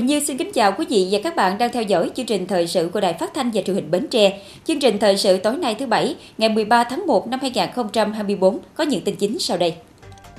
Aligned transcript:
Quỳnh 0.00 0.06
Như 0.06 0.20
xin 0.20 0.36
kính 0.36 0.52
chào 0.52 0.72
quý 0.78 0.86
vị 0.88 1.08
và 1.10 1.18
các 1.24 1.36
bạn 1.36 1.58
đang 1.58 1.72
theo 1.72 1.82
dõi 1.82 2.10
chương 2.16 2.26
trình 2.26 2.46
thời 2.46 2.66
sự 2.66 2.90
của 2.92 3.00
Đài 3.00 3.12
Phát 3.12 3.34
thanh 3.34 3.50
và 3.54 3.62
Truyền 3.62 3.76
hình 3.76 3.90
Bến 3.90 4.06
Tre. 4.08 4.42
Chương 4.64 4.80
trình 4.80 4.98
thời 4.98 5.16
sự 5.16 5.36
tối 5.36 5.56
nay 5.56 5.74
thứ 5.74 5.86
Bảy, 5.86 6.16
ngày 6.38 6.48
13 6.48 6.84
tháng 6.84 7.06
1 7.06 7.28
năm 7.28 7.40
2024 7.40 8.58
có 8.74 8.84
những 8.84 9.04
tin 9.04 9.16
chính 9.16 9.38
sau 9.38 9.56
đây. 9.56 9.74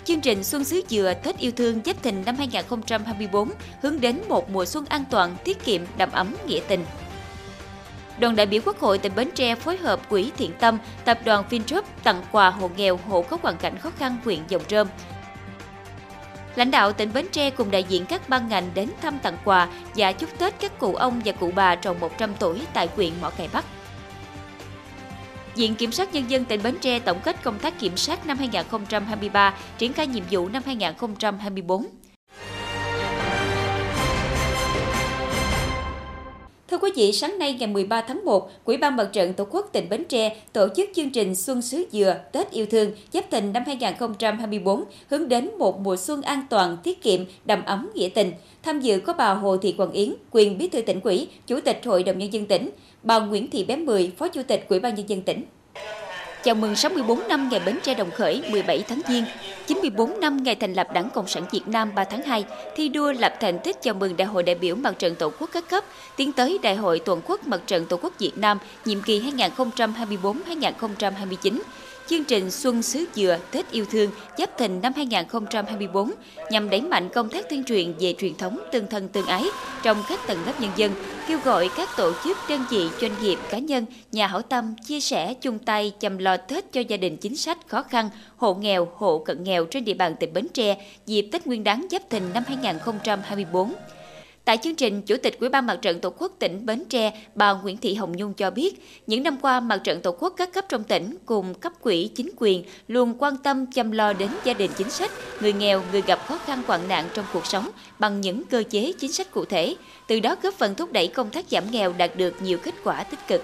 Chương 0.06 0.20
trình 0.20 0.44
Xuân 0.44 0.64
Xứ 0.64 0.82
Dừa 0.90 1.14
Tết 1.24 1.38
Yêu 1.38 1.52
Thương 1.52 1.80
Giáp 1.86 2.04
Thìn 2.04 2.16
năm 2.26 2.36
2024 2.36 3.50
hướng 3.82 4.02
đến 4.02 4.22
một 4.30 4.50
mùa 4.50 4.66
xuân 4.66 4.86
an 4.90 5.04
toàn, 5.10 5.36
tiết 5.44 5.66
kiệm, 5.66 5.82
đầm 5.98 6.12
ấm, 6.12 6.36
nghĩa 6.48 6.62
tình. 6.68 6.86
Đoàn 8.20 8.36
đại 8.36 8.46
biểu 8.46 8.62
Quốc 8.66 8.80
hội 8.80 8.98
tỉnh 8.98 9.12
Bến 9.16 9.30
Tre 9.36 9.56
phối 9.56 9.78
hợp 9.78 10.10
Quỹ 10.10 10.32
Thiện 10.38 10.52
Tâm, 10.60 10.78
Tập 11.06 11.20
đoàn 11.26 11.44
Vingroup 11.50 11.86
tặng 12.04 12.22
quà 12.32 12.50
hộ 12.50 12.70
nghèo, 12.78 13.00
hộ 13.08 13.22
có 13.22 13.38
hoàn 13.42 13.58
cảnh 13.58 13.78
khó 13.78 13.92
khăn 14.00 14.18
huyện 14.26 14.40
Dòng 14.48 14.64
Trơm. 14.68 14.88
Lãnh 16.56 16.72
đạo 16.72 16.94
tỉnh 16.94 17.14
Bến 17.14 17.26
Tre 17.32 17.50
cùng 17.50 17.72
đại 17.72 17.84
diện 17.84 18.06
các 18.06 18.30
ban 18.30 18.48
ngành 18.48 18.70
đến 18.74 18.90
thăm 19.02 19.20
tặng 19.20 19.38
quà 19.44 19.70
và 19.96 20.12
chúc 20.12 20.40
Tết 20.40 20.60
các 20.60 20.80
cụ 20.80 20.96
ông 20.96 21.22
và 21.26 21.32
cụ 21.32 21.52
bà 21.56 21.76
tròn 21.76 22.00
100 22.00 22.34
tuổi 22.40 22.62
tại 22.74 22.88
huyện 22.96 23.14
Mỏ 23.22 23.30
Cày 23.30 23.50
Bắc. 23.54 23.66
Viện 25.56 25.76
Kiểm 25.76 25.92
sát 25.92 26.14
Nhân 26.14 26.24
dân 26.30 26.46
tỉnh 26.46 26.64
Bến 26.64 26.76
Tre 26.82 27.00
tổng 27.00 27.20
kết 27.24 27.44
công 27.44 27.60
tác 27.60 27.80
kiểm 27.80 27.98
sát 27.98 28.26
năm 28.26 28.38
2023, 28.38 29.54
triển 29.78 29.94
khai 29.94 30.08
nhiệm 30.08 30.24
vụ 30.32 30.50
năm 30.50 30.64
2024. 30.66 31.88
Quý 36.82 36.92
vị, 36.96 37.12
sáng 37.12 37.40
nay 37.40 37.54
ngày 37.60 37.68
13 37.68 38.02
tháng 38.02 38.26
1, 38.26 38.52
Quỹ 38.64 38.78
ban 38.78 38.96
Mặt 38.96 39.10
trận 39.14 39.34
Tổ 39.34 39.46
quốc 39.50 39.70
tỉnh 39.72 39.90
Bến 39.90 40.04
Tre 40.10 40.36
tổ 40.54 40.68
chức 40.76 40.90
chương 40.96 41.10
trình 41.10 41.36
Xuân 41.36 41.62
Xứ 41.62 41.86
Dừa 41.92 42.16
Tết 42.32 42.52
Yêu 42.52 42.66
Thương 42.66 42.92
Giáp 43.14 43.32
Thìn 43.32 43.54
năm 43.54 43.64
2024 43.66 44.84
hướng 45.10 45.28
đến 45.28 45.50
một 45.58 45.80
mùa 45.80 45.96
xuân 45.96 46.22
an 46.22 46.46
toàn, 46.50 46.78
tiết 46.84 47.02
kiệm, 47.02 47.20
đầm 47.46 47.66
ấm 47.66 47.90
nghĩa 47.96 48.10
tình. 48.10 48.32
Tham 48.64 48.80
dự 48.80 49.00
có 49.00 49.14
bà 49.14 49.34
Hồ 49.34 49.58
Thị 49.58 49.76
Quảng 49.78 49.92
Yến, 49.92 50.14
quyền 50.32 50.58
bí 50.58 50.68
thư 50.70 50.82
tỉnh 50.82 51.00
ủy, 51.04 51.28
Chủ 51.48 51.60
tịch 51.60 51.82
Hội 51.86 52.04
đồng 52.04 52.18
Nhân 52.18 52.34
dân 52.34 52.46
tỉnh, 52.46 52.70
bà 53.04 53.20
Nguyễn 53.20 53.50
Thị 53.50 53.64
Bé 53.64 53.76
Mười, 53.76 54.12
Phó 54.18 54.28
Chủ 54.28 54.42
tịch 54.48 54.68
Quỹ 54.68 54.80
ban 54.80 54.96
Nhân 54.96 55.10
dân 55.10 55.22
tỉnh. 55.22 55.44
Chào 56.44 56.56
mừng 56.56 56.76
64 56.76 57.28
năm 57.28 57.50
ngày 57.50 57.62
Bến 57.66 57.78
Tre 57.84 57.94
đồng 57.94 58.12
khởi 58.12 58.44
17 58.50 58.84
tháng 58.88 59.02
Giêng, 59.08 59.26
94 59.68 60.20
năm 60.20 60.44
ngày 60.44 60.56
thành 60.56 60.74
lập 60.74 60.88
Đảng 60.94 61.10
Cộng 61.10 61.28
sản 61.28 61.44
Việt 61.52 61.68
Nam 61.68 61.96
3 61.96 62.04
tháng 62.04 62.22
2, 62.22 62.46
thi 62.76 62.90
đua 62.90 63.12
lập 63.12 63.34
thành 63.40 63.60
tích 63.60 63.82
chào 63.82 63.94
mừng 63.94 64.18
Đại 64.18 64.28
hội 64.28 64.44
đại 64.44 64.56
biểu 64.56 64.76
Mặt 64.76 65.00
trận 65.00 65.16
Tổ 65.16 65.32
quốc 65.40 65.50
các 65.54 65.70
cấp, 65.70 65.84
tiến 66.16 66.32
tới 66.32 66.60
Đại 66.62 66.76
hội 66.76 67.02
Toàn 67.06 67.22
quốc 67.28 67.48
Mặt 67.48 67.62
trận 67.68 67.86
Tổ 67.86 67.98
quốc 68.02 68.14
Việt 68.20 68.38
Nam 68.38 68.58
nhiệm 68.86 69.02
kỳ 69.02 69.20
2024-2029, 69.20 71.60
chương 72.12 72.24
trình 72.24 72.52
Xuân 72.52 72.82
Xứ 72.82 73.06
Dừa 73.16 73.38
Tết 73.52 73.72
Yêu 73.72 73.86
Thương 73.92 74.12
Giáp 74.38 74.58
Thìn 74.58 74.82
năm 74.82 74.94
2024 74.96 76.12
nhằm 76.50 76.70
đẩy 76.70 76.82
mạnh 76.82 77.10
công 77.14 77.30
tác 77.30 77.50
tuyên 77.50 77.64
truyền 77.64 77.94
về 78.00 78.14
truyền 78.18 78.36
thống 78.36 78.60
tương 78.72 78.88
thân 78.88 79.08
tương 79.08 79.26
ái 79.26 79.44
trong 79.84 80.04
các 80.10 80.20
tầng 80.28 80.46
lớp 80.46 80.54
nhân 80.62 80.72
dân, 80.76 80.92
kêu 81.28 81.40
gọi 81.44 81.70
các 81.78 81.90
tổ 81.98 82.12
chức, 82.24 82.38
đơn 82.50 82.62
vị, 82.70 82.88
doanh 83.02 83.12
nghiệp, 83.22 83.38
cá 83.50 83.58
nhân, 83.58 83.86
nhà 84.12 84.28
hảo 84.28 84.42
tâm 84.42 84.76
chia 84.88 85.00
sẻ 85.00 85.34
chung 85.34 85.60
tay 85.60 85.94
chăm 86.00 86.18
lo 86.18 86.38
Tết 86.38 86.72
cho 86.72 86.82
gia 86.82 86.98
đình 86.98 87.18
chính 87.18 87.36
sách 87.36 87.58
khó 87.68 87.84
khăn, 87.84 88.10
hộ 88.38 88.54
nghèo, 88.54 88.88
hộ 88.96 89.20
cận 89.20 89.44
nghèo 89.44 89.66
trên 89.66 89.86
địa 89.86 89.94
bàn 89.94 90.16
tỉnh 90.20 90.34
Bến 90.34 90.48
Tre 90.54 90.78
dịp 91.06 91.30
Tết 91.32 91.48
Nguyên 91.48 91.64
đán 91.64 91.88
Giáp 91.92 92.10
Thìn 92.10 92.24
năm 92.34 92.44
2024. 92.48 93.74
Tại 94.52 94.58
chương 94.58 94.76
trình, 94.76 95.02
Chủ 95.02 95.16
tịch 95.18 95.40
Ủy 95.40 95.50
ban 95.50 95.66
Mặt 95.66 95.80
trận 95.82 96.00
Tổ 96.00 96.10
quốc 96.18 96.32
tỉnh 96.40 96.66
Bến 96.66 96.84
Tre, 96.90 97.12
bà 97.36 97.54
Nguyễn 97.54 97.78
Thị 97.78 97.94
Hồng 97.94 98.18
Nhung 98.18 98.34
cho 98.34 98.52
biết, 98.52 98.74
những 99.08 99.24
năm 99.24 99.38
qua, 99.42 99.60
Mặt 99.60 99.82
trận 99.84 100.02
Tổ 100.02 100.12
quốc 100.12 100.34
các 100.38 100.54
cấp 100.54 100.66
trong 100.70 100.84
tỉnh 100.84 101.16
cùng 101.26 101.54
cấp 101.54 101.74
quỹ 101.82 102.10
chính 102.16 102.30
quyền 102.38 102.64
luôn 102.88 103.16
quan 103.20 103.38
tâm 103.44 103.66
chăm 103.76 103.92
lo 103.92 104.14
đến 104.14 104.30
gia 104.44 104.54
đình 104.54 104.72
chính 104.78 104.90
sách, 104.90 105.12
người 105.42 105.54
nghèo, 105.54 105.82
người 105.92 106.02
gặp 106.08 106.20
khó 106.28 106.38
khăn 106.38 106.62
hoạn 106.68 106.80
nạn 106.88 107.06
trong 107.14 107.26
cuộc 107.34 107.46
sống 107.46 107.70
bằng 108.00 108.22
những 108.22 108.44
cơ 108.44 108.64
chế 108.70 108.94
chính 109.00 109.12
sách 109.12 109.32
cụ 109.32 109.46
thể, 109.46 109.76
từ 110.08 110.20
đó 110.20 110.36
góp 110.42 110.54
phần 110.54 110.76
thúc 110.76 110.92
đẩy 110.92 111.08
công 111.08 111.30
tác 111.30 111.46
giảm 111.50 111.64
nghèo 111.72 111.94
đạt 111.98 112.16
được 112.16 112.34
nhiều 112.42 112.58
kết 112.58 112.74
quả 112.84 113.04
tích 113.04 113.20
cực. 113.28 113.44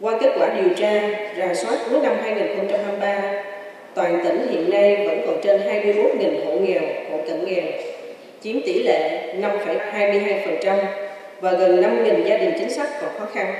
Qua 0.00 0.18
kết 0.20 0.36
quả 0.38 0.54
điều 0.54 0.74
tra, 0.74 1.08
rà 1.36 1.54
soát 1.54 1.78
cuối 1.90 2.00
năm 2.00 2.16
2023, 2.22 3.42
toàn 3.94 4.20
tỉnh 4.24 4.48
hiện 4.50 4.70
nay 4.70 5.06
vẫn 5.06 5.20
còn 5.26 5.40
trên 5.44 5.60
21.000 5.60 6.46
hộ 6.46 6.58
nghèo, 6.60 6.82
hộ 7.10 7.20
cận 7.26 7.44
nghèo, 7.44 7.64
chiếm 8.42 8.60
tỷ 8.66 8.82
lệ 8.82 9.34
5,22% 9.40 10.76
và 11.40 11.52
gần 11.52 11.82
5.000 11.82 12.28
gia 12.28 12.36
đình 12.36 12.52
chính 12.58 12.70
sách 12.70 12.88
còn 13.00 13.10
khó 13.18 13.26
khăn. 13.34 13.54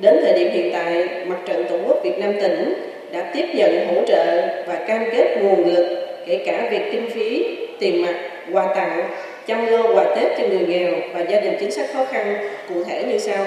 Đến 0.00 0.18
thời 0.22 0.32
điểm 0.32 0.52
hiện 0.52 0.70
tại, 0.72 1.08
Mặt 1.26 1.36
trận 1.46 1.64
Tổ 1.68 1.78
quốc 1.86 2.00
Việt 2.04 2.18
Nam 2.18 2.32
tỉnh 2.40 2.74
đã 3.12 3.30
tiếp 3.34 3.46
nhận 3.54 3.86
hỗ 3.88 4.04
trợ 4.06 4.46
và 4.66 4.74
cam 4.74 5.04
kết 5.12 5.36
nguồn 5.42 5.74
lực 5.74 6.06
kể 6.26 6.42
cả 6.46 6.68
việc 6.70 6.82
kinh 6.92 7.10
phí, 7.10 7.56
tiền 7.78 8.02
mặt, 8.02 8.14
quà 8.52 8.74
tặng, 8.74 9.10
chăm 9.46 9.66
lo 9.66 9.82
quà 9.94 10.04
Tết 10.16 10.38
cho 10.38 10.48
người 10.48 10.66
nghèo 10.68 10.92
và 11.14 11.20
gia 11.20 11.40
đình 11.40 11.56
chính 11.60 11.70
sách 11.70 11.86
khó 11.92 12.04
khăn 12.04 12.48
cụ 12.68 12.84
thể 12.84 13.04
như 13.08 13.18
sau. 13.18 13.46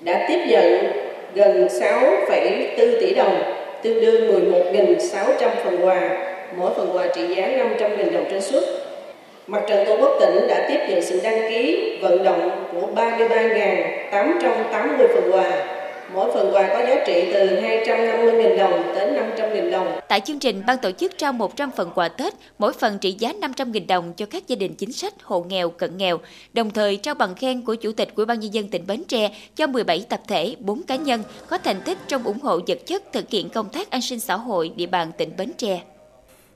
Đã 0.00 0.26
tiếp 0.28 0.38
nhận 0.48 0.92
gần 1.34 1.66
6,4 1.66 3.00
tỷ 3.00 3.14
đồng, 3.14 3.42
tương 3.82 4.00
đương 4.00 4.50
11.600 4.52 5.48
phần 5.64 5.86
quà, 5.86 6.10
mỗi 6.56 6.70
phần 6.76 6.90
quà 6.92 7.06
trị 7.14 7.34
giá 7.36 7.48
500.000 7.48 8.12
đồng 8.12 8.24
trên 8.30 8.40
suất 8.40 8.64
Mặt 9.48 9.62
trận 9.68 9.86
Tổ 9.86 9.96
quốc 10.00 10.16
tỉnh 10.20 10.48
đã 10.48 10.66
tiếp 10.68 10.78
nhận 10.88 11.02
sự 11.02 11.20
đăng 11.22 11.50
ký 11.50 11.92
vận 12.02 12.24
động 12.24 12.66
của 12.72 12.88
33.880 12.94 14.98
phần 14.98 15.30
quà. 15.32 15.66
Mỗi 16.14 16.30
phần 16.34 16.54
quà 16.54 16.68
có 16.68 16.86
giá 16.86 17.04
trị 17.06 17.30
từ 17.34 17.46
250.000 17.46 18.58
đồng 18.58 18.94
đến 18.94 19.14
500.000 19.36 19.70
đồng. 19.70 20.00
Tại 20.08 20.20
chương 20.20 20.38
trình, 20.38 20.62
ban 20.66 20.78
tổ 20.78 20.90
chức 20.90 21.18
trao 21.18 21.32
100 21.32 21.70
phần 21.76 21.90
quà 21.94 22.08
Tết, 22.08 22.34
mỗi 22.58 22.72
phần 22.72 22.98
trị 22.98 23.16
giá 23.18 23.32
500.000 23.32 23.86
đồng 23.86 24.12
cho 24.16 24.26
các 24.26 24.48
gia 24.48 24.56
đình 24.56 24.74
chính 24.74 24.92
sách, 24.92 25.14
hộ 25.22 25.44
nghèo, 25.48 25.70
cận 25.70 25.98
nghèo, 25.98 26.18
đồng 26.52 26.70
thời 26.70 26.96
trao 26.96 27.14
bằng 27.14 27.34
khen 27.34 27.62
của 27.62 27.74
Chủ 27.74 27.92
tịch 27.92 28.08
Ủy 28.14 28.26
ban 28.26 28.40
nhân 28.40 28.54
dân 28.54 28.68
tỉnh 28.68 28.86
Bến 28.86 29.04
Tre 29.04 29.30
cho 29.56 29.66
17 29.66 30.04
tập 30.08 30.20
thể, 30.28 30.56
4 30.60 30.82
cá 30.82 30.96
nhân 30.96 31.22
có 31.48 31.58
thành 31.58 31.80
tích 31.84 31.98
trong 32.08 32.22
ủng 32.22 32.40
hộ 32.42 32.60
vật 32.66 32.78
chất 32.86 33.12
thực 33.12 33.30
hiện 33.30 33.48
công 33.48 33.68
tác 33.68 33.90
an 33.90 34.00
sinh 34.00 34.20
xã 34.20 34.36
hội 34.36 34.72
địa 34.76 34.86
bàn 34.86 35.12
tỉnh 35.18 35.30
Bến 35.36 35.52
Tre. 35.56 35.80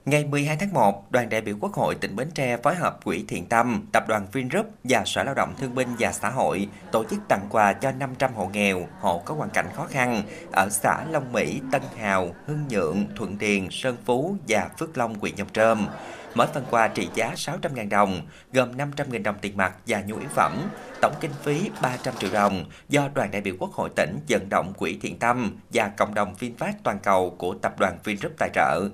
Ngày 0.05 0.25
12 0.25 0.57
tháng 0.57 0.73
1, 0.73 1.13
đoàn 1.13 1.29
đại 1.29 1.41
biểu 1.41 1.57
Quốc 1.61 1.73
hội 1.73 1.95
tỉnh 1.95 2.17
Bến 2.17 2.31
Tre 2.35 2.57
phối 2.57 2.75
hợp 2.75 3.05
Quỹ 3.05 3.25
Thiện 3.29 3.47
Tâm, 3.47 3.87
Tập 3.93 4.05
đoàn 4.09 4.27
Vingroup 4.33 4.67
và 4.85 5.03
Sở 5.07 5.23
Lao 5.23 5.35
động 5.35 5.55
Thương 5.59 5.75
binh 5.75 5.89
và 5.99 6.13
Xã 6.13 6.31
hội 6.31 6.69
tổ 6.93 7.05
chức 7.05 7.19
tặng 7.29 7.47
quà 7.51 7.73
cho 7.73 7.93
500 7.93 8.35
hộ 8.35 8.51
nghèo, 8.53 8.89
hộ 9.01 9.23
có 9.25 9.35
hoàn 9.35 9.51
cảnh 9.51 9.67
khó 9.75 9.87
khăn 9.87 10.23
ở 10.53 10.69
xã 10.71 11.05
Long 11.11 11.33
Mỹ, 11.33 11.61
Tân 11.73 11.83
Hào, 11.99 12.35
Hưng 12.47 12.69
Nhượng, 12.69 13.07
Thuận 13.17 13.39
Điền, 13.39 13.69
Sơn 13.71 13.97
Phú 14.05 14.37
và 14.49 14.69
Phước 14.79 14.99
Long, 14.99 15.15
huyện 15.15 15.35
Nhông 15.37 15.53
Trơm. 15.53 15.87
Mỗi 16.35 16.47
phần 16.47 16.65
quà 16.71 16.89
trị 16.89 17.09
giá 17.15 17.33
600.000 17.37 17.89
đồng, 17.89 18.23
gồm 18.53 18.77
500.000 18.77 19.23
đồng 19.23 19.37
tiền 19.41 19.57
mặt 19.57 19.73
và 19.87 20.03
nhu 20.07 20.17
yếu 20.17 20.29
phẩm, 20.29 20.71
tổng 21.03 21.15
kinh 21.21 21.33
phí 21.43 21.71
300 21.83 22.15
triệu 22.19 22.31
đồng 22.33 22.65
do 22.89 23.09
đoàn 23.15 23.31
đại 23.31 23.41
biểu 23.41 23.55
Quốc 23.59 23.73
hội 23.73 23.91
tỉnh 23.97 24.19
vận 24.29 24.49
động 24.49 24.73
Quỹ 24.79 24.99
Thiện 25.03 25.19
Tâm 25.19 25.59
và 25.73 25.91
cộng 25.97 26.15
đồng 26.15 26.35
VinFast 26.39 26.73
toàn 26.83 26.99
cầu 27.03 27.35
của 27.39 27.55
Tập 27.63 27.75
đoàn 27.79 27.99
Vingroup 28.05 28.33
tài 28.39 28.51
trợ. 28.55 28.89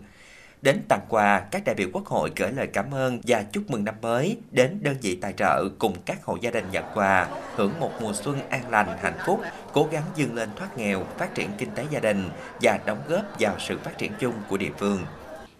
Đến 0.67 0.81
tặng 0.89 1.01
quà, 1.09 1.43
các 1.51 1.63
đại 1.65 1.75
biểu 1.75 1.89
Quốc 1.93 2.07
hội 2.07 2.31
gửi 2.37 2.53
lời 2.53 2.67
cảm 2.73 2.95
ơn 2.95 3.19
và 3.27 3.45
chúc 3.53 3.71
mừng 3.71 3.85
năm 3.85 3.95
mới 4.03 4.37
đến 4.51 4.79
đơn 4.83 4.97
vị 5.03 5.19
tài 5.21 5.33
trợ 5.33 5.69
cùng 5.79 5.95
các 6.07 6.25
hộ 6.25 6.37
gia 6.41 6.51
đình 6.51 6.65
nhận 6.73 6.85
quà, 6.95 7.27
hưởng 7.55 7.73
một 7.81 7.91
mùa 8.01 8.13
xuân 8.13 8.39
an 8.51 8.71
lành, 8.71 8.87
hạnh 9.03 9.19
phúc, 9.27 9.41
cố 9.73 9.89
gắng 9.91 10.03
vươn 10.17 10.35
lên 10.35 10.49
thoát 10.57 10.79
nghèo, 10.79 11.05
phát 11.19 11.35
triển 11.35 11.51
kinh 11.59 11.69
tế 11.75 11.85
gia 11.91 12.01
đình 12.01 12.31
và 12.61 12.81
đóng 12.87 12.99
góp 13.09 13.41
vào 13.41 13.55
sự 13.59 13.79
phát 13.85 13.99
triển 13.99 14.13
chung 14.21 14.33
của 14.49 14.57
địa 14.57 14.71
phương. 14.79 14.99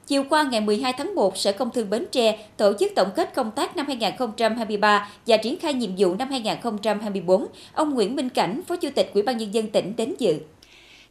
Chiều 0.07 0.25
qua 0.31 0.43
ngày 0.43 0.61
12 0.61 0.93
tháng 0.99 1.15
1, 1.15 1.37
Sở 1.37 1.53
Công 1.53 1.71
Thương 1.71 1.91
Bến 1.91 2.07
Tre 2.13 2.39
tổ 2.57 2.73
chức 2.81 2.93
tổng 2.97 3.11
kết 3.17 3.35
công 3.35 3.51
tác 3.51 3.77
năm 3.77 3.87
2023 3.87 5.09
và 5.27 5.37
triển 5.37 5.59
khai 5.61 5.75
nhiệm 5.75 5.91
vụ 5.99 6.15
năm 6.15 6.31
2024. 6.31 7.47
Ông 7.73 7.95
Nguyễn 7.95 8.17
Minh 8.17 8.29
Cảnh, 8.29 8.61
Phó 8.69 8.77
Chủ 8.77 8.89
tịch 8.95 9.11
Ủy 9.15 9.23
ban 9.23 9.37
nhân 9.37 9.55
dân 9.55 9.71
tỉnh 9.71 9.97
đến 9.97 10.15
dự. 10.19 10.39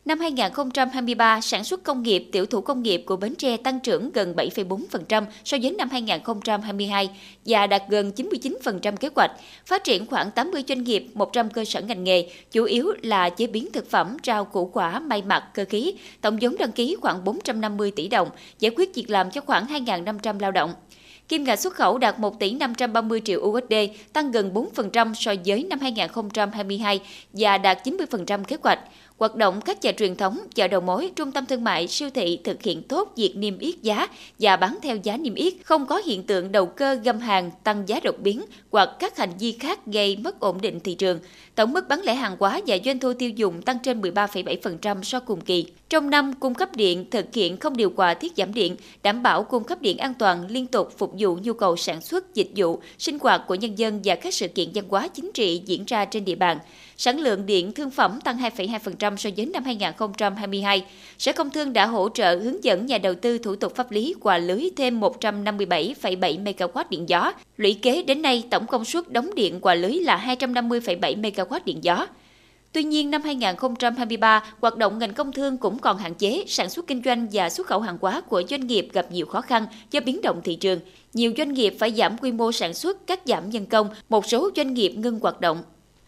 Năm 0.06 0.20
2023, 0.20 1.42
sản 1.42 1.64
xuất 1.64 1.84
công 1.84 2.04
nghiệp, 2.04 2.30
tiểu 2.32 2.46
thủ 2.46 2.62
công 2.62 2.84
nghiệp 2.84 3.04
của 3.06 3.16
Bến 3.16 3.36
Tre 3.36 3.58
tăng 3.58 3.80
trưởng 3.80 4.12
gần 4.12 4.34
7,4% 4.36 5.24
so 5.44 5.58
với 5.62 5.72
năm 5.72 5.90
2022 5.90 7.10
và 7.46 7.68
đạt 7.68 7.84
gần 7.90 8.12
99% 8.16 8.96
kế 8.96 9.10
hoạch, 9.16 9.32
phát 9.66 9.84
triển 9.84 10.06
khoảng 10.06 10.32
80 10.32 10.64
doanh 10.68 10.84
nghiệp, 10.84 11.06
100 11.14 11.50
cơ 11.50 11.66
sở 11.66 11.82
ngành 11.82 12.04
nghề, 12.04 12.30
chủ 12.52 12.64
yếu 12.64 12.94
là 13.02 13.30
chế 13.30 13.48
biến 13.48 13.72
thực 13.74 13.90
phẩm, 13.90 14.18
rau 14.24 14.46
củ 14.46 14.66
quả, 14.74 15.00
may 15.00 15.22
mặc, 15.22 15.44
cơ 15.54 15.66
khí, 15.66 15.94
tổng 16.22 16.38
vốn 16.42 16.56
đăng 16.60 16.72
ký 16.72 16.96
khoảng 17.02 17.24
450 17.24 17.92
tỷ 17.92 18.08
đồng, 18.08 18.30
giải 18.60 18.72
quyết 18.76 18.96
việc 18.96 19.10
làm 19.10 19.32
cho 19.32 19.42
khoảng 19.42 19.66
2.500 19.66 20.40
lao 20.40 20.52
động. 20.52 20.74
Kim 21.30 21.44
ngạch 21.44 21.60
xuất 21.60 21.74
khẩu 21.74 21.98
đạt 21.98 22.20
1 22.20 22.40
tỷ 22.40 22.52
530 22.52 23.22
triệu 23.26 23.40
USD, 23.40 23.74
tăng 24.14 24.32
gần 24.32 24.52
4% 24.54 25.14
so 25.14 25.34
với 25.46 25.64
năm 25.64 25.80
2022 25.80 27.00
và 27.34 27.58
đạt 27.58 27.88
90% 27.88 28.44
kế 28.44 28.58
hoạch. 28.64 28.80
Hoạt 29.18 29.36
động 29.36 29.62
các 29.66 29.82
chợ 29.82 29.92
truyền 29.92 30.16
thống, 30.16 30.40
chợ 30.56 30.68
đầu 30.68 30.82
mối, 30.82 31.12
trung 31.16 31.32
tâm 31.32 31.46
thương 31.46 31.64
mại, 31.64 31.88
siêu 31.88 32.10
thị 32.10 32.40
thực 32.44 32.64
hiện 32.64 32.82
tốt 32.82 33.14
việc 33.16 33.34
niêm 33.36 33.60
yết 33.60 33.82
giá 33.82 34.08
và 34.40 34.56
bán 34.56 34.78
theo 34.82 34.96
giá 35.04 35.18
niêm 35.18 35.36
yết, 35.36 35.54
không 35.64 35.86
có 35.86 36.02
hiện 36.06 36.24
tượng 36.24 36.52
đầu 36.52 36.66
cơ 36.66 36.94
găm 36.94 37.20
hàng, 37.20 37.52
tăng 37.64 37.90
giá 37.90 38.00
đột 38.04 38.16
biến 38.20 38.42
hoặc 38.72 38.90
các 39.00 39.18
hành 39.18 39.32
vi 39.40 39.52
khác 39.52 39.86
gây 39.86 40.18
mất 40.18 40.40
ổn 40.40 40.62
định 40.62 40.80
thị 40.80 40.96
trường. 40.96 41.20
Tổng 41.56 41.74
mức 41.74 41.88
bán 41.88 42.02
lẻ 42.02 42.16
hàng 42.16 42.36
hóa 42.40 42.62
và 42.68 42.78
doanh 42.86 43.00
thu 43.00 43.14
tiêu 43.14 43.30
dùng 43.30 43.62
tăng 43.62 43.80
trên 43.80 44.02
13,7% 44.02 45.04
so 45.04 45.20
cùng 45.20 45.42
kỳ. 45.42 45.66
Trong 45.90 46.10
năm, 46.10 46.34
cung 46.34 46.54
cấp 46.54 46.76
điện 46.76 47.06
thực 47.12 47.26
hiện 47.34 47.58
không 47.58 47.78
điều 47.78 47.94
hòa 47.98 48.14
tiết 48.14 48.34
giảm 48.38 48.54
điện, 48.54 48.76
đảm 49.04 49.24
bảo 49.24 49.44
cung 49.44 49.64
cấp 49.64 49.82
điện 49.82 49.98
an 49.98 50.14
toàn 50.14 50.48
liên 50.48 50.68
tục 50.68 50.94
phục 50.98 51.15
vụ 51.20 51.38
nhu 51.44 51.54
cầu 51.54 51.76
sản 51.76 52.02
xuất, 52.02 52.36
dịch 52.36 52.50
vụ, 52.56 52.80
sinh 52.98 53.20
hoạt 53.20 53.42
của 53.48 53.56
nhân 53.56 53.76
dân 53.76 54.02
và 54.04 54.16
các 54.16 54.34
sự 54.34 54.48
kiện 54.48 54.70
văn 54.74 54.86
hóa 54.90 55.08
chính 55.08 55.32
trị 55.34 55.62
diễn 55.66 55.86
ra 55.86 56.06
trên 56.06 56.26
địa 56.26 56.36
bàn. 56.36 56.58
Sản 56.98 57.20
lượng 57.20 57.46
điện 57.46 57.72
thương 57.72 57.90
phẩm 57.90 58.20
tăng 58.24 58.38
2,2% 58.38 59.16
so 59.18 59.30
với 59.38 59.46
năm 59.46 59.64
2022. 59.64 60.86
Sở 61.18 61.32
Công 61.34 61.50
Thương 61.50 61.74
đã 61.74 61.86
hỗ 61.86 62.10
trợ 62.10 62.36
hướng 62.36 62.64
dẫn 62.64 62.86
nhà 62.86 62.98
đầu 62.98 63.16
tư 63.16 63.38
thủ 63.38 63.56
tục 63.56 63.76
pháp 63.76 63.92
lý 63.92 64.16
quà 64.22 64.38
lưới 64.38 64.70
thêm 64.78 65.00
157,7 65.00 66.44
MW 66.44 66.84
điện 66.90 67.10
gió. 67.10 67.32
Lũy 67.58 67.74
kế 67.82 68.04
đến 68.04 68.22
nay, 68.22 68.44
tổng 68.50 68.68
công 68.68 68.86
suất 68.86 69.12
đóng 69.12 69.36
điện 69.36 69.60
quà 69.62 69.76
lưới 69.76 69.92
là 69.92 70.36
250,7 70.40 71.22
MW 71.22 71.60
điện 71.66 71.80
gió. 71.82 72.08
Tuy 72.76 72.84
nhiên, 72.84 73.12
năm 73.12 73.22
2023, 73.22 74.44
hoạt 74.60 74.78
động 74.78 75.00
ngành 75.00 75.14
công 75.14 75.32
thương 75.32 75.58
cũng 75.58 75.80
còn 75.80 75.98
hạn 75.98 76.14
chế, 76.14 76.44
sản 76.48 76.70
xuất 76.70 76.88
kinh 76.88 77.02
doanh 77.06 77.28
và 77.32 77.50
xuất 77.50 77.68
khẩu 77.68 77.80
hàng 77.80 77.98
hóa 78.02 78.22
của 78.22 78.44
doanh 78.50 78.68
nghiệp 78.68 78.88
gặp 78.94 79.12
nhiều 79.12 79.26
khó 79.26 79.42
khăn 79.42 79.66
do 79.92 80.00
biến 80.06 80.22
động 80.22 80.42
thị 80.44 80.56
trường. 80.56 80.80
Nhiều 81.14 81.34
doanh 81.38 81.54
nghiệp 81.54 81.76
phải 81.80 81.92
giảm 81.92 82.18
quy 82.18 82.32
mô 82.32 82.52
sản 82.52 82.74
xuất, 82.74 83.08
cắt 83.08 83.20
giảm 83.26 83.50
nhân 83.50 83.66
công, 83.66 83.90
một 84.10 84.26
số 84.26 84.50
doanh 84.56 84.74
nghiệp 84.74 84.90
ngưng 84.90 85.20
hoạt 85.20 85.42
động. 85.42 85.64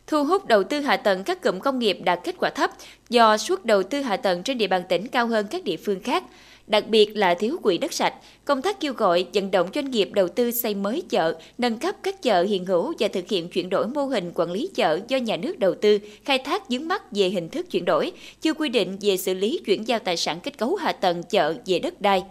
Thu 0.07 0.23
hút 0.23 0.45
đầu 0.45 0.63
tư 0.63 0.79
hạ 0.79 0.97
tầng 0.97 1.23
các 1.23 1.41
cụm 1.41 1.59
công 1.59 1.79
nghiệp 1.79 1.99
đạt 2.03 2.19
kết 2.23 2.35
quả 2.39 2.49
thấp 2.49 2.71
do 3.09 3.37
suất 3.37 3.65
đầu 3.65 3.83
tư 3.83 4.01
hạ 4.01 4.17
tầng 4.17 4.43
trên 4.43 4.57
địa 4.57 4.67
bàn 4.67 4.83
tỉnh 4.89 5.07
cao 5.07 5.27
hơn 5.27 5.47
các 5.49 5.63
địa 5.63 5.77
phương 5.77 5.99
khác 5.99 6.23
đặc 6.67 6.87
biệt 6.87 7.17
là 7.17 7.33
thiếu 7.33 7.57
quỹ 7.63 7.77
đất 7.77 7.93
sạch. 7.93 8.13
Công 8.45 8.61
tác 8.61 8.79
kêu 8.79 8.93
gọi 8.93 9.25
vận 9.33 9.51
động 9.51 9.69
doanh 9.75 9.91
nghiệp 9.91 10.09
đầu 10.13 10.27
tư 10.27 10.51
xây 10.51 10.75
mới 10.75 11.03
chợ, 11.09 11.35
nâng 11.57 11.79
cấp 11.79 11.95
các 12.03 12.21
chợ 12.21 12.43
hiện 12.43 12.65
hữu 12.65 12.93
và 12.99 13.07
thực 13.07 13.27
hiện 13.27 13.49
chuyển 13.49 13.69
đổi 13.69 13.87
mô 13.87 14.05
hình 14.05 14.31
quản 14.35 14.51
lý 14.51 14.69
chợ 14.75 14.99
do 15.07 15.17
nhà 15.17 15.37
nước 15.37 15.59
đầu 15.59 15.75
tư, 15.81 15.99
khai 16.25 16.37
thác 16.37 16.63
dướng 16.69 16.87
mắt 16.87 17.11
về 17.11 17.29
hình 17.29 17.49
thức 17.49 17.71
chuyển 17.71 17.85
đổi, 17.85 18.11
chưa 18.41 18.53
quy 18.53 18.69
định 18.69 18.97
về 19.01 19.17
xử 19.17 19.33
lý 19.33 19.59
chuyển 19.65 19.87
giao 19.87 19.99
tài 19.99 20.17
sản 20.17 20.39
kết 20.43 20.57
cấu 20.57 20.75
hạ 20.75 20.91
tầng 20.91 21.23
chợ 21.23 21.53
về 21.65 21.79
đất 21.79 22.01
đai. 22.01 22.23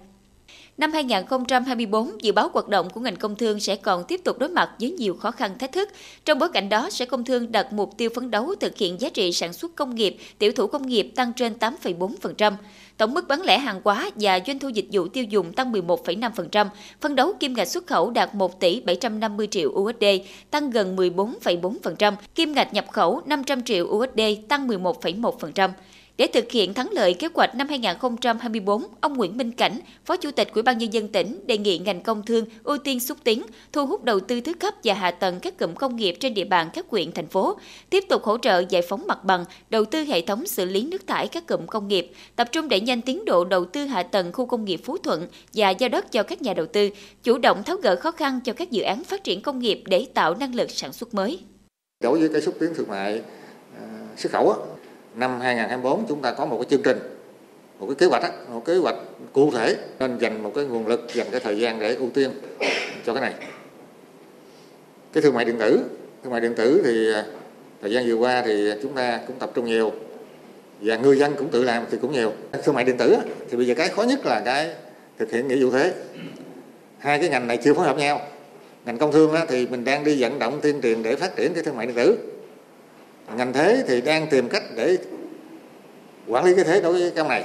Năm 0.78 0.92
2024, 0.92 2.22
dự 2.22 2.32
báo 2.32 2.50
hoạt 2.52 2.68
động 2.68 2.90
của 2.90 3.00
ngành 3.00 3.16
công 3.16 3.36
thương 3.36 3.60
sẽ 3.60 3.76
còn 3.76 4.04
tiếp 4.04 4.20
tục 4.24 4.38
đối 4.38 4.48
mặt 4.48 4.70
với 4.80 4.90
nhiều 4.90 5.16
khó 5.16 5.30
khăn 5.30 5.58
thách 5.58 5.72
thức. 5.72 5.88
Trong 6.24 6.38
bối 6.38 6.48
cảnh 6.48 6.68
đó, 6.68 6.90
Sở 6.90 7.06
Công 7.06 7.24
Thương 7.24 7.52
đặt 7.52 7.72
mục 7.72 7.90
tiêu 7.96 8.10
phấn 8.14 8.30
đấu 8.30 8.54
thực 8.60 8.76
hiện 8.76 9.00
giá 9.00 9.08
trị 9.08 9.32
sản 9.32 9.52
xuất 9.52 9.74
công 9.74 9.94
nghiệp, 9.94 10.16
tiểu 10.38 10.52
thủ 10.52 10.66
công 10.66 10.86
nghiệp 10.86 11.12
tăng 11.16 11.32
trên 11.36 11.52
8,4%. 11.60 12.52
Tổng 12.96 13.14
mức 13.14 13.28
bán 13.28 13.42
lẻ 13.42 13.58
hàng 13.58 13.80
hóa 13.84 14.10
và 14.14 14.40
doanh 14.46 14.58
thu 14.58 14.68
dịch 14.68 14.86
vụ 14.92 15.08
tiêu 15.08 15.24
dùng 15.24 15.52
tăng 15.52 15.72
11,5%, 15.72 16.66
phân 17.00 17.14
đấu 17.14 17.32
kim 17.40 17.54
ngạch 17.54 17.68
xuất 17.68 17.86
khẩu 17.86 18.10
đạt 18.10 18.34
1 18.34 18.60
tỷ 18.60 18.80
750 18.80 19.48
triệu 19.50 19.70
USD, 19.70 20.04
tăng 20.50 20.70
gần 20.70 20.96
14,4%, 20.96 22.12
kim 22.34 22.52
ngạch 22.52 22.74
nhập 22.74 22.86
khẩu 22.92 23.22
500 23.26 23.62
triệu 23.62 23.84
USD, 23.84 24.20
tăng 24.48 24.68
11,1%. 24.68 25.70
Để 26.18 26.26
thực 26.26 26.50
hiện 26.50 26.74
thắng 26.74 26.90
lợi 26.92 27.14
kế 27.14 27.28
hoạch 27.34 27.54
năm 27.54 27.68
2024, 27.68 28.82
ông 29.00 29.16
Nguyễn 29.16 29.36
Minh 29.36 29.52
Cảnh, 29.52 29.80
Phó 30.04 30.16
Chủ 30.16 30.30
tịch 30.30 30.48
Ủy 30.54 30.62
ban 30.62 30.78
nhân 30.78 30.92
dân 30.92 31.08
tỉnh 31.08 31.40
đề 31.46 31.58
nghị 31.58 31.78
ngành 31.78 32.02
công 32.02 32.22
thương 32.26 32.44
ưu 32.64 32.78
tiên 32.78 33.00
xúc 33.00 33.18
tiến, 33.24 33.42
thu 33.72 33.86
hút 33.86 34.04
đầu 34.04 34.20
tư 34.20 34.40
thứ 34.40 34.54
cấp 34.54 34.74
và 34.84 34.94
hạ 34.94 35.10
tầng 35.10 35.40
các 35.40 35.58
cụm 35.58 35.74
công 35.74 35.96
nghiệp 35.96 36.16
trên 36.20 36.34
địa 36.34 36.44
bàn 36.44 36.70
các 36.74 36.86
huyện 36.88 37.12
thành 37.12 37.26
phố, 37.26 37.58
tiếp 37.90 38.04
tục 38.08 38.22
hỗ 38.24 38.38
trợ 38.38 38.62
giải 38.68 38.82
phóng 38.82 39.06
mặt 39.06 39.24
bằng, 39.24 39.44
đầu 39.70 39.84
tư 39.84 40.04
hệ 40.04 40.20
thống 40.20 40.46
xử 40.46 40.64
lý 40.64 40.82
nước 40.86 41.06
thải 41.06 41.28
các 41.28 41.46
cụm 41.46 41.66
công 41.66 41.88
nghiệp, 41.88 42.12
tập 42.36 42.48
trung 42.52 42.68
đẩy 42.68 42.80
nhanh 42.80 43.02
tiến 43.02 43.24
độ 43.24 43.44
đầu 43.44 43.64
tư 43.64 43.84
hạ 43.84 44.02
tầng 44.02 44.32
khu 44.32 44.46
công 44.46 44.64
nghiệp 44.64 44.80
Phú 44.84 44.98
Thuận 44.98 45.28
và 45.54 45.70
giao 45.70 45.88
đất 45.88 46.12
cho 46.12 46.22
các 46.22 46.42
nhà 46.42 46.54
đầu 46.54 46.66
tư, 46.66 46.90
chủ 47.22 47.38
động 47.38 47.62
tháo 47.62 47.76
gỡ 47.76 47.96
khó 47.96 48.10
khăn 48.10 48.40
cho 48.44 48.52
các 48.52 48.70
dự 48.70 48.82
án 48.82 49.04
phát 49.04 49.24
triển 49.24 49.42
công 49.42 49.58
nghiệp 49.58 49.82
để 49.86 50.06
tạo 50.14 50.34
năng 50.34 50.54
lực 50.54 50.70
sản 50.70 50.92
xuất 50.92 51.14
mới. 51.14 51.38
Đối 52.04 52.18
với 52.18 52.28
cái 52.32 52.42
xúc 52.42 52.54
tiến 52.60 52.70
thương 52.74 52.88
mại 52.88 53.22
à, 53.78 53.82
xuất 54.16 54.32
khẩu 54.32 54.75
năm 55.16 55.40
2024 55.40 56.06
chúng 56.08 56.22
ta 56.22 56.32
có 56.32 56.46
một 56.46 56.56
cái 56.56 56.66
chương 56.70 56.82
trình, 56.82 56.98
một 57.78 57.86
cái 57.86 57.94
kế 57.94 58.06
hoạch 58.06 58.50
một 58.50 58.64
kế 58.64 58.76
hoạch 58.76 58.96
cụ 59.32 59.50
thể, 59.50 59.76
nên 59.98 60.18
dành 60.18 60.42
một 60.42 60.52
cái 60.54 60.64
nguồn 60.64 60.86
lực, 60.86 61.06
dành 61.14 61.26
cái 61.30 61.40
thời 61.40 61.58
gian 61.58 61.80
để 61.80 61.94
ưu 61.94 62.10
tiên 62.14 62.30
cho 63.06 63.14
cái 63.14 63.20
này. 63.20 63.34
Cái 65.12 65.22
thương 65.22 65.34
mại 65.34 65.44
điện 65.44 65.56
tử, 65.58 65.80
thương 66.22 66.32
mại 66.32 66.40
điện 66.40 66.54
tử 66.54 66.82
thì 66.84 67.12
à, 67.12 67.24
thời 67.82 67.92
gian 67.92 68.06
vừa 68.06 68.14
qua 68.14 68.42
thì 68.46 68.72
chúng 68.82 68.92
ta 68.92 69.20
cũng 69.26 69.38
tập 69.38 69.50
trung 69.54 69.64
nhiều 69.64 69.92
và 70.80 70.96
người 70.96 71.18
dân 71.18 71.34
cũng 71.38 71.48
tự 71.48 71.64
làm 71.64 71.84
thì 71.90 71.98
cũng 72.02 72.12
nhiều. 72.12 72.32
Thương 72.64 72.74
mại 72.74 72.84
điện 72.84 72.96
tử 72.96 73.16
thì 73.50 73.56
bây 73.56 73.66
giờ 73.66 73.74
cái 73.74 73.88
khó 73.88 74.02
nhất 74.02 74.26
là 74.26 74.42
cái 74.44 74.74
thực 75.18 75.32
hiện 75.32 75.48
nghĩa 75.48 75.64
vụ 75.64 75.70
thuế. 75.70 75.92
Hai 76.98 77.18
cái 77.18 77.28
ngành 77.28 77.46
này 77.46 77.56
chưa 77.56 77.74
phối 77.74 77.86
hợp 77.86 77.96
nhau. 77.96 78.20
Ngành 78.84 78.98
công 78.98 79.12
thương 79.12 79.34
thì 79.48 79.66
mình 79.66 79.84
đang 79.84 80.04
đi 80.04 80.22
vận 80.22 80.38
động 80.38 80.60
tuyên 80.62 80.80
truyền 80.80 81.02
để 81.02 81.16
phát 81.16 81.36
triển 81.36 81.54
cái 81.54 81.62
thương 81.62 81.76
mại 81.76 81.86
điện 81.86 81.96
tử 81.96 82.35
ngành 83.36 83.52
thuế 83.52 83.82
thì 83.88 84.00
đang 84.00 84.26
tìm 84.26 84.48
cách 84.48 84.62
để 84.76 84.98
quản 86.26 86.44
lý 86.44 86.54
cái 86.54 86.64
thuế 86.64 86.80
đối 86.80 86.92
với 86.92 87.10
cái 87.10 87.28
này. 87.28 87.44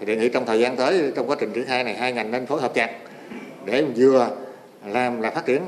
Thì 0.00 0.06
đề 0.06 0.16
nghị 0.16 0.28
trong 0.28 0.46
thời 0.46 0.60
gian 0.60 0.76
tới, 0.76 1.12
trong 1.16 1.30
quá 1.30 1.36
trình 1.40 1.52
triển 1.52 1.64
khai 1.66 1.84
này, 1.84 1.94
hai 1.94 2.12
ngành 2.12 2.30
nên 2.30 2.46
phối 2.46 2.60
hợp 2.60 2.74
chặt 2.74 2.90
để 3.64 3.84
vừa 3.96 4.30
làm 4.86 5.20
là 5.20 5.30
phát 5.30 5.46
triển, 5.46 5.62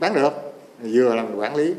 bán 0.00 0.14
được, 0.14 0.32
vừa 0.82 1.14
làm 1.14 1.36
quản 1.36 1.56
lý 1.56 1.74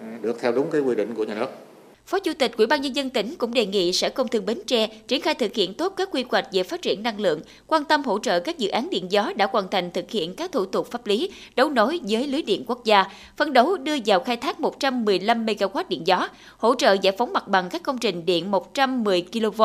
ờ, 0.00 0.06
được 0.22 0.40
theo 0.40 0.52
đúng 0.52 0.70
cái 0.70 0.80
quy 0.80 0.94
định 0.94 1.14
của 1.14 1.24
nhà 1.24 1.34
nước. 1.34 1.65
Phó 2.06 2.18
Chủ 2.18 2.32
tịch 2.38 2.56
Ủy 2.56 2.66
ban 2.66 2.80
nhân 2.80 2.96
dân 2.96 3.10
tỉnh 3.10 3.34
cũng 3.38 3.54
đề 3.54 3.66
nghị 3.66 3.92
Sở 3.92 4.08
Công 4.10 4.28
Thương 4.28 4.46
Bến 4.46 4.58
Tre 4.66 4.86
triển 5.08 5.20
khai 5.20 5.34
thực 5.34 5.54
hiện 5.54 5.74
tốt 5.74 5.92
các 5.96 6.08
quy 6.12 6.24
hoạch 6.30 6.48
về 6.52 6.62
phát 6.62 6.82
triển 6.82 7.02
năng 7.02 7.20
lượng, 7.20 7.40
quan 7.66 7.84
tâm 7.84 8.02
hỗ 8.04 8.18
trợ 8.18 8.40
các 8.40 8.58
dự 8.58 8.68
án 8.68 8.90
điện 8.90 9.12
gió 9.12 9.32
đã 9.36 9.48
hoàn 9.52 9.68
thành 9.70 9.90
thực 9.90 10.10
hiện 10.10 10.34
các 10.34 10.52
thủ 10.52 10.64
tục 10.64 10.90
pháp 10.90 11.06
lý, 11.06 11.30
đấu 11.56 11.70
nối 11.70 12.00
với 12.08 12.26
lưới 12.26 12.42
điện 12.42 12.64
quốc 12.66 12.84
gia, 12.84 13.04
phấn 13.36 13.52
đấu 13.52 13.76
đưa 13.76 13.96
vào 14.06 14.20
khai 14.20 14.36
thác 14.36 14.60
115 14.60 15.46
MW 15.46 15.84
điện 15.88 16.06
gió, 16.06 16.28
hỗ 16.56 16.74
trợ 16.74 16.96
giải 17.02 17.14
phóng 17.18 17.32
mặt 17.32 17.48
bằng 17.48 17.68
các 17.70 17.82
công 17.82 17.98
trình 17.98 18.26
điện 18.26 18.50
110 18.50 19.22
kV 19.32 19.62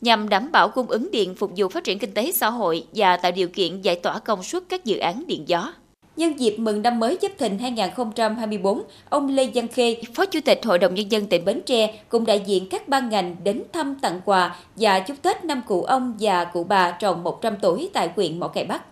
nhằm 0.00 0.28
đảm 0.28 0.52
bảo 0.52 0.68
cung 0.68 0.86
ứng 0.86 1.10
điện 1.10 1.34
phục 1.34 1.50
vụ 1.56 1.68
phát 1.68 1.84
triển 1.84 1.98
kinh 1.98 2.14
tế 2.14 2.32
xã 2.32 2.50
hội 2.50 2.84
và 2.94 3.16
tạo 3.16 3.32
điều 3.32 3.48
kiện 3.48 3.82
giải 3.82 3.96
tỏa 3.96 4.18
công 4.18 4.42
suất 4.42 4.62
các 4.68 4.84
dự 4.84 4.96
án 4.96 5.26
điện 5.26 5.44
gió. 5.46 5.72
Nhân 6.16 6.40
dịp 6.40 6.56
mừng 6.58 6.82
năm 6.82 6.98
mới 7.00 7.18
Giáp 7.22 7.32
Thìn 7.38 7.58
2024, 7.58 8.82
ông 9.08 9.28
Lê 9.28 9.50
Văn 9.54 9.68
Khê, 9.68 9.96
Phó 10.14 10.26
Chủ 10.26 10.40
tịch 10.44 10.60
Hội 10.64 10.78
đồng 10.78 10.94
Nhân 10.94 11.10
dân 11.10 11.26
tỉnh 11.26 11.44
Bến 11.44 11.60
Tre, 11.66 12.00
cùng 12.08 12.26
đại 12.26 12.40
diện 12.46 12.68
các 12.70 12.88
ban 12.88 13.08
ngành 13.08 13.36
đến 13.44 13.62
thăm 13.72 13.96
tặng 14.02 14.20
quà 14.24 14.56
và 14.76 15.00
chúc 15.00 15.16
Tết 15.22 15.44
năm 15.44 15.62
cụ 15.66 15.82
ông 15.82 16.16
và 16.20 16.44
cụ 16.44 16.64
bà 16.64 16.90
tròn 16.90 17.22
100 17.22 17.56
tuổi 17.62 17.90
tại 17.94 18.10
huyện 18.16 18.40
Mỏ 18.40 18.48
Cày 18.48 18.64
Bắc. 18.64 18.82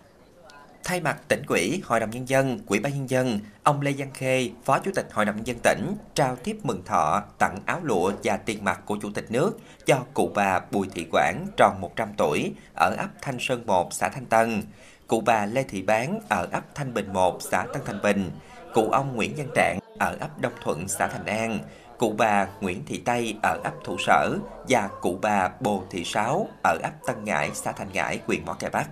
Thay 0.83 1.01
mặt 1.01 1.17
tỉnh 1.27 1.41
ủy, 1.47 1.81
Hội 1.83 1.99
đồng 1.99 2.09
Nhân 2.09 2.27
dân, 2.27 2.59
Quỹ 2.59 2.79
ban 2.79 2.93
Nhân 2.93 3.09
dân, 3.09 3.39
ông 3.63 3.81
Lê 3.81 3.93
Văn 3.97 4.09
Khê, 4.13 4.49
Phó 4.63 4.79
Chủ 4.79 4.91
tịch 4.95 5.07
Hội 5.13 5.25
đồng 5.25 5.35
Nhân 5.35 5.47
dân 5.47 5.57
tỉnh, 5.63 5.95
trao 6.15 6.35
tiếp 6.35 6.57
mừng 6.63 6.83
thọ, 6.85 7.23
tặng 7.39 7.59
áo 7.65 7.79
lụa 7.83 8.11
và 8.23 8.37
tiền 8.37 8.63
mặt 8.63 8.81
của 8.85 8.97
Chủ 9.01 9.09
tịch 9.13 9.31
nước 9.31 9.59
cho 9.85 9.99
cụ 10.13 10.31
bà 10.35 10.59
Bùi 10.71 10.87
Thị 10.95 11.05
Quảng 11.11 11.45
tròn 11.57 11.81
100 11.81 12.09
tuổi 12.17 12.51
ở 12.75 12.95
ấp 12.97 13.09
Thanh 13.21 13.37
Sơn 13.39 13.63
1, 13.65 13.93
xã 13.93 14.09
Thanh 14.09 14.25
Tân 14.25 14.61
cụ 15.07 15.21
bà 15.21 15.45
Lê 15.45 15.63
Thị 15.63 15.81
Bán 15.81 16.19
ở 16.29 16.47
ấp 16.51 16.75
Thanh 16.75 16.93
Bình 16.93 17.13
1, 17.13 17.37
xã 17.41 17.65
Tân 17.73 17.81
Thanh 17.85 18.01
Bình, 18.01 18.31
cụ 18.73 18.89
ông 18.91 19.15
Nguyễn 19.15 19.33
Văn 19.37 19.47
Trạng 19.55 19.79
ở 19.99 20.17
ấp 20.19 20.41
Đông 20.41 20.53
Thuận, 20.63 20.87
xã 20.87 21.07
Thành 21.07 21.25
An, 21.25 21.59
cụ 21.97 22.13
bà 22.17 22.47
Nguyễn 22.61 22.85
Thị 22.85 23.01
Tây 23.05 23.35
ở 23.43 23.59
ấp 23.63 23.73
Thủ 23.83 23.97
Sở 23.97 24.35
và 24.69 24.89
cụ 25.01 25.19
bà 25.21 25.49
Bồ 25.59 25.83
Thị 25.89 26.03
Sáu 26.03 26.47
ở 26.63 26.77
ấp 26.83 26.91
Tân 27.07 27.23
Ngãi, 27.23 27.51
xã 27.53 27.71
Thành 27.71 27.93
Ngãi, 27.93 28.19
huyện 28.27 28.45
Mỏ 28.45 28.53
Cày 28.53 28.69
Bắc. 28.69 28.87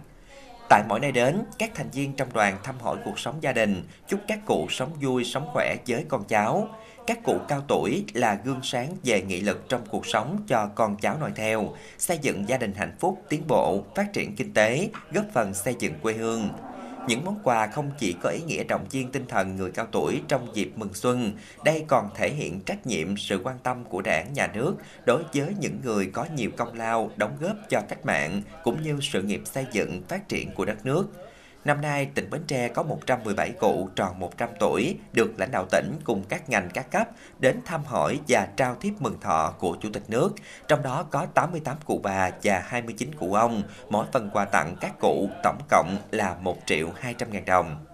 Tại 0.70 0.84
mỗi 0.90 1.00
nơi 1.00 1.12
đến, 1.12 1.44
các 1.60 1.72
thành 1.76 1.90
viên 1.90 2.16
trong 2.16 2.34
đoàn 2.34 2.58
thăm 2.64 2.76
hỏi 2.80 2.98
cuộc 3.06 3.20
sống 3.20 3.36
gia 3.42 3.52
đình, 3.52 3.84
chúc 4.08 4.20
các 4.28 4.40
cụ 4.46 4.68
sống 4.70 4.94
vui, 5.02 5.24
sống 5.24 5.48
khỏe 5.54 5.76
với 5.88 6.06
con 6.10 6.24
cháu, 6.24 6.68
các 7.08 7.24
cụ 7.24 7.38
cao 7.48 7.64
tuổi 7.68 8.06
là 8.14 8.40
gương 8.44 8.60
sáng 8.64 8.96
về 9.04 9.22
nghị 9.22 9.42
lực 9.42 9.70
trong 9.70 9.82
cuộc 9.90 10.06
sống 10.06 10.38
cho 10.48 10.70
con 10.76 10.98
cháu 10.98 11.18
noi 11.20 11.32
theo, 11.36 11.76
xây 11.98 12.18
dựng 12.22 12.50
gia 12.50 12.58
đình 12.58 12.74
hạnh 12.74 12.96
phúc, 13.00 13.22
tiến 13.30 13.44
bộ, 13.48 13.84
phát 13.96 14.14
triển 14.14 14.36
kinh 14.36 14.54
tế, 14.54 14.90
góp 15.14 15.26
phần 15.34 15.54
xây 15.54 15.76
dựng 15.80 15.94
quê 16.02 16.14
hương. 16.14 16.50
Những 17.08 17.26
món 17.26 17.40
quà 17.44 17.68
không 17.68 17.92
chỉ 18.00 18.16
có 18.22 18.30
ý 18.30 18.40
nghĩa 18.42 18.64
động 18.64 18.86
viên 18.92 19.12
tinh 19.12 19.26
thần 19.28 19.56
người 19.56 19.72
cao 19.72 19.88
tuổi 19.92 20.22
trong 20.28 20.56
dịp 20.56 20.72
mừng 20.76 20.94
xuân, 20.94 21.32
đây 21.66 21.86
còn 21.88 22.10
thể 22.16 22.30
hiện 22.30 22.60
trách 22.60 22.88
nhiệm, 22.88 23.18
sự 23.18 23.42
quan 23.44 23.56
tâm 23.64 23.84
của 23.84 24.02
đảng, 24.02 24.34
nhà 24.34 24.48
nước 24.54 24.76
đối 25.06 25.24
với 25.34 25.56
những 25.60 25.80
người 25.84 26.06
có 26.14 26.26
nhiều 26.36 26.52
công 26.58 26.78
lao, 26.78 27.12
đóng 27.16 27.38
góp 27.40 27.56
cho 27.70 27.82
cách 27.90 28.06
mạng, 28.06 28.42
cũng 28.64 28.82
như 28.82 28.98
sự 29.02 29.22
nghiệp 29.22 29.42
xây 29.46 29.66
dựng, 29.72 30.02
phát 30.08 30.30
triển 30.30 30.52
của 30.52 30.66
đất 30.66 30.86
nước. 30.86 31.08
Năm 31.66 31.82
nay, 31.82 32.06
tỉnh 32.06 32.30
Bến 32.30 32.42
Tre 32.48 32.68
có 32.68 32.84
117 32.84 33.52
cụ 33.60 33.90
tròn 33.96 34.20
100 34.20 34.50
tuổi 34.60 34.98
được 35.14 35.32
lãnh 35.38 35.52
đạo 35.52 35.66
tỉnh 35.72 36.00
cùng 36.04 36.24
các 36.30 36.50
ngành 36.50 36.70
các 36.74 36.92
cấp 36.92 37.10
đến 37.40 37.60
thăm 37.66 37.84
hỏi 37.86 38.20
và 38.28 38.48
trao 38.58 38.76
thiếp 38.76 39.02
mừng 39.02 39.20
thọ 39.20 39.54
của 39.60 39.78
Chủ 39.82 39.90
tịch 39.94 40.04
nước. 40.08 40.30
Trong 40.68 40.84
đó 40.84 41.06
có 41.12 41.26
88 41.34 41.78
cụ 41.86 42.00
bà 42.04 42.30
và 42.44 42.64
29 42.66 43.16
cụ 43.16 43.34
ông. 43.34 43.64
Mỗi 43.90 44.06
phần 44.12 44.30
quà 44.34 44.46
tặng 44.46 44.76
các 44.80 45.00
cụ 45.00 45.30
tổng 45.44 45.60
cộng 45.70 45.98
là 46.12 46.36
1 46.42 46.58
triệu 46.66 46.90
200 46.96 47.32
ngàn 47.32 47.46
đồng. 47.46 47.86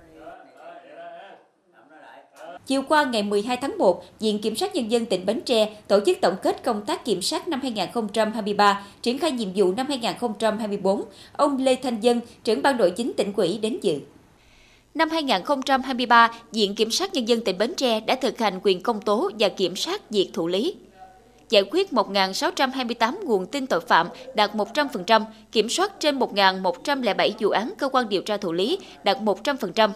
Chiều 2.67 2.81
qua 2.81 3.03
ngày 3.03 3.23
12 3.23 3.57
tháng 3.57 3.77
1, 3.77 4.03
Viện 4.19 4.39
Kiểm 4.39 4.55
sát 4.55 4.75
Nhân 4.75 4.91
dân 4.91 5.05
tỉnh 5.05 5.25
Bến 5.25 5.41
Tre 5.45 5.77
tổ 5.87 5.99
chức 6.05 6.17
tổng 6.21 6.35
kết 6.43 6.63
công 6.63 6.85
tác 6.85 7.05
kiểm 7.05 7.21
sát 7.21 7.47
năm 7.47 7.61
2023, 7.61 8.85
triển 9.01 9.17
khai 9.17 9.31
nhiệm 9.31 9.49
vụ 9.55 9.71
năm 9.71 9.87
2024. 9.87 11.03
Ông 11.31 11.57
Lê 11.57 11.75
Thanh 11.75 11.99
Dân, 11.99 12.19
trưởng 12.43 12.61
ban 12.61 12.77
nội 12.77 12.91
chính 12.91 13.13
tỉnh 13.17 13.33
ủy 13.33 13.57
đến 13.57 13.79
dự. 13.81 13.99
Năm 14.93 15.09
2023, 15.09 16.31
Viện 16.51 16.75
Kiểm 16.75 16.91
sát 16.91 17.13
Nhân 17.13 17.27
dân 17.27 17.41
tỉnh 17.41 17.57
Bến 17.57 17.73
Tre 17.77 17.99
đã 17.99 18.15
thực 18.15 18.39
hành 18.39 18.59
quyền 18.63 18.81
công 18.81 19.01
tố 19.01 19.29
và 19.39 19.49
kiểm 19.49 19.75
sát 19.75 20.09
việc 20.09 20.29
thụ 20.33 20.47
lý. 20.47 20.75
Giải 21.49 21.63
quyết 21.71 21.91
1.628 21.91 23.25
nguồn 23.25 23.45
tin 23.45 23.67
tội 23.67 23.79
phạm 23.79 24.07
đạt 24.35 24.55
100%, 24.55 25.21
kiểm 25.51 25.69
soát 25.69 25.99
trên 25.99 26.19
1.107 26.19 27.31
vụ 27.39 27.49
án 27.49 27.73
cơ 27.77 27.89
quan 27.89 28.09
điều 28.09 28.21
tra 28.21 28.37
thụ 28.37 28.53
lý 28.53 28.77
đạt 29.03 29.17
100% 29.17 29.89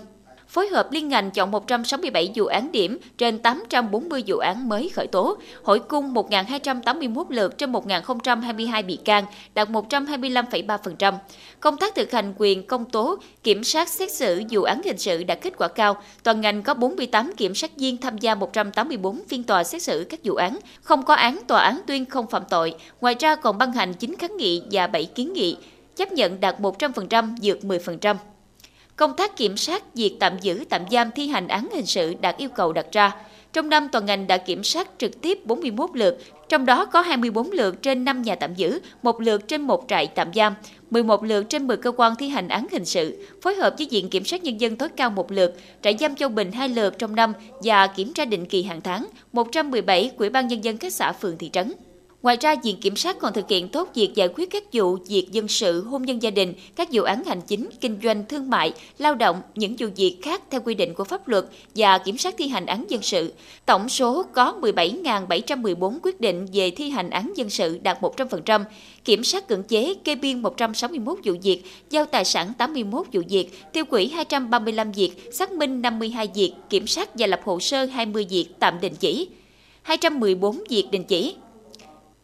phối 0.52 0.68
hợp 0.68 0.92
liên 0.92 1.08
ngành 1.10 1.32
chọn 1.32 1.52
167 1.52 2.32
vụ 2.36 2.46
án 2.46 2.72
điểm 2.72 2.98
trên 3.18 3.40
840 3.40 4.24
vụ 4.28 4.38
án 4.38 4.70
mới 4.70 4.90
khởi 4.90 5.08
tố, 5.08 5.38
hỏi 5.64 5.80
cung 5.80 6.14
1.281 6.14 7.26
lượt 7.30 7.58
trên 7.58 7.72
1.022 7.72 8.86
bị 8.86 8.96
can, 8.96 9.26
đạt 9.54 9.70
125,3%. 9.70 11.14
Công 11.60 11.78
tác 11.78 11.96
thực 11.96 12.12
hành 12.12 12.34
quyền 12.38 12.68
công 12.68 12.86
tố, 12.86 13.18
kiểm 13.44 13.64
sát 13.64 13.90
xét 13.90 14.12
xử 14.12 14.42
vụ 14.50 14.64
án 14.64 14.82
hình 14.86 14.98
sự 14.98 15.24
đạt 15.24 15.42
kết 15.42 15.54
quả 15.58 15.68
cao. 15.68 15.98
Toàn 16.24 16.42
ngành 16.42 16.64
có 16.64 16.74
48 16.74 17.34
kiểm 17.38 17.56
sát 17.56 17.78
viên 17.78 17.98
tham 17.98 18.18
gia 18.18 18.36
184 18.36 19.22
phiên 19.28 19.44
tòa 19.44 19.64
xét 19.64 19.82
xử 19.82 20.06
các 20.10 20.20
vụ 20.24 20.36
án, 20.36 20.60
không 20.82 21.06
có 21.06 21.14
án 21.14 21.40
tòa 21.48 21.62
án 21.62 21.82
tuyên 21.88 22.06
không 22.06 22.28
phạm 22.28 22.44
tội. 22.50 22.76
Ngoài 23.02 23.16
ra 23.20 23.36
còn 23.36 23.58
ban 23.58 23.72
hành 23.72 23.94
9 23.94 24.16
kháng 24.20 24.38
nghị 24.38 24.64
và 24.72 24.88
7 24.88 25.06
kiến 25.06 25.34
nghị, 25.34 25.58
chấp 25.96 26.12
nhận 26.12 26.40
đạt 26.40 26.60
100%, 26.60 27.36
dược 27.42 27.60
10%. 27.60 28.16
Công 29.02 29.16
tác 29.16 29.38
kiểm 29.38 29.58
soát 29.58 29.96
việc 29.96 30.16
tạm 30.20 30.40
giữ 30.42 30.64
tạm 30.70 30.82
giam 30.92 31.12
thi 31.12 31.28
hành 31.28 31.48
án 31.48 31.68
hình 31.74 31.86
sự 31.86 32.14
đạt 32.22 32.38
yêu 32.38 32.50
cầu 32.50 32.74
đặt 32.74 32.86
ra. 32.92 33.16
Trong 33.54 33.70
năm, 33.70 33.88
toàn 33.92 34.06
ngành 34.06 34.28
đã 34.28 34.38
kiểm 34.38 34.64
soát 34.64 34.90
trực 34.98 35.22
tiếp 35.22 35.46
41 35.46 35.90
lượt, 35.94 36.18
trong 36.50 36.66
đó 36.66 36.86
có 36.86 37.02
24 37.02 37.52
lượt 37.52 37.82
trên 37.82 38.06
5 38.06 38.22
nhà 38.22 38.36
tạm 38.36 38.56
giữ, 38.56 38.80
một 39.04 39.22
lượt 39.22 39.48
trên 39.48 39.62
một 39.62 39.86
trại 39.88 40.08
tạm 40.08 40.34
giam, 40.36 40.54
11 40.92 41.24
lượt 41.24 41.50
trên 41.50 41.68
10 41.68 41.78
cơ 41.78 41.92
quan 41.92 42.16
thi 42.16 42.30
hành 42.30 42.48
án 42.48 42.68
hình 42.72 42.86
sự, 42.86 43.28
phối 43.42 43.56
hợp 43.56 43.76
với 43.78 43.88
Viện 43.92 44.10
Kiểm 44.10 44.26
sát 44.26 44.44
Nhân 44.44 44.62
dân 44.62 44.76
tối 44.76 44.90
cao 44.90 45.10
một 45.10 45.32
lượt, 45.32 45.56
trại 45.82 45.98
giam 46.00 46.16
Châu 46.16 46.30
Bình 46.30 46.52
hai 46.52 46.70
lượt 46.70 47.00
trong 47.00 47.16
năm 47.16 47.34
và 47.64 47.88
kiểm 47.88 48.14
tra 48.14 48.26
định 48.26 48.46
kỳ 48.46 48.64
hàng 48.64 48.82
tháng, 48.82 49.08
117 49.34 50.12
Quỹ 50.18 50.30
ban 50.30 50.48
Nhân 50.48 50.64
dân 50.64 50.78
các 50.78 50.94
xã 50.94 51.12
phường 51.12 51.38
thị 51.38 51.50
trấn. 51.54 51.74
Ngoài 52.24 52.38
ra, 52.42 52.56
Viện 52.64 52.78
Kiểm 52.82 52.96
sát 52.96 53.20
còn 53.20 53.34
thực 53.34 53.50
hiện 53.50 53.70
tốt 53.70 53.90
việc 53.96 54.12
giải 54.16 54.28
quyết 54.28 54.50
các 54.50 54.64
vụ 54.74 54.98
việc 55.08 55.28
dân 55.32 55.48
sự, 55.48 55.84
hôn 55.84 56.02
nhân 56.02 56.22
gia 56.22 56.30
đình, 56.30 56.54
các 56.76 56.90
vụ 56.92 57.04
án 57.04 57.24
hành 57.24 57.42
chính, 57.42 57.70
kinh 57.82 58.00
doanh, 58.04 58.26
thương 58.30 58.50
mại, 58.50 58.74
lao 58.98 59.16
động, 59.16 59.42
những 59.56 59.76
vụ 59.80 59.88
việc 59.96 60.18
khác 60.22 60.42
theo 60.50 60.62
quy 60.62 60.76
định 60.76 60.94
của 60.94 61.04
pháp 61.04 61.28
luật 61.28 61.46
và 61.76 61.98
kiểm 61.98 62.18
sát 62.18 62.36
thi 62.38 62.48
hành 62.48 62.66
án 62.66 62.86
dân 62.90 63.02
sự. 63.02 63.34
Tổng 63.66 63.90
số 63.90 64.26
có 64.34 64.56
17.714 64.62 66.00
quyết 66.04 66.22
định 66.22 66.46
về 66.54 66.72
thi 66.72 66.90
hành 66.90 67.10
án 67.10 67.34
dân 67.36 67.50
sự 67.50 67.80
đạt 67.84 68.02
100%, 68.02 68.64
kiểm 69.06 69.24
sát 69.24 69.48
cưỡng 69.48 69.64
chế 69.64 69.94
kê 70.04 70.16
biên 70.16 70.42
161 70.42 71.20
vụ 71.24 71.34
việc, 71.44 71.64
giao 71.90 72.06
tài 72.06 72.26
sản 72.26 72.54
81 72.58 73.08
vụ 73.14 73.22
việc, 73.30 73.74
tiêu 73.74 73.86
quỹ 73.86 74.08
235 74.08 74.92
việc, 74.92 75.12
xác 75.32 75.52
minh 75.52 75.82
52 75.82 76.30
việc, 76.36 76.54
kiểm 76.70 76.88
sát 76.88 77.10
và 77.16 77.28
lập 77.28 77.42
hồ 77.44 77.60
sơ 77.60 77.86
20 77.86 78.26
việc 78.30 78.46
tạm 78.60 78.80
đình 78.82 78.96
chỉ. 78.96 79.28
214 79.82 80.64
việc 80.70 80.86
đình 80.92 81.04
chỉ, 81.04 81.36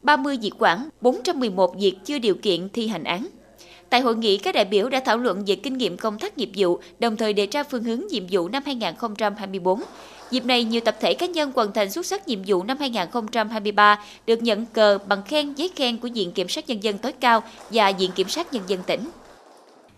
30 0.08 0.38
diệt 0.42 0.54
quản, 0.60 0.90
411 1.02 1.76
diệt 1.80 1.94
chưa 2.06 2.20
điều 2.20 2.36
kiện 2.36 2.70
thi 2.70 2.88
hành 2.88 3.04
án. 3.04 3.28
Tại 3.90 4.02
hội 4.02 4.16
nghị, 4.16 4.38
các 4.38 4.56
đại 4.56 4.66
biểu 4.66 4.90
đã 4.90 5.00
thảo 5.00 5.18
luận 5.18 5.44
về 5.48 5.56
kinh 5.56 5.78
nghiệm 5.78 5.98
công 5.98 6.20
tác 6.20 6.38
nghiệp 6.38 6.50
vụ, 6.58 6.80
đồng 7.00 7.18
thời 7.18 7.34
đề 7.34 7.48
ra 7.52 7.64
phương 7.64 7.84
hướng 7.84 8.02
nhiệm 8.10 8.24
vụ 8.32 8.48
năm 8.50 8.64
2024. 8.66 9.82
Dịp 10.32 10.46
này, 10.46 10.64
nhiều 10.64 10.82
tập 10.82 10.98
thể 11.02 11.14
cá 11.14 11.26
nhân 11.26 11.52
hoàn 11.56 11.74
thành 11.74 11.92
xuất 11.92 12.06
sắc 12.06 12.28
nhiệm 12.28 12.40
vụ 12.48 12.64
năm 12.64 12.78
2023 12.80 14.00
được 14.28 14.42
nhận 14.42 14.66
cờ 14.66 14.98
bằng 15.08 15.24
khen 15.24 15.54
giấy 15.54 15.70
khen 15.76 15.98
của 15.98 16.10
Viện 16.14 16.32
Kiểm 16.32 16.50
sát 16.50 16.70
Nhân 16.70 16.84
dân 16.84 16.98
tối 16.98 17.12
cao 17.12 17.44
và 17.70 17.92
Viện 17.92 18.12
Kiểm 18.16 18.30
sát 18.30 18.54
Nhân 18.54 18.64
dân 18.68 18.80
tỉnh. 18.88 19.10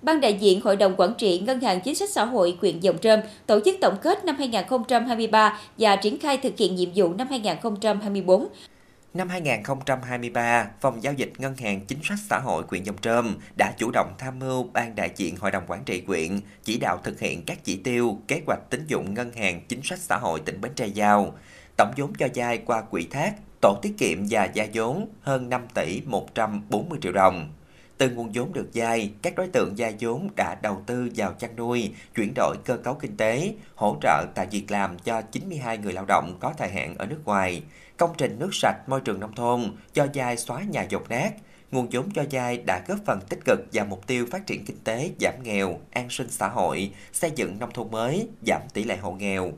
Ban 0.01 0.22
đại 0.22 0.34
diện 0.34 0.62
Hội 0.62 0.75
đồng 0.75 0.96
Quản 0.98 1.13
trị 1.18 1.39
Ngân 1.39 1.60
hàng 1.60 1.82
Chính 1.82 1.96
sách 1.96 2.10
Xã 2.10 2.25
hội 2.25 2.58
huyện 2.62 2.80
Dòng 2.80 2.98
Trơm 2.98 3.20
tổ 3.46 3.60
chức 3.66 3.75
tổng 3.82 3.96
kết 4.01 4.25
năm 4.25 4.36
2023 4.38 5.60
và 5.78 5.96
triển 5.96 6.20
khai 6.20 6.38
thực 6.38 6.58
hiện 6.58 6.75
nhiệm 6.75 6.89
vụ 6.96 7.13
năm 7.13 7.28
2024. 7.30 8.48
Năm 9.13 9.30
2023, 9.30 10.70
Phòng 10.82 11.04
Giao 11.04 11.13
dịch 11.13 11.32
Ngân 11.38 11.56
hàng 11.56 11.82
Chính 11.86 12.00
sách 12.04 12.18
Xã 12.30 12.39
hội 12.39 12.63
quyện 12.63 12.84
Dòng 12.84 12.98
Trơm 13.01 13.38
đã 13.58 13.74
chủ 13.78 13.92
động 13.94 14.13
tham 14.18 14.39
mưu 14.39 14.63
Ban 14.63 14.96
đại 14.96 15.12
diện 15.16 15.36
Hội 15.38 15.51
đồng 15.51 15.63
Quản 15.68 15.84
trị 15.84 16.01
quyện 16.01 16.39
chỉ 16.63 16.78
đạo 16.78 17.00
thực 17.04 17.20
hiện 17.20 17.44
các 17.46 17.58
chỉ 17.63 17.75
tiêu, 17.84 18.20
kế 18.28 18.42
hoạch 18.48 18.60
tín 18.70 18.86
dụng 18.88 19.13
Ngân 19.13 19.32
hàng 19.32 19.62
Chính 19.68 19.82
sách 19.84 20.00
Xã 20.00 20.18
hội 20.18 20.39
tỉnh 20.39 20.62
Bến 20.62 20.72
Tre 20.75 20.88
giao. 20.88 21.34
Tổng 21.78 21.92
vốn 21.98 22.13
cho 22.13 22.28
vay 22.36 22.58
qua 22.58 22.82
quỹ 22.82 23.08
thác, 23.12 23.34
tổ 23.62 23.80
tiết 23.82 23.98
kiệm 23.98 24.18
và 24.30 24.46
gia 24.54 24.66
vốn 24.74 25.10
hơn 25.22 25.50
5 25.50 25.68
tỷ 25.74 26.01
140 26.06 27.00
triệu 27.01 27.12
đồng. 27.12 27.54
Từ 28.00 28.10
nguồn 28.10 28.32
vốn 28.34 28.53
được 28.53 28.74
dài, 28.74 29.12
các 29.22 29.36
đối 29.36 29.48
tượng 29.48 29.77
gia 29.77 29.91
vốn 30.00 30.29
đã 30.36 30.56
đầu 30.62 30.82
tư 30.86 31.10
vào 31.15 31.34
chăn 31.34 31.56
nuôi, 31.56 31.94
chuyển 32.15 32.34
đổi 32.36 32.56
cơ 32.65 32.77
cấu 32.77 32.94
kinh 32.94 33.18
tế, 33.18 33.53
hỗ 33.75 33.98
trợ 34.01 34.25
tại 34.36 34.48
việc 34.51 34.72
làm 34.72 35.00
cho 35.00 35.22
92 35.22 35.77
người 35.77 35.94
lao 35.94 36.06
động 36.08 36.38
có 36.39 36.53
thời 36.58 36.70
hạn 36.70 36.96
ở 36.98 37.06
nước 37.06 37.20
ngoài, 37.25 37.63
công 37.98 38.13
trình 38.18 38.39
nước 38.39 38.50
sạch 38.51 38.77
môi 38.88 39.01
trường 39.01 39.20
nông 39.20 39.36
thôn, 39.36 39.72
cho 39.94 40.08
dai 40.13 40.38
xóa 40.38 40.63
nhà 40.63 40.86
dột 40.89 41.10
nát. 41.10 41.32
Nguồn 41.72 41.88
vốn 41.91 42.12
cho 42.12 42.24
dai 42.32 42.58
đã 42.58 42.84
góp 42.88 43.00
phần 43.06 43.20
tích 43.29 43.39
cực 43.46 43.60
vào 43.74 43.86
mục 43.86 44.08
tiêu 44.08 44.25
phát 44.32 44.48
triển 44.48 44.65
kinh 44.65 44.79
tế, 44.84 45.12
giảm 45.22 45.34
nghèo, 45.44 45.79
an 45.91 46.10
sinh 46.10 46.29
xã 46.29 46.48
hội, 46.48 46.91
xây 47.13 47.32
dựng 47.36 47.60
nông 47.60 47.72
thôn 47.74 47.91
mới, 47.91 48.27
giảm 48.48 48.62
tỷ 48.74 48.84
lệ 48.84 48.98
hộ 48.98 49.12
nghèo. 49.12 49.51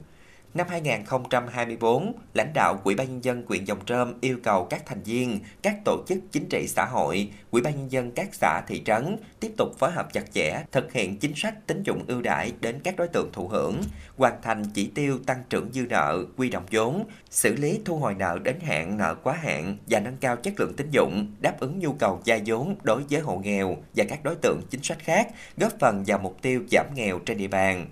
Năm 0.53 0.67
2024, 0.69 2.13
lãnh 2.33 2.51
đạo 2.53 2.81
Quỹ 2.83 2.95
ban 2.95 3.07
nhân 3.07 3.23
dân 3.23 3.43
huyện 3.47 3.65
Dòng 3.65 3.85
Trơm 3.85 4.13
yêu 4.21 4.37
cầu 4.43 4.67
các 4.69 4.85
thành 4.85 5.03
viên, 5.03 5.39
các 5.61 5.75
tổ 5.85 6.03
chức 6.07 6.17
chính 6.31 6.49
trị 6.49 6.65
xã 6.67 6.85
hội, 6.85 7.31
Quỹ 7.51 7.61
ban 7.61 7.75
nhân 7.75 7.91
dân 7.91 8.11
các 8.11 8.29
xã 8.33 8.61
thị 8.67 8.81
trấn 8.85 9.17
tiếp 9.39 9.51
tục 9.57 9.79
phối 9.79 9.91
hợp 9.91 10.13
chặt 10.13 10.33
chẽ 10.33 10.63
thực 10.71 10.93
hiện 10.93 11.17
chính 11.17 11.33
sách 11.35 11.67
tín 11.67 11.83
dụng 11.83 12.03
ưu 12.07 12.21
đãi 12.21 12.53
đến 12.59 12.79
các 12.83 12.95
đối 12.97 13.07
tượng 13.07 13.29
thụ 13.33 13.47
hưởng, 13.47 13.81
hoàn 14.17 14.41
thành 14.41 14.63
chỉ 14.73 14.91
tiêu 14.95 15.19
tăng 15.25 15.43
trưởng 15.49 15.69
dư 15.73 15.81
nợ, 15.81 16.25
quy 16.37 16.49
động 16.49 16.65
vốn, 16.71 17.05
xử 17.29 17.55
lý 17.55 17.79
thu 17.85 17.97
hồi 17.97 18.13
nợ 18.13 18.39
đến 18.43 18.59
hạn 18.59 18.97
nợ 18.97 19.15
quá 19.23 19.33
hạn 19.33 19.77
và 19.89 19.99
nâng 19.99 20.17
cao 20.17 20.35
chất 20.35 20.53
lượng 20.59 20.73
tín 20.77 20.87
dụng, 20.91 21.27
đáp 21.39 21.59
ứng 21.59 21.79
nhu 21.79 21.93
cầu 21.93 22.21
gia 22.23 22.39
vốn 22.45 22.75
đối 22.83 23.03
với 23.09 23.21
hộ 23.21 23.37
nghèo 23.37 23.77
và 23.95 24.05
các 24.09 24.23
đối 24.23 24.35
tượng 24.35 24.61
chính 24.69 24.83
sách 24.83 24.99
khác, 24.99 25.27
góp 25.57 25.71
phần 25.79 26.03
vào 26.07 26.19
mục 26.19 26.37
tiêu 26.41 26.63
giảm 26.71 26.85
nghèo 26.95 27.19
trên 27.19 27.37
địa 27.37 27.47
bàn. 27.47 27.87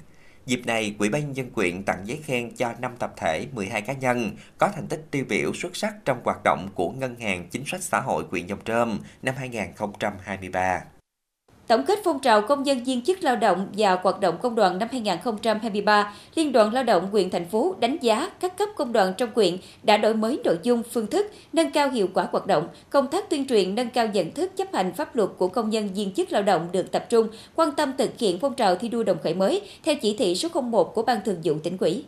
Dịp 0.50 0.66
này, 0.66 0.96
Ủy 1.00 1.10
ban 1.10 1.22
nhân 1.22 1.36
dân 1.36 1.50
quyện 1.50 1.84
tặng 1.84 2.02
giấy 2.06 2.20
khen 2.26 2.56
cho 2.56 2.74
5 2.80 2.92
tập 3.00 3.14
thể, 3.18 3.48
12 3.54 3.82
cá 3.82 3.94
nhân 3.94 4.32
có 4.58 4.70
thành 4.76 4.88
tích 4.88 5.06
tiêu 5.12 5.26
biểu 5.30 5.54
xuất 5.54 5.76
sắc 5.76 5.94
trong 6.06 6.22
hoạt 6.24 6.44
động 6.44 6.70
của 6.76 6.92
Ngân 6.92 7.16
hàng 7.16 7.48
Chính 7.52 7.64
sách 7.66 7.84
Xã 7.84 8.00
hội 8.00 8.24
quyện 8.30 8.48
Dòng 8.48 8.60
Trơm 8.66 9.00
năm 9.22 9.36
2023. 9.38 10.82
Tổng 11.70 11.84
kết 11.84 12.00
phong 12.04 12.20
trào 12.20 12.42
công 12.42 12.64
nhân 12.64 12.84
viên 12.84 13.02
chức 13.02 13.24
lao 13.24 13.36
động 13.36 13.68
và 13.78 13.98
hoạt 14.04 14.20
động 14.20 14.38
công 14.42 14.56
đoàn 14.56 14.80
năm 14.80 14.90
2023, 14.92 16.14
Liên 16.36 16.52
đoàn 16.52 16.74
Lao 16.74 16.84
động 16.84 17.10
huyện 17.12 17.30
thành 17.30 17.46
phố 17.46 17.76
đánh 17.80 17.98
giá 18.02 18.30
các 18.40 18.58
cấp 18.58 18.70
công 18.76 18.94
đoàn 18.94 19.14
trong 19.18 19.32
quyện 19.32 19.58
đã 19.84 19.98
đổi 19.98 20.14
mới 20.14 20.40
nội 20.44 20.58
dung, 20.64 20.84
phương 20.84 21.08
thức, 21.08 21.32
nâng 21.54 21.72
cao 21.72 21.90
hiệu 21.90 22.08
quả 22.14 22.28
hoạt 22.32 22.48
động, 22.48 22.68
công 22.90 23.08
tác 23.08 23.30
tuyên 23.30 23.48
truyền 23.48 23.76
nâng 23.76 23.90
cao 23.90 24.08
nhận 24.08 24.32
thức 24.32 24.58
chấp 24.58 24.74
hành 24.74 24.94
pháp 24.94 25.16
luật 25.16 25.30
của 25.38 25.48
công 25.48 25.70
nhân 25.70 25.90
viên 25.94 26.14
chức 26.14 26.32
lao 26.32 26.42
động 26.42 26.70
được 26.72 26.92
tập 26.92 27.06
trung, 27.10 27.28
quan 27.56 27.72
tâm 27.72 27.94
thực 27.98 28.20
hiện 28.20 28.40
phong 28.40 28.54
trào 28.54 28.76
thi 28.76 28.88
đua 28.88 29.04
đồng 29.04 29.18
khởi 29.24 29.34
mới 29.34 29.62
theo 29.84 29.96
chỉ 29.96 30.16
thị 30.18 30.36
số 30.36 30.62
01 30.62 30.96
của 30.96 31.02
Ban 31.02 31.20
Thường 31.26 31.42
vụ 31.44 31.54
tỉnh 31.64 31.78
ủy. 31.80 32.04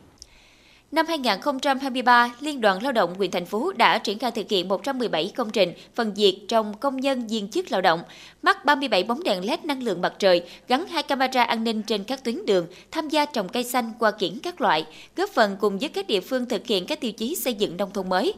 Năm 0.92 1.06
2023, 1.08 2.34
Liên 2.40 2.62
đoàn 2.62 2.84
Lao 2.84 2.92
động 2.92 3.16
huyện 3.18 3.32
thành 3.32 3.46
phố 3.46 3.72
đã 3.72 3.98
triển 3.98 4.20
khai 4.20 4.32
thực 4.32 4.50
hiện 4.50 4.68
117 4.68 5.32
công 5.36 5.50
trình 5.50 5.74
phần 5.96 6.16
diệt 6.16 6.34
trong 6.48 6.78
công 6.78 6.98
nhân 6.98 7.28
viên 7.28 7.50
chức 7.50 7.72
lao 7.72 7.82
động, 7.82 8.04
mắc 8.42 8.66
37 8.66 9.04
bóng 9.04 9.24
đèn 9.24 9.46
LED 9.46 9.60
năng 9.64 9.84
lượng 9.84 10.02
mặt 10.02 10.14
trời, 10.20 10.44
gắn 10.68 10.88
hai 10.88 11.04
camera 11.04 11.44
an 11.44 11.64
ninh 11.64 11.82
trên 11.82 12.04
các 12.04 12.24
tuyến 12.24 12.46
đường, 12.46 12.68
tham 12.92 13.10
gia 13.10 13.26
trồng 13.26 13.50
cây 13.50 13.64
xanh 13.64 13.92
qua 14.00 14.12
kiển 14.12 14.40
các 14.44 14.62
loại, 14.62 14.86
góp 15.16 15.30
phần 15.30 15.58
cùng 15.60 15.78
với 15.78 15.90
các 15.90 16.08
địa 16.08 16.22
phương 16.22 16.46
thực 16.46 16.68
hiện 16.68 16.86
các 16.86 17.02
tiêu 17.02 17.12
chí 17.12 17.36
xây 17.36 17.54
dựng 17.54 17.78
nông 17.78 17.92
thôn 17.92 18.10
mới. 18.10 18.34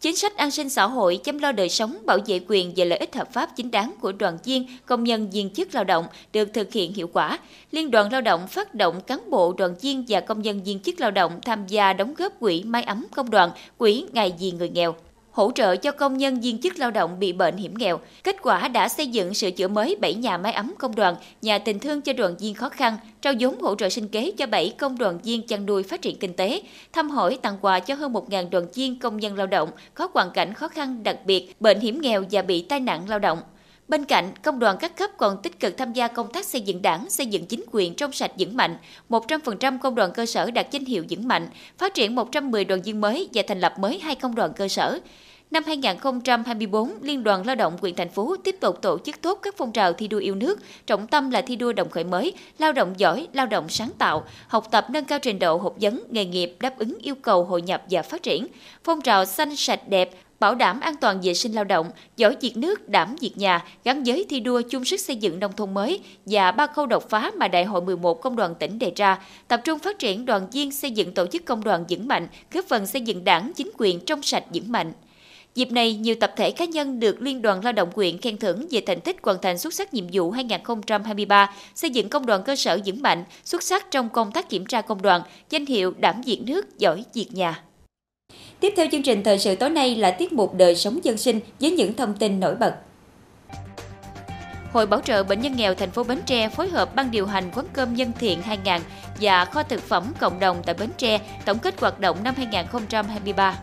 Chính 0.00 0.16
sách 0.16 0.36
an 0.36 0.50
sinh 0.50 0.68
xã 0.68 0.86
hội 0.86 1.20
chăm 1.24 1.38
lo 1.38 1.52
đời 1.52 1.68
sống, 1.68 1.96
bảo 2.06 2.18
vệ 2.26 2.40
quyền 2.48 2.72
và 2.76 2.84
lợi 2.84 2.98
ích 2.98 3.14
hợp 3.14 3.32
pháp 3.32 3.50
chính 3.56 3.70
đáng 3.70 3.94
của 4.00 4.12
đoàn 4.12 4.38
viên, 4.44 4.66
công 4.86 5.04
nhân 5.04 5.30
viên 5.30 5.50
chức 5.50 5.74
lao 5.74 5.84
động 5.84 6.04
được 6.32 6.54
thực 6.54 6.72
hiện 6.72 6.94
hiệu 6.94 7.10
quả. 7.12 7.38
Liên 7.70 7.90
đoàn 7.90 8.12
Lao 8.12 8.20
động 8.20 8.46
phát 8.46 8.74
động 8.74 9.00
cán 9.00 9.30
bộ, 9.30 9.54
đoàn 9.58 9.74
viên 9.80 10.04
và 10.08 10.20
công 10.20 10.42
nhân 10.42 10.62
viên 10.62 10.80
chức 10.80 11.00
lao 11.00 11.10
động 11.10 11.40
tham 11.44 11.66
gia 11.66 11.92
đóng 11.92 12.14
góp 12.14 12.40
quỹ 12.40 12.62
mái 12.62 12.82
ấm 12.82 13.06
công 13.14 13.30
đoàn, 13.30 13.50
quỹ 13.78 14.04
ngày 14.12 14.32
vì 14.38 14.50
người 14.50 14.68
nghèo 14.68 14.94
hỗ 15.32 15.50
trợ 15.54 15.76
cho 15.76 15.92
công 15.92 16.18
nhân 16.18 16.40
viên 16.40 16.60
chức 16.60 16.78
lao 16.78 16.90
động 16.90 17.18
bị 17.18 17.32
bệnh 17.32 17.56
hiểm 17.56 17.74
nghèo. 17.78 18.00
Kết 18.24 18.36
quả 18.42 18.68
đã 18.68 18.88
xây 18.88 19.06
dựng 19.06 19.34
sửa 19.34 19.50
chữa 19.50 19.68
mới 19.68 19.96
7 20.00 20.14
nhà 20.14 20.38
máy 20.38 20.52
ấm 20.52 20.74
công 20.78 20.94
đoàn, 20.94 21.14
nhà 21.42 21.58
tình 21.58 21.78
thương 21.78 22.00
cho 22.00 22.12
đoàn 22.12 22.36
viên 22.36 22.54
khó 22.54 22.68
khăn, 22.68 22.96
trao 23.22 23.32
vốn 23.40 23.60
hỗ 23.60 23.74
trợ 23.74 23.88
sinh 23.88 24.08
kế 24.08 24.30
cho 24.30 24.46
7 24.46 24.74
công 24.78 24.98
đoàn 24.98 25.18
viên 25.22 25.46
chăn 25.46 25.66
nuôi 25.66 25.82
phát 25.82 26.02
triển 26.02 26.16
kinh 26.16 26.34
tế, 26.34 26.62
thăm 26.92 27.10
hỏi 27.10 27.38
tặng 27.42 27.56
quà 27.60 27.80
cho 27.80 27.94
hơn 27.94 28.12
1.000 28.12 28.50
đoàn 28.50 28.66
viên 28.74 28.98
công 28.98 29.16
nhân 29.16 29.36
lao 29.36 29.46
động 29.46 29.70
có 29.94 30.08
hoàn 30.14 30.30
cảnh 30.30 30.54
khó 30.54 30.68
khăn 30.68 31.02
đặc 31.02 31.18
biệt, 31.24 31.60
bệnh 31.60 31.80
hiểm 31.80 32.00
nghèo 32.00 32.24
và 32.30 32.42
bị 32.42 32.62
tai 32.62 32.80
nạn 32.80 33.08
lao 33.08 33.18
động. 33.18 33.38
Bên 33.90 34.04
cạnh, 34.04 34.32
công 34.42 34.58
đoàn 34.58 34.76
các 34.80 34.96
cấp 34.96 35.10
còn 35.16 35.42
tích 35.42 35.60
cực 35.60 35.76
tham 35.76 35.92
gia 35.92 36.08
công 36.08 36.32
tác 36.32 36.44
xây 36.44 36.60
dựng 36.60 36.82
đảng, 36.82 37.10
xây 37.10 37.26
dựng 37.26 37.46
chính 37.46 37.64
quyền 37.72 37.94
trong 37.94 38.12
sạch 38.12 38.32
vững 38.38 38.56
mạnh. 38.56 38.76
100% 39.08 39.78
công 39.78 39.94
đoàn 39.94 40.10
cơ 40.14 40.26
sở 40.26 40.50
đạt 40.50 40.70
danh 40.70 40.84
hiệu 40.84 41.04
vững 41.10 41.28
mạnh, 41.28 41.48
phát 41.78 41.94
triển 41.94 42.14
110 42.14 42.64
đoàn 42.64 42.82
viên 42.82 43.00
mới 43.00 43.28
và 43.34 43.42
thành 43.48 43.60
lập 43.60 43.74
mới 43.78 43.98
hai 43.98 44.14
công 44.14 44.34
đoàn 44.34 44.52
cơ 44.52 44.68
sở. 44.68 44.98
Năm 45.50 45.62
2024, 45.66 46.92
Liên 47.02 47.22
đoàn 47.24 47.46
Lao 47.46 47.56
động 47.56 47.78
quyện 47.78 47.94
thành 47.96 48.08
phố 48.08 48.36
tiếp 48.44 48.56
tục 48.60 48.82
tổ 48.82 48.98
chức 48.98 49.20
tốt 49.22 49.38
các 49.42 49.54
phong 49.56 49.72
trào 49.72 49.92
thi 49.92 50.08
đua 50.08 50.18
yêu 50.18 50.34
nước, 50.34 50.60
trọng 50.86 51.06
tâm 51.06 51.30
là 51.30 51.42
thi 51.42 51.56
đua 51.56 51.72
đồng 51.72 51.90
khởi 51.90 52.04
mới, 52.04 52.32
lao 52.58 52.72
động 52.72 52.94
giỏi, 52.96 53.28
lao 53.32 53.46
động 53.46 53.68
sáng 53.68 53.90
tạo, 53.98 54.24
học 54.48 54.68
tập 54.70 54.86
nâng 54.90 55.04
cao 55.04 55.18
trình 55.18 55.38
độ 55.38 55.56
học 55.56 55.74
vấn, 55.80 56.02
nghề 56.10 56.24
nghiệp 56.24 56.56
đáp 56.60 56.78
ứng 56.78 56.98
yêu 57.02 57.14
cầu 57.14 57.44
hội 57.44 57.62
nhập 57.62 57.82
và 57.90 58.02
phát 58.02 58.22
triển. 58.22 58.46
Phong 58.84 59.00
trào 59.00 59.24
xanh 59.24 59.56
sạch 59.56 59.88
đẹp, 59.88 60.10
bảo 60.40 60.54
đảm 60.54 60.80
an 60.80 60.94
toàn 61.00 61.20
vệ 61.20 61.34
sinh 61.34 61.52
lao 61.52 61.64
động, 61.64 61.90
giỏi 62.16 62.36
diệt 62.40 62.56
nước, 62.56 62.88
đảm 62.88 63.16
diệt 63.20 63.36
nhà, 63.36 63.64
gắn 63.84 64.02
với 64.04 64.26
thi 64.28 64.40
đua 64.40 64.62
chung 64.70 64.84
sức 64.84 65.00
xây 65.00 65.16
dựng 65.16 65.40
nông 65.40 65.52
thôn 65.52 65.74
mới 65.74 66.00
và 66.26 66.52
ba 66.52 66.66
khâu 66.66 66.86
đột 66.86 67.10
phá 67.10 67.30
mà 67.36 67.48
Đại 67.48 67.64
hội 67.64 67.82
11 67.82 68.14
Công 68.14 68.36
đoàn 68.36 68.54
tỉnh 68.54 68.78
đề 68.78 68.92
ra, 68.96 69.18
tập 69.48 69.60
trung 69.64 69.78
phát 69.78 69.98
triển 69.98 70.26
đoàn 70.26 70.50
viên 70.52 70.72
xây 70.72 70.90
dựng 70.90 71.14
tổ 71.14 71.26
chức 71.26 71.44
công 71.44 71.64
đoàn 71.64 71.84
vững 71.88 72.08
mạnh, 72.08 72.28
góp 72.52 72.64
phần 72.64 72.86
xây 72.86 73.02
dựng 73.02 73.24
đảng, 73.24 73.52
chính 73.56 73.70
quyền 73.78 74.00
trong 74.00 74.22
sạch 74.22 74.44
vững 74.54 74.72
mạnh. 74.72 74.92
Dịp 75.54 75.72
này, 75.72 75.94
nhiều 75.94 76.14
tập 76.20 76.32
thể 76.36 76.50
cá 76.50 76.64
nhân 76.64 77.00
được 77.00 77.22
Liên 77.22 77.42
đoàn 77.42 77.64
Lao 77.64 77.72
động 77.72 77.92
quyện 77.92 78.18
khen 78.18 78.38
thưởng 78.38 78.66
về 78.70 78.82
thành 78.86 79.00
tích 79.00 79.16
hoàn 79.22 79.38
thành 79.42 79.58
xuất 79.58 79.74
sắc 79.74 79.94
nhiệm 79.94 80.04
vụ 80.12 80.30
2023, 80.30 81.54
xây 81.74 81.90
dựng 81.90 82.08
công 82.08 82.26
đoàn 82.26 82.42
cơ 82.42 82.56
sở 82.56 82.78
vững 82.84 83.02
mạnh, 83.02 83.24
xuất 83.44 83.62
sắc 83.62 83.90
trong 83.90 84.08
công 84.08 84.32
tác 84.32 84.48
kiểm 84.50 84.66
tra 84.66 84.80
công 84.80 85.02
đoàn, 85.02 85.22
danh 85.50 85.66
hiệu 85.66 85.94
đảm 85.98 86.22
diệt 86.26 86.38
nước, 86.40 86.78
giỏi 86.78 87.04
diệt 87.12 87.32
nhà. 87.32 87.62
Tiếp 88.60 88.72
theo 88.76 88.86
chương 88.92 89.02
trình 89.02 89.22
thời 89.22 89.38
sự 89.38 89.54
tối 89.54 89.70
nay 89.70 89.96
là 89.96 90.10
tiết 90.10 90.32
mục 90.32 90.54
đời 90.54 90.76
sống 90.76 91.04
dân 91.04 91.18
sinh 91.18 91.40
với 91.60 91.70
những 91.70 91.96
thông 91.96 92.14
tin 92.16 92.40
nổi 92.40 92.54
bật. 92.54 92.74
Hội 94.72 94.86
Bảo 94.86 95.00
trợ 95.00 95.22
Bệnh 95.22 95.40
nhân 95.40 95.56
nghèo 95.56 95.74
thành 95.74 95.90
phố 95.90 96.04
Bến 96.04 96.18
Tre 96.26 96.48
phối 96.48 96.68
hợp 96.68 96.94
ban 96.94 97.10
điều 97.10 97.26
hành 97.26 97.50
quán 97.54 97.66
cơm 97.72 97.94
nhân 97.94 98.12
thiện 98.18 98.42
2000 98.42 98.80
và 99.20 99.44
kho 99.44 99.62
thực 99.62 99.82
phẩm 99.82 100.12
cộng 100.20 100.40
đồng 100.40 100.62
tại 100.66 100.74
Bến 100.74 100.90
Tre 100.96 101.18
tổng 101.44 101.58
kết 101.58 101.80
hoạt 101.80 102.00
động 102.00 102.24
năm 102.24 102.34
2023. 102.36 103.58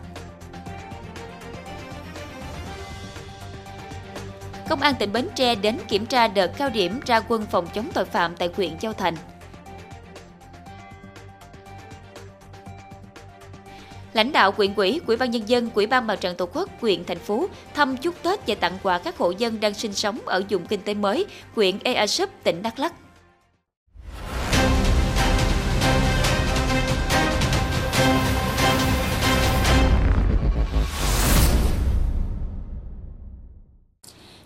Công 4.68 4.80
an 4.80 4.94
tỉnh 4.98 5.12
Bến 5.12 5.28
Tre 5.34 5.54
đến 5.54 5.78
kiểm 5.88 6.06
tra 6.06 6.28
đợt 6.28 6.46
cao 6.58 6.68
điểm 6.68 7.00
ra 7.06 7.20
quân 7.20 7.46
phòng 7.50 7.66
chống 7.74 7.88
tội 7.94 8.04
phạm 8.04 8.36
tại 8.36 8.50
huyện 8.56 8.78
Châu 8.78 8.92
Thành. 8.92 9.14
Lãnh 14.18 14.32
đạo 14.32 14.52
quyện 14.52 14.74
ủy, 14.74 15.00
quỹ 15.06 15.16
ban 15.16 15.30
nhân 15.30 15.48
dân, 15.48 15.70
quỹ 15.70 15.86
ban 15.86 16.06
Mặt 16.06 16.20
trận 16.20 16.36
Tổ 16.36 16.46
quốc 16.46 16.68
quyện 16.80 17.04
thành 17.04 17.18
phố 17.18 17.46
thăm 17.74 17.96
chúc 17.96 18.22
Tết 18.22 18.40
và 18.46 18.54
tặng 18.54 18.78
quà 18.82 18.98
các 18.98 19.18
hộ 19.18 19.30
dân 19.30 19.60
đang 19.60 19.74
sinh 19.74 19.92
sống 19.92 20.18
ở 20.26 20.42
vùng 20.50 20.66
kinh 20.66 20.80
tế 20.80 20.94
mới, 20.94 21.26
huyện 21.54 21.78
Ea 21.84 22.06
Súp, 22.06 22.30
tỉnh 22.44 22.62
Đắk 22.62 22.78
Lắk. 22.78 22.92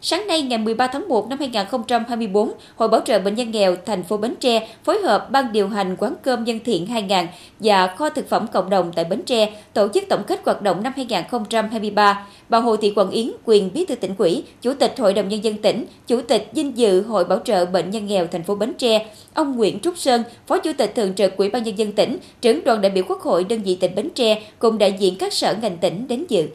Sáng 0.05 0.27
nay 0.27 0.43
ngày 0.43 0.59
13 0.59 0.87
tháng 0.87 1.09
1 1.09 1.29
năm 1.29 1.39
2024, 1.39 2.53
Hội 2.77 2.89
Bảo 2.89 3.01
trợ 3.01 3.19
Bệnh 3.19 3.35
nhân 3.35 3.51
nghèo 3.51 3.77
thành 3.87 4.03
phố 4.03 4.17
Bến 4.17 4.35
Tre 4.41 4.69
phối 4.85 4.99
hợp 4.99 5.31
Ban 5.31 5.53
điều 5.53 5.69
hành 5.69 5.97
quán 5.97 6.15
cơm 6.23 6.45
nhân 6.45 6.59
thiện 6.65 6.87
2000 6.87 7.27
và 7.61 7.87
kho 7.87 8.09
thực 8.09 8.29
phẩm 8.29 8.47
cộng 8.53 8.71
đồng 8.71 8.93
tại 8.95 9.05
Bến 9.05 9.23
Tre 9.23 9.53
tổ 9.75 9.89
chức 9.95 10.05
tổng 10.09 10.23
kết 10.27 10.41
hoạt 10.45 10.63
động 10.63 10.83
năm 10.83 10.93
2023. 10.97 12.27
Bà 12.49 12.59
Hồ 12.59 12.77
Thị 12.77 12.93
Quận 12.97 13.11
Yến, 13.11 13.31
quyền 13.45 13.71
bí 13.75 13.85
thư 13.85 13.95
tỉnh 13.95 14.15
ủy, 14.19 14.45
Chủ 14.63 14.75
tịch 14.75 14.95
Hội 14.99 15.15
đồng 15.15 15.29
Nhân 15.29 15.45
dân 15.45 15.57
tỉnh, 15.57 15.87
Chủ 16.07 16.21
tịch 16.21 16.51
dinh 16.53 16.77
dự 16.77 17.03
Hội 17.03 17.25
Bảo 17.25 17.39
trợ 17.45 17.67
Bệnh 17.67 17.91
nhân 17.91 18.07
nghèo 18.07 18.27
thành 18.27 18.43
phố 18.43 18.55
Bến 18.55 18.75
Tre, 18.79 19.07
ông 19.35 19.57
Nguyễn 19.57 19.81
Trúc 19.81 19.99
Sơn, 19.99 20.23
Phó 20.47 20.59
Chủ 20.59 20.73
tịch 20.79 20.93
Thường 20.95 21.15
trực 21.15 21.37
Ủy 21.37 21.49
ban 21.49 21.63
Nhân 21.63 21.79
dân 21.79 21.93
tỉnh, 21.93 22.19
trưởng 22.41 22.65
đoàn 22.65 22.81
đại 22.81 22.91
biểu 22.91 23.05
Quốc 23.09 23.21
hội 23.21 23.45
đơn 23.45 23.63
vị 23.63 23.75
tỉnh 23.75 23.95
Bến 23.95 24.09
Tre 24.15 24.43
cùng 24.59 24.79
đại 24.79 24.93
diện 24.99 25.17
các 25.19 25.33
sở 25.33 25.55
ngành 25.63 25.79
tỉnh 25.79 26.09
đến 26.09 26.25
dự. 26.29 26.49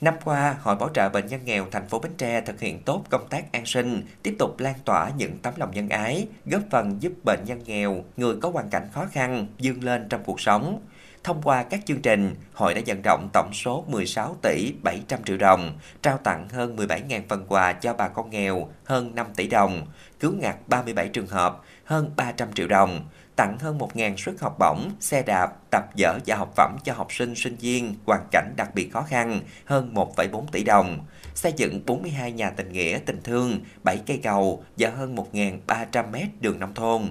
Năm 0.00 0.14
qua, 0.24 0.56
Hội 0.60 0.76
Bảo 0.76 0.88
trợ 0.94 1.08
Bệnh 1.08 1.26
nhân 1.26 1.40
nghèo 1.44 1.66
thành 1.70 1.88
phố 1.88 1.98
Bến 1.98 2.12
Tre 2.18 2.40
thực 2.40 2.60
hiện 2.60 2.82
tốt 2.82 3.04
công 3.10 3.28
tác 3.28 3.52
an 3.52 3.66
sinh, 3.66 4.02
tiếp 4.22 4.36
tục 4.38 4.60
lan 4.60 4.74
tỏa 4.84 5.10
những 5.16 5.38
tấm 5.38 5.54
lòng 5.56 5.70
nhân 5.74 5.88
ái, 5.88 6.26
góp 6.46 6.62
phần 6.70 7.02
giúp 7.02 7.12
bệnh 7.24 7.40
nhân 7.44 7.60
nghèo, 7.66 8.04
người 8.16 8.36
có 8.42 8.50
hoàn 8.50 8.70
cảnh 8.70 8.88
khó 8.92 9.06
khăn, 9.12 9.46
vươn 9.58 9.84
lên 9.84 10.08
trong 10.08 10.24
cuộc 10.24 10.40
sống. 10.40 10.80
Thông 11.24 11.42
qua 11.42 11.62
các 11.62 11.80
chương 11.86 12.00
trình, 12.02 12.34
hội 12.54 12.74
đã 12.74 12.80
vận 12.86 13.02
động 13.04 13.28
tổng 13.32 13.50
số 13.52 13.84
16 13.88 14.36
tỷ 14.42 14.72
700 14.82 15.24
triệu 15.24 15.36
đồng, 15.36 15.78
trao 16.02 16.18
tặng 16.18 16.48
hơn 16.48 16.76
17.000 16.76 17.22
phần 17.28 17.44
quà 17.48 17.72
cho 17.72 17.94
bà 17.94 18.08
con 18.08 18.30
nghèo, 18.30 18.68
hơn 18.84 19.14
5 19.14 19.26
tỷ 19.36 19.46
đồng, 19.46 19.86
cứu 20.20 20.32
ngặt 20.32 20.56
37 20.66 21.08
trường 21.08 21.26
hợp, 21.26 21.60
hơn 21.84 22.10
300 22.16 22.52
triệu 22.52 22.66
đồng, 22.66 23.00
tặng 23.38 23.58
hơn 23.58 23.78
1.000 23.78 24.16
suất 24.16 24.34
học 24.40 24.56
bổng, 24.58 24.90
xe 25.00 25.22
đạp, 25.22 25.48
tập 25.70 25.84
vở 25.98 26.18
và 26.26 26.36
học 26.36 26.52
phẩm 26.56 26.76
cho 26.84 26.92
học 26.94 27.12
sinh, 27.12 27.34
sinh 27.34 27.56
viên 27.56 27.94
hoàn 28.06 28.26
cảnh 28.30 28.54
đặc 28.56 28.74
biệt 28.74 28.92
khó 28.92 29.02
khăn, 29.02 29.40
hơn 29.64 29.94
1,4 29.94 30.46
tỷ 30.52 30.64
đồng, 30.64 30.98
xây 31.34 31.52
dựng 31.56 31.80
42 31.86 32.32
nhà 32.32 32.50
tình 32.50 32.72
nghĩa 32.72 32.98
tình 33.06 33.20
thương, 33.24 33.60
7 33.82 33.98
cây 34.06 34.20
cầu 34.22 34.64
và 34.78 34.90
hơn 34.90 35.16
1.300 35.32 36.10
mét 36.10 36.28
đường 36.40 36.60
nông 36.60 36.74
thôn. 36.74 37.02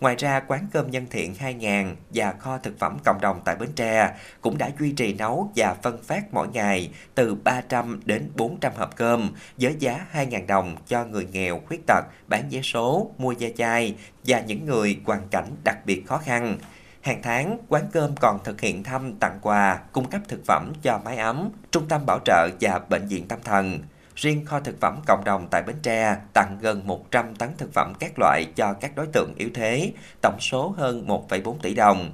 Ngoài 0.00 0.16
ra, 0.18 0.40
quán 0.40 0.66
cơm 0.72 0.90
nhân 0.90 1.06
thiện 1.10 1.34
2000 1.34 1.96
và 2.14 2.32
kho 2.32 2.58
thực 2.58 2.78
phẩm 2.78 2.98
cộng 3.04 3.20
đồng 3.20 3.40
tại 3.44 3.56
Bến 3.56 3.68
Tre 3.76 4.14
cũng 4.40 4.58
đã 4.58 4.70
duy 4.78 4.92
trì 4.92 5.14
nấu 5.14 5.52
và 5.56 5.74
phân 5.82 6.02
phát 6.02 6.34
mỗi 6.34 6.48
ngày 6.48 6.90
từ 7.14 7.34
300 7.34 8.00
đến 8.04 8.30
400 8.36 8.72
hộp 8.76 8.96
cơm 8.96 9.30
với 9.56 9.76
giá 9.78 10.06
2.000 10.12 10.46
đồng 10.46 10.76
cho 10.86 11.04
người 11.04 11.26
nghèo, 11.32 11.60
khuyết 11.66 11.80
tật, 11.86 12.04
bán 12.28 12.48
vé 12.50 12.62
số, 12.62 13.10
mua 13.18 13.32
da 13.32 13.48
chai 13.56 13.96
và 14.24 14.40
những 14.40 14.66
người 14.66 15.00
hoàn 15.04 15.28
cảnh 15.28 15.46
đặc 15.64 15.78
biệt 15.86 16.06
khó 16.06 16.18
khăn. 16.18 16.56
Hàng 17.00 17.22
tháng, 17.22 17.58
quán 17.68 17.84
cơm 17.92 18.16
còn 18.16 18.38
thực 18.44 18.60
hiện 18.60 18.84
thăm 18.84 19.14
tặng 19.20 19.38
quà, 19.42 19.78
cung 19.92 20.10
cấp 20.10 20.20
thực 20.28 20.46
phẩm 20.46 20.72
cho 20.82 21.00
mái 21.04 21.16
ấm, 21.16 21.50
trung 21.70 21.88
tâm 21.88 22.06
bảo 22.06 22.18
trợ 22.24 22.48
và 22.60 22.80
bệnh 22.88 23.08
viện 23.08 23.28
tâm 23.28 23.38
thần. 23.44 23.78
Riêng 24.20 24.44
kho 24.44 24.60
thực 24.60 24.80
phẩm 24.80 25.00
cộng 25.06 25.24
đồng 25.24 25.48
tại 25.50 25.62
Bến 25.62 25.76
Tre 25.82 26.16
tặng 26.34 26.58
gần 26.60 26.86
100 26.86 27.34
tấn 27.34 27.50
thực 27.58 27.72
phẩm 27.72 27.92
các 28.00 28.12
loại 28.18 28.44
cho 28.56 28.72
các 28.72 28.96
đối 28.96 29.06
tượng 29.06 29.34
yếu 29.36 29.48
thế, 29.54 29.92
tổng 30.22 30.36
số 30.40 30.74
hơn 30.76 31.06
1,4 31.06 31.58
tỷ 31.62 31.74
đồng. 31.74 32.10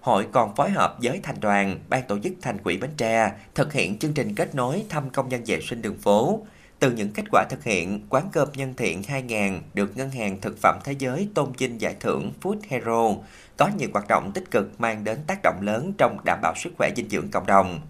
Hội 0.00 0.26
còn 0.32 0.54
phối 0.54 0.70
hợp 0.70 0.96
với 1.02 1.20
thành 1.22 1.40
đoàn, 1.40 1.78
ban 1.88 2.02
tổ 2.02 2.18
chức 2.18 2.32
thành 2.42 2.58
quỹ 2.58 2.76
Bến 2.76 2.90
Tre 2.96 3.32
thực 3.54 3.72
hiện 3.72 3.98
chương 3.98 4.12
trình 4.12 4.34
kết 4.34 4.54
nối 4.54 4.84
thăm 4.88 5.10
công 5.10 5.28
nhân 5.28 5.42
vệ 5.46 5.60
sinh 5.60 5.82
đường 5.82 5.98
phố. 5.98 6.46
Từ 6.78 6.90
những 6.90 7.12
kết 7.12 7.24
quả 7.32 7.44
thực 7.50 7.64
hiện, 7.64 8.06
quán 8.08 8.28
cơm 8.32 8.48
nhân 8.54 8.74
thiện 8.76 9.02
2000 9.02 9.60
được 9.74 9.96
Ngân 9.96 10.10
hàng 10.10 10.40
Thực 10.40 10.58
phẩm 10.62 10.78
Thế 10.84 10.92
giới 10.98 11.28
tôn 11.34 11.52
vinh 11.58 11.80
giải 11.80 11.94
thưởng 12.00 12.32
Food 12.42 12.56
Hero, 12.68 13.08
có 13.56 13.70
nhiều 13.78 13.88
hoạt 13.92 14.04
động 14.08 14.30
tích 14.34 14.50
cực 14.50 14.80
mang 14.80 15.04
đến 15.04 15.18
tác 15.26 15.40
động 15.42 15.58
lớn 15.60 15.92
trong 15.98 16.16
đảm 16.24 16.38
bảo 16.42 16.54
sức 16.56 16.72
khỏe 16.78 16.90
dinh 16.96 17.08
dưỡng 17.08 17.30
cộng 17.30 17.46
đồng. 17.46 17.80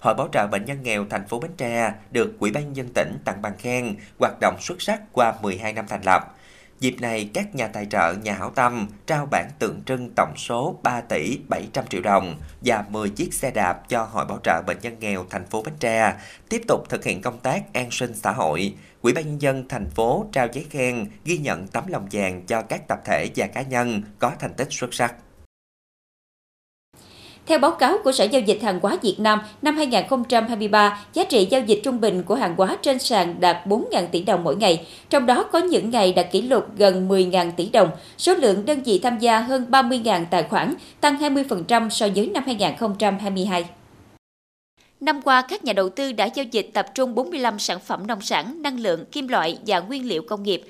Hội 0.00 0.14
Bảo 0.14 0.28
trợ 0.32 0.46
Bệnh 0.46 0.64
nhân 0.64 0.82
nghèo 0.82 1.06
thành 1.10 1.26
phố 1.28 1.40
Bến 1.40 1.50
Tre 1.56 1.92
được 2.10 2.40
Ủy 2.40 2.50
ban 2.50 2.76
dân 2.76 2.88
tỉnh 2.94 3.18
tặng 3.24 3.42
bằng 3.42 3.56
khen 3.58 3.96
hoạt 4.18 4.32
động 4.40 4.56
xuất 4.60 4.82
sắc 4.82 5.00
qua 5.12 5.34
12 5.42 5.72
năm 5.72 5.84
thành 5.88 6.02
lập. 6.02 6.34
Dịp 6.80 6.96
này, 7.00 7.30
các 7.34 7.54
nhà 7.54 7.68
tài 7.68 7.86
trợ 7.86 8.14
nhà 8.22 8.34
hảo 8.34 8.50
tâm 8.50 8.86
trao 9.06 9.26
bản 9.26 9.50
tượng 9.58 9.82
trưng 9.86 10.10
tổng 10.16 10.32
số 10.36 10.78
3 10.82 11.00
tỷ 11.00 11.38
700 11.48 11.86
triệu 11.86 12.00
đồng 12.00 12.36
và 12.60 12.84
10 12.88 13.10
chiếc 13.10 13.34
xe 13.34 13.50
đạp 13.50 13.88
cho 13.88 14.02
Hội 14.02 14.24
Bảo 14.24 14.38
trợ 14.44 14.62
Bệnh 14.66 14.78
nhân 14.82 14.96
nghèo 15.00 15.24
thành 15.30 15.46
phố 15.46 15.62
Bến 15.62 15.74
Tre 15.80 16.14
tiếp 16.48 16.62
tục 16.68 16.88
thực 16.88 17.04
hiện 17.04 17.22
công 17.22 17.38
tác 17.38 17.72
an 17.72 17.90
sinh 17.90 18.14
xã 18.14 18.32
hội. 18.32 18.74
Quỹ 19.02 19.12
ban 19.12 19.24
nhân 19.24 19.42
dân 19.42 19.68
thành 19.68 19.90
phố 19.90 20.26
trao 20.32 20.48
giấy 20.52 20.66
khen 20.70 21.06
ghi 21.24 21.38
nhận 21.38 21.66
tấm 21.66 21.84
lòng 21.86 22.08
vàng 22.12 22.46
cho 22.46 22.62
các 22.62 22.88
tập 22.88 23.00
thể 23.04 23.30
và 23.36 23.46
cá 23.46 23.62
nhân 23.62 24.02
có 24.18 24.32
thành 24.38 24.54
tích 24.54 24.68
xuất 24.70 24.94
sắc. 24.94 25.14
Theo 27.48 27.58
báo 27.58 27.70
cáo 27.70 27.98
của 28.04 28.12
Sở 28.12 28.24
Giao 28.24 28.40
dịch 28.40 28.62
Hàng 28.62 28.80
hóa 28.82 28.98
Việt 29.02 29.16
Nam, 29.18 29.40
năm 29.62 29.76
2023, 29.76 31.04
giá 31.12 31.24
trị 31.24 31.48
giao 31.50 31.60
dịch 31.60 31.80
trung 31.84 32.00
bình 32.00 32.22
của 32.22 32.34
hàng 32.34 32.54
hóa 32.56 32.76
trên 32.82 32.98
sàn 32.98 33.40
đạt 33.40 33.66
4.000 33.66 34.06
tỷ 34.06 34.22
đồng 34.22 34.44
mỗi 34.44 34.56
ngày, 34.56 34.86
trong 35.10 35.26
đó 35.26 35.42
có 35.42 35.58
những 35.58 35.90
ngày 35.90 36.12
đạt 36.12 36.26
kỷ 36.32 36.42
lục 36.42 36.66
gần 36.76 37.08
10.000 37.08 37.50
tỷ 37.56 37.70
đồng. 37.70 37.90
Số 38.18 38.34
lượng 38.34 38.64
đơn 38.64 38.82
vị 38.82 39.00
tham 39.02 39.18
gia 39.18 39.40
hơn 39.40 39.66
30.000 39.70 40.24
tài 40.30 40.42
khoản, 40.42 40.74
tăng 41.00 41.16
20% 41.16 41.88
so 41.88 42.08
với 42.14 42.26
năm 42.26 42.42
2022. 42.46 43.64
Năm 45.00 45.22
qua, 45.22 45.42
các 45.42 45.64
nhà 45.64 45.72
đầu 45.72 45.88
tư 45.88 46.12
đã 46.12 46.28
giao 46.34 46.44
dịch 46.50 46.70
tập 46.74 46.86
trung 46.94 47.14
45 47.14 47.58
sản 47.58 47.78
phẩm 47.80 48.06
nông 48.06 48.20
sản, 48.20 48.62
năng 48.62 48.80
lượng, 48.80 49.04
kim 49.12 49.28
loại 49.28 49.58
và 49.66 49.80
nguyên 49.80 50.08
liệu 50.08 50.22
công 50.22 50.42
nghiệp. 50.42 50.62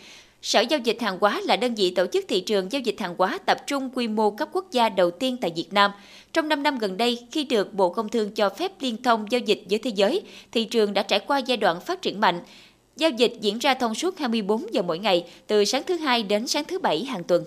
Sở 0.42 0.60
Giao 0.60 0.80
dịch 0.80 1.00
Hàng 1.00 1.18
hóa 1.20 1.40
là 1.44 1.56
đơn 1.56 1.74
vị 1.74 1.90
tổ 1.90 2.06
chức 2.06 2.24
thị 2.28 2.40
trường 2.40 2.72
giao 2.72 2.80
dịch 2.80 3.00
hàng 3.00 3.14
hóa 3.18 3.38
tập 3.46 3.58
trung 3.66 3.90
quy 3.94 4.08
mô 4.08 4.30
cấp 4.30 4.48
quốc 4.52 4.70
gia 4.70 4.88
đầu 4.88 5.10
tiên 5.10 5.36
tại 5.40 5.52
Việt 5.56 5.72
Nam. 5.72 5.90
Trong 6.32 6.48
5 6.48 6.62
năm 6.62 6.78
gần 6.78 6.96
đây, 6.96 7.26
khi 7.32 7.44
được 7.44 7.74
Bộ 7.74 7.90
Công 7.90 8.08
Thương 8.08 8.30
cho 8.30 8.48
phép 8.48 8.72
liên 8.80 9.02
thông 9.02 9.26
giao 9.30 9.38
dịch 9.38 9.62
với 9.70 9.78
thế 9.78 9.90
giới, 9.94 10.22
thị 10.52 10.64
trường 10.64 10.94
đã 10.94 11.02
trải 11.02 11.20
qua 11.20 11.38
giai 11.38 11.56
đoạn 11.56 11.80
phát 11.80 12.02
triển 12.02 12.20
mạnh. 12.20 12.40
Giao 12.96 13.10
dịch 13.10 13.32
diễn 13.40 13.58
ra 13.58 13.74
thông 13.74 13.94
suốt 13.94 14.18
24 14.18 14.74
giờ 14.74 14.82
mỗi 14.82 14.98
ngày, 14.98 15.24
từ 15.46 15.64
sáng 15.64 15.82
thứ 15.86 15.96
Hai 15.96 16.22
đến 16.22 16.46
sáng 16.46 16.64
thứ 16.64 16.78
Bảy 16.78 17.04
hàng 17.04 17.24
tuần. 17.24 17.44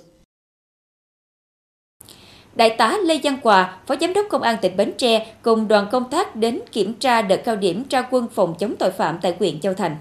Đại 2.56 2.69
tá 2.69 2.97
Lê 3.04 3.19
Văn 3.23 3.38
Quà, 3.43 3.80
Phó 3.88 3.95
Giám 4.01 4.13
đốc 4.13 4.25
Công 4.30 4.41
an 4.41 4.58
tỉnh 4.62 4.77
Bến 4.77 4.93
Tre 4.97 5.34
cùng 5.41 5.67
đoàn 5.67 5.88
công 5.91 6.10
tác 6.10 6.36
đến 6.36 6.60
kiểm 6.71 6.93
tra 6.93 7.21
đợt 7.21 7.38
cao 7.38 7.56
điểm 7.56 7.84
tra 7.84 8.01
quân 8.01 8.27
phòng 8.34 8.56
chống 8.60 8.75
tội 8.80 8.91
phạm 8.91 9.19
tại 9.21 9.36
huyện 9.39 9.60
Châu 9.60 9.73
Thành 9.73 9.95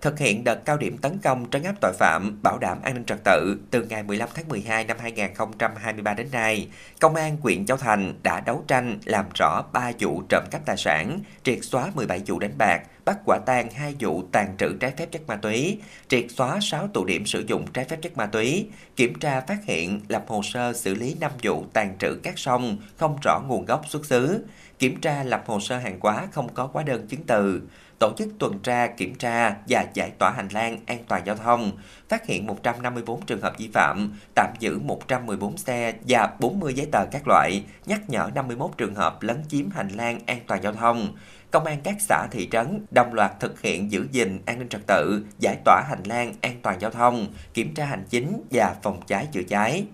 thực 0.00 0.18
hiện 0.18 0.44
đợt 0.44 0.64
cao 0.64 0.76
điểm 0.76 0.98
tấn 0.98 1.18
công 1.18 1.50
trấn 1.50 1.62
áp 1.62 1.74
tội 1.80 1.92
phạm, 1.98 2.38
bảo 2.42 2.58
đảm 2.58 2.78
an 2.82 2.94
ninh 2.94 3.04
trật 3.04 3.18
tự 3.24 3.58
từ 3.70 3.84
ngày 3.84 4.02
15 4.02 4.28
tháng 4.34 4.48
12 4.48 4.84
năm 4.84 4.96
2023 5.00 6.14
đến 6.14 6.28
nay, 6.32 6.68
Công 7.00 7.14
an 7.14 7.36
huyện 7.40 7.66
Châu 7.66 7.76
Thành 7.76 8.14
đã 8.22 8.40
đấu 8.40 8.64
tranh 8.68 8.98
làm 9.04 9.24
rõ 9.38 9.62
3 9.72 9.92
vụ 10.00 10.22
trộm 10.28 10.44
cắp 10.50 10.66
tài 10.66 10.76
sản, 10.76 11.20
triệt 11.42 11.58
xóa 11.62 11.90
17 11.94 12.22
vụ 12.26 12.38
đánh 12.38 12.58
bạc, 12.58 12.82
bắt 13.04 13.18
quả 13.24 13.38
tang 13.46 13.70
2 13.70 13.94
vụ 14.00 14.24
tàn 14.32 14.56
trữ 14.58 14.72
trái 14.80 14.92
phép 14.96 15.06
chất 15.12 15.22
ma 15.26 15.36
túy, 15.36 15.80
triệt 16.08 16.24
xóa 16.28 16.58
6 16.62 16.88
tụ 16.88 17.04
điểm 17.04 17.26
sử 17.26 17.44
dụng 17.46 17.66
trái 17.72 17.84
phép 17.84 17.98
chất 18.02 18.16
ma 18.16 18.26
túy, 18.26 18.68
kiểm 18.96 19.14
tra 19.14 19.40
phát 19.40 19.64
hiện 19.64 20.00
lập 20.08 20.24
hồ 20.28 20.42
sơ 20.42 20.72
xử 20.72 20.94
lý 20.94 21.16
5 21.20 21.30
vụ 21.42 21.64
tàn 21.72 21.96
trữ 21.98 22.14
cát 22.14 22.34
sông 22.36 22.76
không 22.96 23.16
rõ 23.24 23.40
nguồn 23.48 23.64
gốc 23.64 23.82
xuất 23.88 24.06
xứ, 24.06 24.44
kiểm 24.78 25.00
tra 25.00 25.22
lập 25.22 25.42
hồ 25.46 25.60
sơ 25.60 25.78
hàng 25.78 25.98
hóa 26.00 26.28
không 26.32 26.54
có 26.54 26.68
hóa 26.72 26.82
đơn 26.82 27.06
chứng 27.08 27.22
từ, 27.26 27.62
tổ 28.00 28.12
chức 28.16 28.28
tuần 28.38 28.58
tra, 28.58 28.86
kiểm 28.86 29.14
tra 29.14 29.56
và 29.68 29.86
giải 29.94 30.10
tỏa 30.18 30.30
hành 30.30 30.48
lang 30.52 30.78
an 30.86 30.98
toàn 31.08 31.22
giao 31.26 31.36
thông, 31.36 31.72
phát 32.08 32.26
hiện 32.26 32.46
154 32.46 33.26
trường 33.26 33.40
hợp 33.40 33.52
vi 33.58 33.70
phạm, 33.74 34.12
tạm 34.34 34.48
giữ 34.58 34.78
114 34.78 35.56
xe 35.56 35.92
và 36.08 36.30
40 36.40 36.74
giấy 36.74 36.86
tờ 36.92 37.04
các 37.12 37.22
loại, 37.28 37.64
nhắc 37.86 38.00
nhở 38.10 38.30
51 38.34 38.70
trường 38.78 38.94
hợp 38.94 39.22
lấn 39.22 39.42
chiếm 39.48 39.70
hành 39.70 39.88
lang 39.88 40.20
an 40.26 40.38
toàn 40.46 40.62
giao 40.62 40.72
thông. 40.72 41.16
Công 41.50 41.64
an 41.64 41.80
các 41.84 41.96
xã 42.00 42.26
thị 42.30 42.48
trấn 42.50 42.86
đồng 42.90 43.14
loạt 43.14 43.40
thực 43.40 43.60
hiện 43.60 43.92
giữ 43.92 44.06
gìn 44.12 44.40
an 44.46 44.58
ninh 44.58 44.68
trật 44.68 44.86
tự, 44.86 45.24
giải 45.38 45.56
tỏa 45.64 45.82
hành 45.88 46.02
lang 46.04 46.34
an 46.40 46.56
toàn 46.62 46.80
giao 46.80 46.90
thông, 46.90 47.26
kiểm 47.54 47.74
tra 47.74 47.84
hành 47.84 48.04
chính 48.10 48.42
và 48.50 48.76
phòng 48.82 49.00
cháy 49.06 49.28
chữa 49.32 49.42
cháy. 49.42 49.84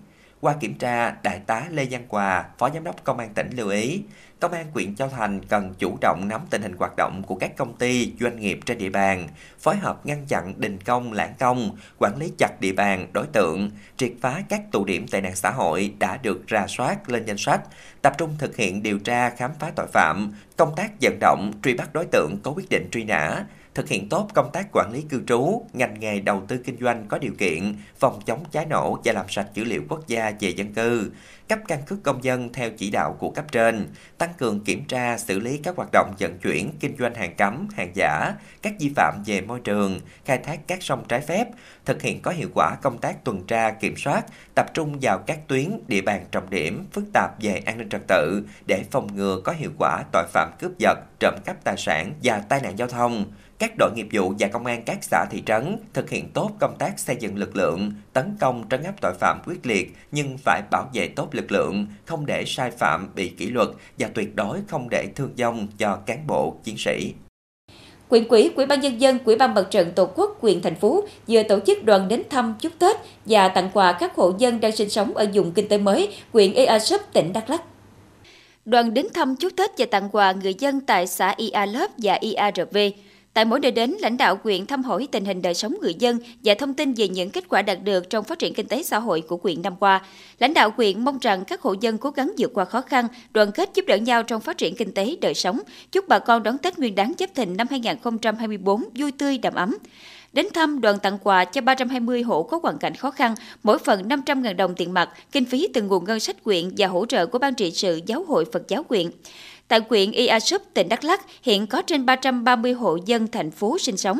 Qua 0.41 0.53
kiểm 0.59 0.73
tra, 0.73 1.15
Đại 1.23 1.39
tá 1.47 1.63
Lê 1.71 1.87
Văn 1.91 2.05
Hòa, 2.09 2.45
Phó 2.57 2.69
Giám 2.69 2.83
đốc 2.83 3.03
Công 3.03 3.19
an 3.19 3.29
tỉnh 3.33 3.49
lưu 3.55 3.69
ý, 3.69 4.01
Công 4.39 4.51
an 4.51 4.65
huyện 4.73 4.95
Châu 4.95 5.09
Thành 5.09 5.45
cần 5.45 5.73
chủ 5.79 5.97
động 6.01 6.27
nắm 6.27 6.41
tình 6.49 6.61
hình 6.61 6.75
hoạt 6.77 6.95
động 6.97 7.23
của 7.23 7.35
các 7.35 7.57
công 7.57 7.75
ty, 7.75 8.13
doanh 8.19 8.39
nghiệp 8.39 8.59
trên 8.65 8.77
địa 8.77 8.89
bàn, 8.89 9.27
phối 9.59 9.75
hợp 9.75 10.05
ngăn 10.05 10.25
chặn 10.27 10.53
đình 10.57 10.79
công, 10.85 11.13
lãng 11.13 11.33
công, 11.39 11.71
quản 11.99 12.17
lý 12.17 12.31
chặt 12.37 12.51
địa 12.59 12.71
bàn, 12.71 13.07
đối 13.13 13.25
tượng, 13.27 13.71
triệt 13.97 14.11
phá 14.21 14.41
các 14.49 14.61
tụ 14.71 14.85
điểm 14.85 15.07
tệ 15.07 15.21
nạn 15.21 15.35
xã 15.35 15.51
hội 15.51 15.93
đã 15.99 16.17
được 16.17 16.47
ra 16.47 16.65
soát 16.67 17.09
lên 17.09 17.25
danh 17.25 17.37
sách, 17.37 17.61
tập 18.01 18.13
trung 18.17 18.35
thực 18.39 18.55
hiện 18.55 18.83
điều 18.83 18.99
tra 18.99 19.29
khám 19.29 19.51
phá 19.59 19.71
tội 19.75 19.87
phạm, 19.93 20.33
công 20.57 20.75
tác 20.75 20.91
vận 21.01 21.17
động, 21.19 21.51
truy 21.63 21.73
bắt 21.73 21.93
đối 21.93 22.05
tượng 22.05 22.37
có 22.43 22.51
quyết 22.51 22.69
định 22.69 22.89
truy 22.91 23.03
nã, 23.03 23.45
thực 23.77 23.89
hiện 23.89 24.09
tốt 24.09 24.27
công 24.33 24.49
tác 24.53 24.67
quản 24.71 24.91
lý 24.93 25.01
cư 25.01 25.21
trú, 25.27 25.65
ngành 25.73 25.99
nghề 25.99 26.19
đầu 26.19 26.43
tư 26.47 26.57
kinh 26.65 26.77
doanh 26.79 27.05
có 27.07 27.17
điều 27.17 27.31
kiện, 27.37 27.75
phòng 27.99 28.19
chống 28.25 28.43
cháy 28.51 28.65
nổ 28.65 28.99
và 29.03 29.13
làm 29.13 29.25
sạch 29.29 29.47
dữ 29.53 29.63
liệu 29.63 29.81
quốc 29.89 30.07
gia 30.07 30.31
về 30.39 30.49
dân 30.49 30.73
cư, 30.73 31.11
cấp 31.49 31.59
căn 31.67 31.81
cước 31.87 32.03
công 32.03 32.23
dân 32.23 32.53
theo 32.53 32.69
chỉ 32.77 32.91
đạo 32.91 33.15
của 33.19 33.29
cấp 33.29 33.45
trên, 33.51 33.87
tăng 34.17 34.33
cường 34.37 34.59
kiểm 34.59 34.85
tra 34.85 35.17
xử 35.17 35.39
lý 35.39 35.57
các 35.57 35.75
hoạt 35.75 35.89
động 35.91 36.13
vận 36.19 36.37
chuyển, 36.39 36.71
kinh 36.79 36.95
doanh 36.99 37.15
hàng 37.15 37.35
cấm, 37.35 37.67
hàng 37.75 37.91
giả, 37.95 38.33
các 38.61 38.73
vi 38.79 38.91
phạm 38.95 39.23
về 39.25 39.41
môi 39.41 39.59
trường, 39.59 39.99
khai 40.25 40.37
thác 40.37 40.59
các 40.67 40.83
sông 40.83 41.03
trái 41.07 41.21
phép, 41.21 41.47
thực 41.85 42.01
hiện 42.01 42.21
có 42.21 42.31
hiệu 42.31 42.49
quả 42.55 42.75
công 42.81 42.97
tác 42.97 43.23
tuần 43.23 43.43
tra 43.47 43.71
kiểm 43.71 43.97
soát, 43.97 44.25
tập 44.55 44.65
trung 44.73 44.97
vào 45.01 45.17
các 45.17 45.39
tuyến, 45.47 45.79
địa 45.87 46.01
bàn 46.01 46.25
trọng 46.31 46.49
điểm 46.49 46.85
phức 46.91 47.03
tạp 47.13 47.41
về 47.41 47.61
an 47.65 47.77
ninh 47.77 47.89
trật 47.89 48.01
tự 48.07 48.43
để 48.67 48.83
phòng 48.91 49.15
ngừa 49.15 49.41
có 49.43 49.51
hiệu 49.51 49.71
quả 49.79 50.03
tội 50.11 50.25
phạm 50.33 50.51
cướp 50.59 50.71
giật, 50.77 50.97
trộm 51.19 51.33
cắp 51.45 51.63
tài 51.63 51.77
sản 51.77 52.13
và 52.23 52.39
tai 52.39 52.61
nạn 52.61 52.77
giao 52.77 52.87
thông 52.87 53.25
các 53.59 53.71
đội 53.77 53.91
nghiệp 53.95 54.07
vụ 54.11 54.33
và 54.39 54.47
công 54.47 54.65
an 54.65 54.83
các 54.85 54.97
xã 55.01 55.25
thị 55.31 55.43
trấn 55.45 55.77
thực 55.93 56.09
hiện 56.09 56.29
tốt 56.33 56.51
công 56.59 56.75
tác 56.79 56.99
xây 56.99 57.15
dựng 57.19 57.37
lực 57.37 57.55
lượng, 57.55 57.91
tấn 58.13 58.37
công 58.39 58.65
trấn 58.69 58.83
áp 58.83 58.93
tội 59.01 59.13
phạm 59.19 59.41
quyết 59.45 59.65
liệt 59.65 59.95
nhưng 60.11 60.37
phải 60.37 60.61
bảo 60.71 60.89
vệ 60.93 61.07
tốt 61.07 61.27
lực 61.31 61.51
lượng, 61.51 61.87
không 62.05 62.25
để 62.25 62.43
sai 62.47 62.71
phạm 62.71 63.07
bị 63.15 63.29
kỷ 63.29 63.49
luật 63.49 63.67
và 63.99 64.09
tuyệt 64.13 64.35
đối 64.35 64.59
không 64.67 64.89
để 64.89 65.07
thương 65.15 65.33
vong 65.37 65.67
cho 65.77 65.95
cán 66.05 66.27
bộ, 66.27 66.55
chiến 66.63 66.75
sĩ. 66.77 67.13
Quyện 68.09 68.27
quỹ, 68.27 68.49
Quỹ 68.55 68.65
ban 68.65 68.79
nhân 68.79 69.01
dân, 69.01 69.19
Quỹ 69.19 69.35
ban 69.35 69.53
mặt 69.53 69.67
trận 69.71 69.91
Tổ 69.95 70.05
quốc 70.15 70.37
huyện 70.41 70.61
thành 70.61 70.75
phố 70.75 71.03
vừa 71.27 71.43
tổ 71.43 71.59
chức 71.59 71.83
đoàn 71.83 72.07
đến 72.07 72.23
thăm 72.29 72.55
chúc 72.59 72.71
Tết 72.79 72.95
và 73.25 73.47
tặng 73.47 73.69
quà 73.73 73.97
các 73.99 74.15
hộ 74.15 74.33
dân 74.37 74.59
đang 74.59 74.75
sinh 74.75 74.89
sống 74.89 75.13
ở 75.13 75.27
vùng 75.33 75.51
kinh 75.51 75.67
tế 75.67 75.77
mới, 75.77 76.15
huyện 76.33 76.53
Ea 76.53 76.79
Súp, 76.79 77.01
tỉnh 77.13 77.33
Đắk 77.33 77.49
Lắk. 77.49 77.61
Đoàn 78.65 78.93
đến 78.93 79.07
thăm 79.13 79.35
chúc 79.35 79.53
Tết 79.55 79.69
và 79.77 79.85
tặng 79.91 80.09
quà 80.11 80.31
người 80.31 80.53
dân 80.53 80.81
tại 80.81 81.07
xã 81.07 81.33
Ia 81.37 81.65
Lớp 81.65 81.87
và 81.97 82.13
IARV 82.13 82.77
Tại 83.37 83.45
mỗi 83.45 83.59
nơi 83.59 83.71
đến, 83.71 83.95
lãnh 83.99 84.17
đạo 84.17 84.39
huyện 84.43 84.65
thăm 84.65 84.83
hỏi 84.83 85.07
tình 85.11 85.25
hình 85.25 85.41
đời 85.41 85.53
sống 85.53 85.75
người 85.81 85.93
dân 85.93 86.19
và 86.43 86.55
thông 86.55 86.73
tin 86.73 86.93
về 86.93 87.07
những 87.07 87.29
kết 87.29 87.43
quả 87.49 87.61
đạt 87.61 87.83
được 87.83 88.09
trong 88.09 88.23
phát 88.23 88.39
triển 88.39 88.53
kinh 88.53 88.67
tế 88.67 88.83
xã 88.83 88.99
hội 88.99 89.21
của 89.21 89.39
huyện 89.43 89.61
năm 89.61 89.75
qua. 89.79 90.01
Lãnh 90.39 90.53
đạo 90.53 90.73
huyện 90.77 91.05
mong 91.05 91.17
rằng 91.21 91.45
các 91.45 91.61
hộ 91.61 91.75
dân 91.81 91.97
cố 91.97 92.09
gắng 92.09 92.31
vượt 92.37 92.51
qua 92.53 92.65
khó 92.65 92.81
khăn, 92.81 93.07
đoàn 93.33 93.51
kết 93.51 93.69
giúp 93.73 93.85
đỡ 93.87 93.97
nhau 93.97 94.23
trong 94.23 94.41
phát 94.41 94.57
triển 94.57 94.75
kinh 94.75 94.91
tế 94.93 95.15
đời 95.21 95.33
sống, 95.33 95.59
chúc 95.91 96.07
bà 96.07 96.19
con 96.19 96.43
đón 96.43 96.57
Tết 96.57 96.79
Nguyên 96.79 96.95
đán 96.95 97.13
Giáp 97.19 97.35
Thìn 97.35 97.57
năm 97.57 97.67
2024 97.69 98.83
vui 98.95 99.11
tươi 99.11 99.37
đầm 99.37 99.53
ấm. 99.55 99.77
Đến 100.33 100.47
thăm, 100.53 100.81
đoàn 100.81 100.99
tặng 100.99 101.17
quà 101.23 101.45
cho 101.45 101.61
320 101.61 102.21
hộ 102.21 102.43
có 102.43 102.59
hoàn 102.63 102.77
cảnh 102.77 102.95
khó 102.95 103.11
khăn, 103.11 103.35
mỗi 103.63 103.77
phần 103.79 104.07
500.000 104.07 104.55
đồng 104.55 104.75
tiền 104.75 104.93
mặt, 104.93 105.09
kinh 105.31 105.45
phí 105.45 105.67
từ 105.73 105.81
nguồn 105.81 106.05
ngân 106.05 106.19
sách 106.19 106.43
quyện 106.43 106.69
và 106.77 106.87
hỗ 106.87 107.05
trợ 107.05 107.25
của 107.25 107.39
Ban 107.39 107.55
trị 107.55 107.71
sự 107.71 108.01
Giáo 108.05 108.23
hội 108.27 108.45
Phật 108.53 108.67
giáo 108.67 108.83
quyện. 108.83 109.07
Tại 109.67 109.81
huyện 109.89 110.11
Ia 110.11 110.39
Súp, 110.39 110.61
tỉnh 110.73 110.89
Đắk 110.89 111.03
Lắk, 111.03 111.25
hiện 111.43 111.67
có 111.67 111.81
trên 111.81 112.05
330 112.05 112.73
hộ 112.73 112.97
dân 113.05 113.27
thành 113.27 113.51
phố 113.51 113.77
sinh 113.77 113.97
sống. 113.97 114.19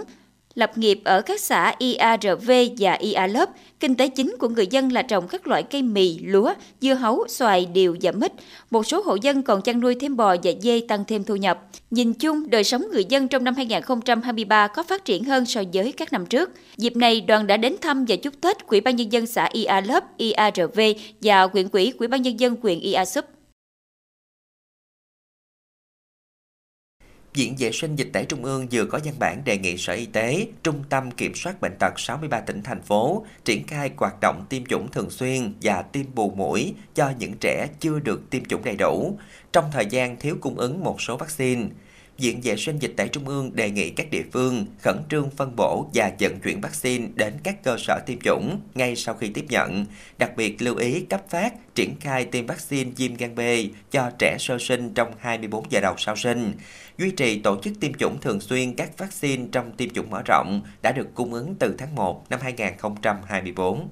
Lập 0.56 0.78
nghiệp 0.78 1.02
ở 1.04 1.22
các 1.22 1.40
xã 1.40 1.76
IARV 1.78 2.52
và 2.78 2.94
IA 2.94 3.28
Lớp, 3.28 3.50
kinh 3.80 3.96
tế 3.96 4.08
chính 4.08 4.36
của 4.40 4.50
người 4.50 4.68
dân 4.68 4.92
là 4.92 5.02
trồng 5.02 5.28
các 5.28 5.48
loại 5.48 5.64
cây 5.64 5.82
mì, 5.82 6.20
lúa, 6.20 6.54
dưa 6.82 6.94
hấu, 6.94 7.28
xoài, 7.28 7.66
điều 7.66 7.98
và 8.02 8.12
mít. 8.12 8.32
Một 8.72 8.88
số 8.88 9.02
hộ 9.06 9.18
dân 9.22 9.44
còn 9.44 9.62
chăn 9.62 9.80
nuôi 9.80 9.96
thêm 9.96 10.18
bò 10.18 10.36
và 10.44 10.52
dê 10.62 10.82
tăng 10.88 11.06
thêm 11.06 11.24
thu 11.24 11.36
nhập. 11.36 11.66
Nhìn 11.92 12.14
chung, 12.14 12.50
đời 12.50 12.64
sống 12.64 12.84
người 12.92 13.06
dân 13.06 13.28
trong 13.28 13.44
năm 13.44 13.56
2023 13.56 14.68
có 14.68 14.84
phát 14.84 15.06
triển 15.06 15.24
hơn 15.24 15.46
so 15.46 15.62
với 15.74 15.92
các 15.92 16.14
năm 16.14 16.26
trước. 16.26 16.52
Dịp 16.78 16.96
này, 16.96 17.22
đoàn 17.22 17.48
đã 17.48 17.58
đến 17.58 17.76
thăm 17.82 18.06
và 18.08 18.16
chúc 18.16 18.34
Tết 18.42 18.68
Quỹ 18.68 18.80
ban 18.80 18.96
nhân 18.96 19.12
dân 19.12 19.26
xã 19.26 19.50
IA 19.52 19.82
Lớp, 19.82 20.04
IARV 20.18 20.80
và 21.22 21.44
huyện 21.44 21.70
quỹ 21.70 21.92
Quỹ 21.92 22.08
ban 22.08 22.22
nhân 22.22 22.40
dân 22.40 22.56
huyện 22.62 22.80
IA 22.80 23.06
Súp. 23.06 23.26
Viện 27.38 27.56
Vệ 27.58 27.72
sinh 27.72 27.96
Dịch 27.96 28.10
tễ 28.14 28.26
Trung 28.26 28.46
ương 28.46 28.68
vừa 28.72 28.86
có 28.86 29.00
văn 29.04 29.14
bản 29.20 29.42
đề 29.46 29.58
nghị 29.58 29.78
Sở 29.78 29.94
Y 29.94 30.06
tế, 30.06 30.48
Trung 30.64 30.84
tâm 30.90 31.12
Kiểm 31.12 31.36
soát 31.36 31.62
Bệnh 31.62 31.76
tật 31.80 32.00
63 32.00 32.40
tỉnh, 32.40 32.64
thành 32.64 32.82
phố 32.82 33.26
triển 33.46 33.68
khai 33.68 33.92
hoạt 33.98 34.20
động 34.22 34.46
tiêm 34.50 34.66
chủng 34.66 34.92
thường 34.92 35.10
xuyên 35.10 35.54
và 35.62 35.82
tiêm 35.82 36.06
bù 36.16 36.32
mũi 36.36 36.74
cho 36.96 37.12
những 37.20 37.34
trẻ 37.40 37.68
chưa 37.80 38.00
được 38.00 38.30
tiêm 38.30 38.46
chủng 38.46 38.64
đầy 38.64 38.76
đủ 38.76 39.18
trong 39.54 39.66
thời 39.72 39.86
gian 39.86 40.20
thiếu 40.20 40.38
cung 40.42 40.58
ứng 40.58 40.84
một 40.84 41.02
số 41.02 41.18
vaccine. 41.18 41.64
Viện 42.18 42.42
Vệ 42.44 42.56
sinh 42.56 42.80
Dịch 42.80 42.94
tễ 42.98 43.08
Trung 43.08 43.28
ương 43.28 43.56
đề 43.56 43.72
nghị 43.72 43.90
các 43.90 44.12
địa 44.12 44.24
phương 44.34 44.66
khẩn 44.82 44.98
trương 45.10 45.30
phân 45.30 45.56
bổ 45.56 45.90
và 45.94 46.12
vận 46.20 46.40
chuyển 46.40 46.62
vaccine 46.62 47.08
đến 47.16 47.34
các 47.44 47.64
cơ 47.64 47.78
sở 47.80 48.00
tiêm 48.06 48.20
chủng 48.20 48.62
ngay 48.76 48.96
sau 48.96 49.16
khi 49.16 49.30
tiếp 49.30 49.46
nhận, 49.50 49.86
đặc 50.18 50.32
biệt 50.38 50.62
lưu 50.62 50.76
ý 50.76 51.02
cấp 51.02 51.22
phát, 51.30 51.76
triển 51.76 51.96
khai 52.00 52.26
tiêm 52.26 52.46
vaccine 52.46 52.92
viêm 52.98 53.16
gan 53.16 53.36
B 53.36 53.40
cho 53.92 54.12
trẻ 54.20 54.38
sơ 54.40 54.58
sinh 54.60 54.94
trong 54.94 55.12
24 55.20 55.72
giờ 55.72 55.80
đầu 55.82 55.94
sau 55.98 56.16
sinh, 56.16 56.54
duy 56.98 57.12
trì 57.12 57.40
tổ 57.40 57.62
chức 57.64 57.74
tiêm 57.80 57.94
chủng 57.94 58.18
thường 58.22 58.42
xuyên 58.42 58.76
các 58.76 58.98
vaccine 58.98 59.46
trong 59.52 59.72
tiêm 59.72 59.90
chủng 59.90 60.10
mở 60.10 60.22
rộng 60.26 60.62
đã 60.82 60.92
được 60.92 61.08
cung 61.16 61.34
ứng 61.34 61.56
từ 61.60 61.76
tháng 61.78 61.96
1 61.96 62.30
năm 62.30 62.40
2024. 62.44 63.88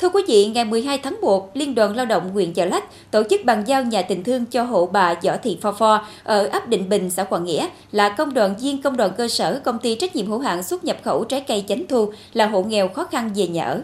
Thưa 0.00 0.08
quý 0.08 0.22
vị, 0.28 0.46
ngày 0.46 0.64
12 0.64 0.98
tháng 0.98 1.20
1, 1.20 1.56
Liên 1.56 1.74
đoàn 1.74 1.96
Lao 1.96 2.06
động 2.06 2.30
huyện 2.30 2.52
Chợ 2.52 2.64
Lách 2.64 3.10
tổ 3.10 3.22
chức 3.30 3.44
bàn 3.44 3.64
giao 3.66 3.82
nhà 3.82 4.02
tình 4.02 4.24
thương 4.24 4.46
cho 4.46 4.62
hộ 4.62 4.86
bà 4.86 5.14
Võ 5.14 5.36
Thị 5.42 5.58
phò 5.62 5.72
phò 5.72 6.06
ở 6.24 6.46
ấp 6.46 6.68
Định 6.68 6.88
Bình, 6.88 7.10
xã 7.10 7.24
Quảng 7.24 7.44
Nghĩa 7.44 7.68
là 7.92 8.08
công 8.08 8.34
đoàn 8.34 8.54
viên 8.60 8.82
công 8.82 8.96
đoàn 8.96 9.10
cơ 9.16 9.28
sở 9.28 9.60
công 9.64 9.78
ty 9.78 9.94
trách 9.94 10.16
nhiệm 10.16 10.26
hữu 10.26 10.38
hạn 10.38 10.62
xuất 10.62 10.84
nhập 10.84 10.96
khẩu 11.04 11.24
trái 11.24 11.40
cây 11.40 11.64
Chánh 11.68 11.82
Thu 11.88 12.12
là 12.32 12.46
hộ 12.46 12.62
nghèo 12.62 12.88
khó 12.88 13.04
khăn 13.04 13.30
về 13.34 13.46
nhà 13.48 13.64
ở. 13.64 13.82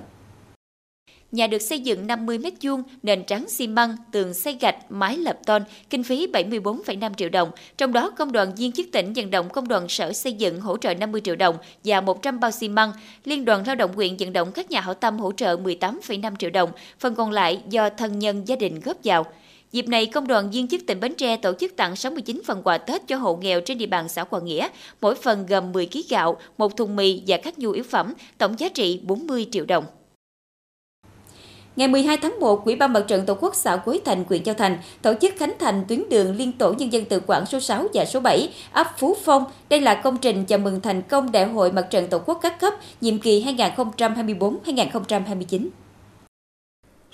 Nhà 1.32 1.46
được 1.46 1.62
xây 1.62 1.80
dựng 1.80 2.06
50 2.06 2.38
m2, 2.38 2.82
nền 3.02 3.24
trắng 3.24 3.48
xi 3.48 3.66
măng, 3.66 3.96
tường 4.10 4.34
xây 4.34 4.56
gạch, 4.60 4.76
mái 4.92 5.16
lập 5.16 5.38
tôn, 5.46 5.62
kinh 5.90 6.02
phí 6.02 6.26
74,5 6.26 7.14
triệu 7.14 7.28
đồng. 7.28 7.50
Trong 7.78 7.92
đó, 7.92 8.10
công 8.10 8.32
đoàn 8.32 8.54
viên 8.54 8.72
chức 8.72 8.86
tỉnh 8.92 9.12
vận 9.12 9.30
động 9.30 9.48
công 9.48 9.68
đoàn 9.68 9.88
sở 9.88 10.12
xây 10.12 10.32
dựng 10.32 10.60
hỗ 10.60 10.76
trợ 10.76 10.94
50 10.94 11.20
triệu 11.20 11.36
đồng 11.36 11.56
và 11.84 12.00
100 12.00 12.40
bao 12.40 12.50
xi 12.50 12.68
măng. 12.68 12.92
Liên 13.24 13.44
đoàn 13.44 13.66
lao 13.66 13.74
động 13.74 13.90
huyện 13.94 14.16
vận 14.16 14.32
động 14.32 14.52
các 14.52 14.70
nhà 14.70 14.80
hảo 14.80 14.94
tâm 14.94 15.18
hỗ 15.18 15.32
trợ 15.32 15.56
18,5 15.56 16.36
triệu 16.36 16.50
đồng, 16.50 16.70
phần 16.98 17.14
còn 17.14 17.30
lại 17.30 17.60
do 17.68 17.90
thân 17.90 18.18
nhân 18.18 18.48
gia 18.48 18.56
đình 18.56 18.80
góp 18.80 18.96
vào. 19.04 19.26
Dịp 19.72 19.88
này, 19.88 20.06
Công 20.06 20.26
đoàn 20.26 20.50
viên 20.50 20.68
chức 20.68 20.80
tỉnh 20.86 21.00
Bến 21.00 21.14
Tre 21.14 21.36
tổ 21.36 21.52
chức 21.60 21.76
tặng 21.76 21.96
69 21.96 22.40
phần 22.46 22.62
quà 22.64 22.78
Tết 22.78 23.08
cho 23.08 23.16
hộ 23.16 23.36
nghèo 23.36 23.60
trên 23.60 23.78
địa 23.78 23.86
bàn 23.86 24.08
xã 24.08 24.24
Quảng 24.24 24.44
Nghĩa, 24.44 24.68
mỗi 25.00 25.14
phần 25.14 25.46
gồm 25.46 25.72
10 25.72 25.86
kg 25.86 25.98
gạo, 26.08 26.36
một 26.58 26.76
thùng 26.76 26.96
mì 26.96 27.22
và 27.26 27.36
các 27.36 27.58
nhu 27.58 27.70
yếu 27.70 27.84
phẩm, 27.84 28.14
tổng 28.38 28.60
giá 28.60 28.68
trị 28.68 29.00
40 29.04 29.46
triệu 29.50 29.64
đồng. 29.64 29.84
Ngày 31.76 31.88
12 31.88 32.16
tháng 32.16 32.40
1, 32.40 32.64
Quỹ 32.64 32.74
ban 32.74 32.92
Mặt 32.92 33.04
trận 33.08 33.26
Tổ 33.26 33.34
quốc 33.40 33.54
xã 33.54 33.76
Quế 33.76 34.00
Thành, 34.04 34.24
huyện 34.28 34.44
Châu 34.44 34.54
Thành 34.54 34.78
tổ 35.02 35.14
chức 35.20 35.34
khánh 35.36 35.52
thành 35.58 35.84
tuyến 35.88 36.08
đường 36.08 36.36
liên 36.36 36.52
tổ 36.52 36.72
nhân 36.72 36.92
dân 36.92 37.04
tự 37.04 37.20
quản 37.26 37.46
số 37.46 37.60
6 37.60 37.86
và 37.94 38.04
số 38.04 38.20
7, 38.20 38.48
ấp 38.72 38.86
Phú 38.98 39.16
Phong. 39.24 39.44
Đây 39.68 39.80
là 39.80 39.94
công 39.94 40.18
trình 40.18 40.44
chào 40.44 40.58
mừng 40.58 40.80
thành 40.80 41.02
công 41.02 41.32
Đại 41.32 41.46
hội 41.46 41.72
Mặt 41.72 41.86
trận 41.90 42.08
Tổ 42.08 42.18
quốc 42.26 42.38
các 42.42 42.60
cấp 42.60 42.74
nhiệm 43.00 43.18
kỳ 43.18 43.44
2024-2029. 43.44 45.68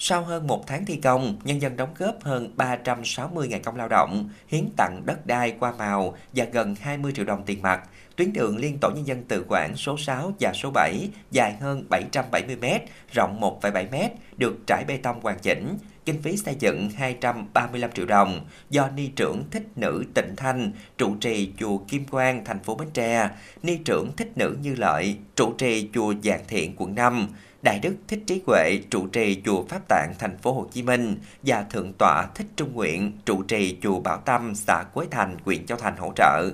Sau 0.00 0.22
hơn 0.22 0.46
một 0.46 0.66
tháng 0.66 0.84
thi 0.84 0.96
công, 0.96 1.37
nhân 1.44 1.62
dân 1.62 1.76
đóng 1.76 1.94
góp 1.98 2.14
hơn 2.22 2.52
360.000 2.56 3.61
công 3.62 3.76
lao 3.76 3.88
động, 3.88 4.28
hiến 4.48 4.64
tặng 4.76 5.02
đất 5.06 5.26
đai 5.26 5.54
qua 5.61 5.72
màu 5.78 6.16
và 6.34 6.44
gần 6.52 6.74
20 6.80 7.12
triệu 7.16 7.24
đồng 7.24 7.42
tiền 7.46 7.62
mặt. 7.62 7.88
Tuyến 8.16 8.32
đường 8.32 8.56
liên 8.56 8.78
tổ 8.80 8.90
nhân 8.90 9.06
dân 9.06 9.24
tự 9.24 9.44
quản 9.48 9.76
số 9.76 9.96
6 9.98 10.32
và 10.40 10.52
số 10.54 10.70
7 10.70 11.08
dài 11.30 11.56
hơn 11.61 11.84
770 11.88 12.56
m, 12.56 12.64
rộng 13.12 13.40
1,7 13.40 13.87
m, 13.90 14.14
được 14.37 14.56
trải 14.66 14.84
bê 14.88 14.96
tông 14.96 15.20
hoàn 15.20 15.38
chỉnh. 15.38 15.78
Kinh 16.04 16.22
phí 16.22 16.37
xây 16.37 16.54
dựng 16.58 16.90
235 16.90 17.92
triệu 17.92 18.06
đồng 18.06 18.46
do 18.70 18.88
ni 18.96 19.06
trưởng 19.16 19.42
thích 19.50 19.66
nữ 19.76 20.04
Tịnh 20.14 20.37
Thanh 20.37 20.72
trụ 20.98 21.14
trì 21.20 21.52
chùa 21.58 21.78
Kim 21.78 22.04
Quang 22.04 22.44
thành 22.44 22.58
phố 22.58 22.74
Bến 22.74 22.88
Tre, 22.94 23.30
ni 23.62 23.76
trưởng 23.76 24.12
thích 24.16 24.32
nữ 24.37 24.56
Như 24.62 24.74
Lợi 24.74 25.16
trụ 25.37 25.52
trì 25.58 25.88
chùa 25.94 26.14
Giàng 26.22 26.44
Thiện 26.48 26.74
quận 26.76 26.94
5 26.94 27.28
Đại 27.62 27.78
đức 27.78 27.96
Thích 28.08 28.22
Trí 28.26 28.42
Huệ 28.46 28.78
trụ 28.90 29.06
trì 29.06 29.42
chùa 29.44 29.64
Pháp 29.68 29.88
Tạng 29.88 30.12
thành 30.18 30.38
phố 30.38 30.52
Hồ 30.52 30.66
Chí 30.72 30.82
Minh 30.82 31.18
và 31.42 31.62
thượng 31.62 31.92
tọa 31.98 32.26
Thích 32.34 32.46
Trung 32.56 32.72
Nguyện 32.74 33.12
trụ 33.24 33.42
trì 33.42 33.76
chùa 33.82 34.00
Bảo 34.00 34.16
Tâm 34.16 34.54
xã 34.54 34.84
Quế 34.94 35.06
Thành 35.10 35.36
huyện 35.44 35.66
Châu 35.66 35.78
Thành 35.78 35.96
hỗ 35.96 36.12
trợ. 36.16 36.50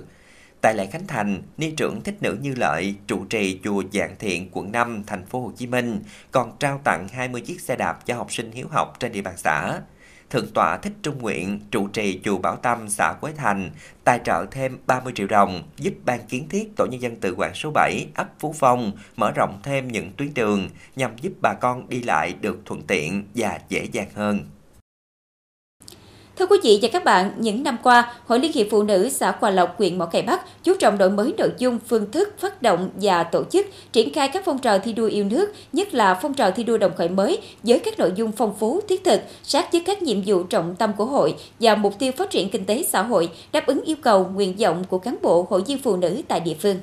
Tại 0.61 0.73
lễ 0.75 0.85
khánh 0.85 1.07
thành, 1.07 1.41
ni 1.57 1.71
trưởng 1.71 2.01
Thích 2.01 2.15
Nữ 2.21 2.37
Như 2.41 2.53
Lợi 2.55 2.95
trụ 3.07 3.25
trì 3.25 3.59
chùa 3.63 3.83
Dạng 3.93 4.15
Thiện 4.19 4.49
quận 4.51 4.71
5 4.71 5.03
thành 5.07 5.25
phố 5.25 5.41
Hồ 5.41 5.51
Chí 5.57 5.67
Minh 5.67 6.01
còn 6.31 6.57
trao 6.59 6.81
tặng 6.83 7.07
20 7.11 7.41
chiếc 7.41 7.61
xe 7.61 7.75
đạp 7.75 8.05
cho 8.05 8.15
học 8.15 8.31
sinh 8.31 8.51
hiếu 8.51 8.67
học 8.71 8.99
trên 8.99 9.11
địa 9.11 9.21
bàn 9.21 9.37
xã. 9.37 9.79
Thượng 10.29 10.47
tọa 10.53 10.77
Thích 10.77 10.93
Trung 11.03 11.21
Nguyện, 11.21 11.59
trụ 11.71 11.87
trì 11.87 12.19
chùa 12.23 12.37
Bảo 12.37 12.55
Tâm, 12.55 12.89
xã 12.89 13.13
Quế 13.13 13.33
Thành, 13.37 13.69
tài 14.03 14.19
trợ 14.23 14.45
thêm 14.51 14.77
30 14.87 15.13
triệu 15.15 15.27
đồng 15.27 15.63
giúp 15.77 15.93
ban 16.05 16.19
kiến 16.27 16.49
thiết 16.49 16.75
Tổ 16.75 16.85
nhân 16.85 17.01
dân 17.01 17.15
tự 17.15 17.35
quản 17.37 17.53
số 17.53 17.71
7, 17.73 18.07
ấp 18.15 18.27
Phú 18.39 18.55
Phong 18.59 18.91
mở 19.15 19.31
rộng 19.31 19.59
thêm 19.63 19.87
những 19.87 20.11
tuyến 20.17 20.33
đường 20.33 20.69
nhằm 20.95 21.11
giúp 21.21 21.33
bà 21.41 21.53
con 21.53 21.89
đi 21.89 22.01
lại 22.01 22.35
được 22.41 22.59
thuận 22.65 22.81
tiện 22.81 23.23
và 23.35 23.59
dễ 23.69 23.87
dàng 23.91 24.09
hơn. 24.15 24.39
Thưa 26.39 26.45
quý 26.45 26.57
vị 26.63 26.79
và 26.81 26.87
các 26.91 27.03
bạn, 27.03 27.31
những 27.37 27.63
năm 27.63 27.77
qua, 27.83 28.13
Hội 28.25 28.39
Liên 28.39 28.51
hiệp 28.51 28.67
Phụ 28.71 28.83
nữ 28.83 29.09
xã 29.09 29.33
Hòa 29.39 29.49
Lộc, 29.49 29.77
huyện 29.77 29.97
Mỏ 29.97 30.05
Cày 30.05 30.21
Bắc 30.21 30.63
chú 30.63 30.73
trọng 30.79 30.97
đổi 30.97 31.09
mới 31.09 31.33
nội 31.37 31.49
dung, 31.57 31.79
phương 31.87 32.11
thức, 32.11 32.33
phát 32.39 32.61
động 32.61 32.89
và 33.01 33.23
tổ 33.23 33.43
chức 33.43 33.67
triển 33.91 34.13
khai 34.13 34.27
các 34.27 34.45
phong 34.45 34.59
trào 34.59 34.79
thi 34.79 34.93
đua 34.93 35.07
yêu 35.07 35.23
nước, 35.23 35.53
nhất 35.73 35.93
là 35.93 36.13
phong 36.21 36.33
trào 36.33 36.51
thi 36.51 36.63
đua 36.63 36.77
đồng 36.77 36.91
khởi 36.97 37.09
mới 37.09 37.37
với 37.63 37.79
các 37.79 37.99
nội 37.99 38.11
dung 38.15 38.31
phong 38.31 38.55
phú, 38.59 38.79
thiết 38.89 39.03
thực, 39.03 39.21
sát 39.43 39.71
với 39.71 39.81
các 39.85 40.01
nhiệm 40.01 40.21
vụ 40.25 40.43
trọng 40.43 40.75
tâm 40.75 40.93
của 40.97 41.05
hội 41.05 41.35
và 41.59 41.75
mục 41.75 41.99
tiêu 41.99 42.11
phát 42.17 42.29
triển 42.29 42.49
kinh 42.49 42.65
tế 42.65 42.83
xã 42.83 43.01
hội, 43.01 43.29
đáp 43.51 43.67
ứng 43.67 43.81
yêu 43.83 43.97
cầu, 44.01 44.29
nguyện 44.33 44.55
vọng 44.59 44.83
của 44.89 44.97
cán 44.97 45.17
bộ 45.21 45.47
hội 45.49 45.61
viên 45.67 45.77
phụ 45.77 45.95
nữ 45.95 46.21
tại 46.27 46.39
địa 46.39 46.55
phương. 46.59 46.77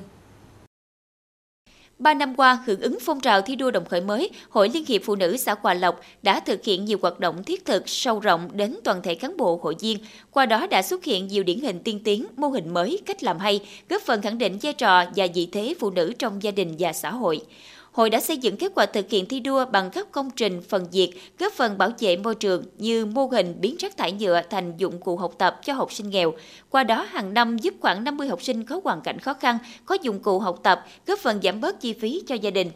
Ba 1.99 2.13
năm 2.13 2.35
qua, 2.35 2.59
hưởng 2.65 2.81
ứng 2.81 2.97
phong 3.01 3.19
trào 3.19 3.41
thi 3.41 3.55
đua 3.55 3.71
đồng 3.71 3.85
khởi 3.85 4.01
mới, 4.01 4.29
Hội 4.49 4.69
Liên 4.69 4.85
hiệp 4.87 5.01
Phụ 5.05 5.15
nữ 5.15 5.37
xã 5.37 5.55
Hòa 5.61 5.73
Lộc 5.73 5.99
đã 6.23 6.39
thực 6.39 6.63
hiện 6.63 6.85
nhiều 6.85 6.97
hoạt 7.01 7.19
động 7.19 7.43
thiết 7.43 7.65
thực, 7.65 7.89
sâu 7.89 8.19
rộng 8.19 8.49
đến 8.53 8.75
toàn 8.83 9.01
thể 9.01 9.15
cán 9.15 9.37
bộ 9.37 9.59
hội 9.63 9.75
viên. 9.79 9.97
Qua 10.31 10.45
đó 10.45 10.67
đã 10.67 10.81
xuất 10.81 11.03
hiện 11.03 11.27
nhiều 11.27 11.43
điển 11.43 11.59
hình 11.59 11.79
tiên 11.79 11.99
tiến, 12.03 12.25
mô 12.37 12.47
hình 12.47 12.73
mới, 12.73 12.99
cách 13.05 13.23
làm 13.23 13.39
hay, 13.39 13.59
góp 13.89 14.01
phần 14.01 14.21
khẳng 14.21 14.37
định 14.37 14.57
vai 14.61 14.73
trò 14.73 15.03
và 15.15 15.27
vị 15.33 15.47
thế 15.51 15.73
phụ 15.79 15.89
nữ 15.89 16.13
trong 16.19 16.43
gia 16.43 16.51
đình 16.51 16.75
và 16.79 16.93
xã 16.93 17.11
hội 17.11 17.41
hội 17.93 18.09
đã 18.09 18.19
xây 18.19 18.37
dựng 18.37 18.57
kết 18.57 18.71
quả 18.75 18.85
thực 18.85 19.09
hiện 19.09 19.25
thi 19.25 19.39
đua 19.39 19.65
bằng 19.65 19.89
các 19.89 20.11
công 20.11 20.29
trình 20.29 20.61
phần 20.69 20.85
diệt, 20.91 21.09
góp 21.39 21.53
phần 21.53 21.77
bảo 21.77 21.91
vệ 21.99 22.17
môi 22.17 22.35
trường 22.35 22.63
như 22.77 23.05
mô 23.05 23.25
hình 23.25 23.55
biến 23.61 23.75
rác 23.79 23.97
thải 23.97 24.11
nhựa 24.11 24.41
thành 24.49 24.73
dụng 24.77 24.99
cụ 24.99 25.17
học 25.17 25.33
tập 25.37 25.59
cho 25.63 25.73
học 25.73 25.93
sinh 25.93 26.09
nghèo. 26.09 26.33
Qua 26.69 26.83
đó, 26.83 27.07
hàng 27.09 27.33
năm 27.33 27.57
giúp 27.57 27.73
khoảng 27.79 28.03
50 28.03 28.27
học 28.27 28.43
sinh 28.43 28.63
có 28.63 28.81
hoàn 28.83 29.01
cảnh 29.01 29.19
khó 29.19 29.33
khăn 29.33 29.57
có 29.85 29.97
dụng 30.01 30.19
cụ 30.19 30.39
học 30.39 30.59
tập, 30.63 30.85
góp 31.07 31.19
phần 31.19 31.39
giảm 31.43 31.61
bớt 31.61 31.81
chi 31.81 31.93
phí 31.93 32.23
cho 32.27 32.35
gia 32.35 32.49
đình. 32.49 32.71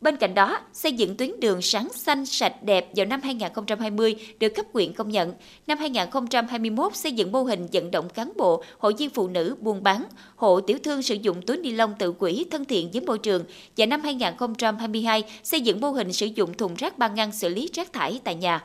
Bên 0.00 0.16
cạnh 0.16 0.34
đó, 0.34 0.60
xây 0.72 0.92
dựng 0.92 1.16
tuyến 1.16 1.40
đường 1.40 1.62
sáng 1.62 1.88
xanh 1.92 2.26
sạch 2.26 2.62
đẹp 2.62 2.90
vào 2.96 3.06
năm 3.06 3.20
2020 3.22 4.16
được 4.40 4.48
cấp 4.48 4.66
quyện 4.72 4.92
công 4.92 5.10
nhận. 5.10 5.32
Năm 5.66 5.78
2021 5.78 6.96
xây 6.96 7.12
dựng 7.12 7.32
mô 7.32 7.42
hình 7.42 7.66
vận 7.72 7.90
động 7.90 8.08
cán 8.08 8.32
bộ, 8.36 8.62
hội 8.78 8.94
viên 8.98 9.10
phụ 9.10 9.28
nữ 9.28 9.56
buôn 9.60 9.82
bán, 9.82 10.04
hộ 10.36 10.60
tiểu 10.60 10.78
thương 10.84 11.02
sử 11.02 11.14
dụng 11.14 11.42
túi 11.42 11.56
ni 11.56 11.70
lông 11.70 11.94
tự 11.98 12.14
quỷ 12.18 12.46
thân 12.50 12.64
thiện 12.64 12.90
với 12.92 13.00
môi 13.00 13.18
trường. 13.18 13.44
Và 13.76 13.86
năm 13.86 14.00
2022 14.00 15.22
xây 15.42 15.60
dựng 15.60 15.80
mô 15.80 15.90
hình 15.90 16.12
sử 16.12 16.26
dụng 16.26 16.54
thùng 16.54 16.74
rác 16.74 16.98
ba 16.98 17.08
ngăn 17.08 17.32
xử 17.32 17.48
lý 17.48 17.70
rác 17.74 17.92
thải 17.92 18.20
tại 18.24 18.34
nhà. 18.34 18.64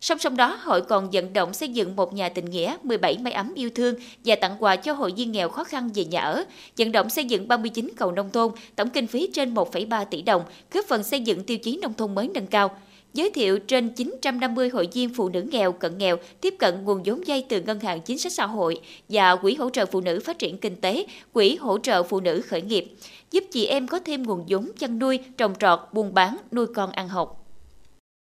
Song 0.00 0.18
song 0.18 0.36
đó, 0.36 0.58
hội 0.62 0.82
còn 0.82 1.10
vận 1.10 1.32
động 1.32 1.54
xây 1.54 1.68
dựng 1.68 1.96
một 1.96 2.14
nhà 2.14 2.28
tình 2.28 2.44
nghĩa, 2.44 2.76
17 2.82 3.18
máy 3.18 3.32
ấm 3.32 3.54
yêu 3.54 3.70
thương 3.74 3.94
và 4.24 4.34
tặng 4.34 4.56
quà 4.58 4.76
cho 4.76 4.92
hội 4.92 5.12
viên 5.16 5.32
nghèo 5.32 5.48
khó 5.48 5.64
khăn 5.64 5.90
về 5.94 6.04
nhà 6.04 6.20
ở, 6.20 6.44
vận 6.78 6.92
động 6.92 7.10
xây 7.10 7.24
dựng 7.24 7.48
39 7.48 7.90
cầu 7.96 8.12
nông 8.12 8.30
thôn, 8.30 8.52
tổng 8.76 8.90
kinh 8.90 9.06
phí 9.06 9.28
trên 9.32 9.54
1,3 9.54 10.04
tỷ 10.04 10.22
đồng, 10.22 10.42
góp 10.72 10.84
phần 10.88 11.02
xây 11.02 11.20
dựng 11.20 11.44
tiêu 11.44 11.58
chí 11.58 11.78
nông 11.82 11.94
thôn 11.94 12.14
mới 12.14 12.28
nâng 12.34 12.46
cao 12.46 12.70
giới 13.16 13.30
thiệu 13.30 13.58
trên 13.58 13.88
950 13.88 14.68
hội 14.68 14.88
viên 14.92 15.14
phụ 15.14 15.28
nữ 15.28 15.42
nghèo, 15.42 15.72
cận 15.72 15.98
nghèo 15.98 16.16
tiếp 16.40 16.54
cận 16.58 16.84
nguồn 16.84 17.02
vốn 17.04 17.20
vay 17.26 17.44
từ 17.48 17.60
Ngân 17.60 17.80
hàng 17.80 18.00
Chính 18.00 18.18
sách 18.18 18.32
Xã 18.32 18.46
hội 18.46 18.80
và 19.08 19.36
Quỹ 19.36 19.54
hỗ 19.54 19.70
trợ 19.70 19.86
phụ 19.86 20.00
nữ 20.00 20.20
phát 20.24 20.38
triển 20.38 20.58
kinh 20.58 20.76
tế, 20.76 21.06
Quỹ 21.32 21.56
hỗ 21.56 21.78
trợ 21.78 22.02
phụ 22.02 22.20
nữ 22.20 22.40
khởi 22.40 22.62
nghiệp, 22.62 22.86
giúp 23.30 23.44
chị 23.50 23.66
em 23.66 23.88
có 23.88 23.98
thêm 23.98 24.22
nguồn 24.22 24.44
vốn 24.48 24.70
chăn 24.78 24.98
nuôi, 24.98 25.18
trồng 25.36 25.54
trọt, 25.60 25.80
buôn 25.92 26.14
bán, 26.14 26.36
nuôi 26.52 26.66
con 26.66 26.92
ăn 26.92 27.08
học. 27.08 27.45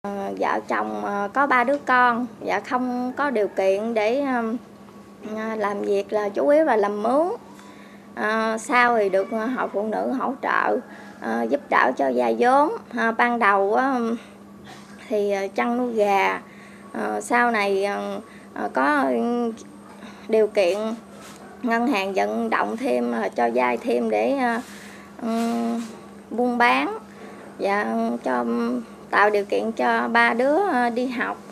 Ờ, 0.08 0.32
vợ 0.38 0.60
chồng 0.68 1.04
ờ, 1.04 1.28
có 1.32 1.46
ba 1.46 1.64
đứa 1.64 1.78
con 1.78 2.26
và 2.40 2.60
không 2.60 3.12
có 3.16 3.30
điều 3.30 3.48
kiện 3.48 3.94
để 3.94 4.20
ờ, 5.36 5.54
làm 5.56 5.82
việc 5.82 6.12
là 6.12 6.28
chủ 6.28 6.48
yếu 6.48 6.64
là 6.64 6.76
làm 6.76 7.02
mướn. 7.02 7.26
À, 8.14 8.58
sau 8.58 8.98
thì 8.98 9.08
được 9.08 9.28
hội 9.30 9.68
phụ 9.72 9.82
nữ 9.82 10.12
hỗ 10.12 10.34
trợ 10.42 10.76
à, 11.20 11.42
giúp 11.42 11.60
đỡ 11.70 11.92
cho 11.96 12.08
gia 12.08 12.32
vốn. 12.38 12.72
À, 12.96 13.12
ban 13.12 13.38
đầu 13.38 13.74
á, 13.74 13.98
thì 15.08 15.34
chăn 15.54 15.76
nuôi 15.76 15.94
gà. 15.94 16.40
À, 16.92 17.20
sau 17.20 17.50
này 17.50 17.84
à, 17.84 18.18
có 18.72 19.04
điều 20.28 20.46
kiện 20.46 20.78
ngân 21.62 21.86
hàng 21.86 22.12
vận 22.14 22.50
động 22.50 22.76
thêm 22.76 23.14
cho 23.34 23.50
vay 23.54 23.76
thêm 23.76 24.10
để 24.10 24.36
à, 24.36 24.60
buôn 26.30 26.58
bán 26.58 26.98
và 27.58 27.96
cho 28.24 28.44
tạo 29.10 29.30
điều 29.30 29.44
kiện 29.44 29.72
cho 29.72 30.08
ba 30.08 30.34
đứa 30.34 30.56
ờ, 30.72 30.90
đi 30.90 31.06
học. 31.06 31.48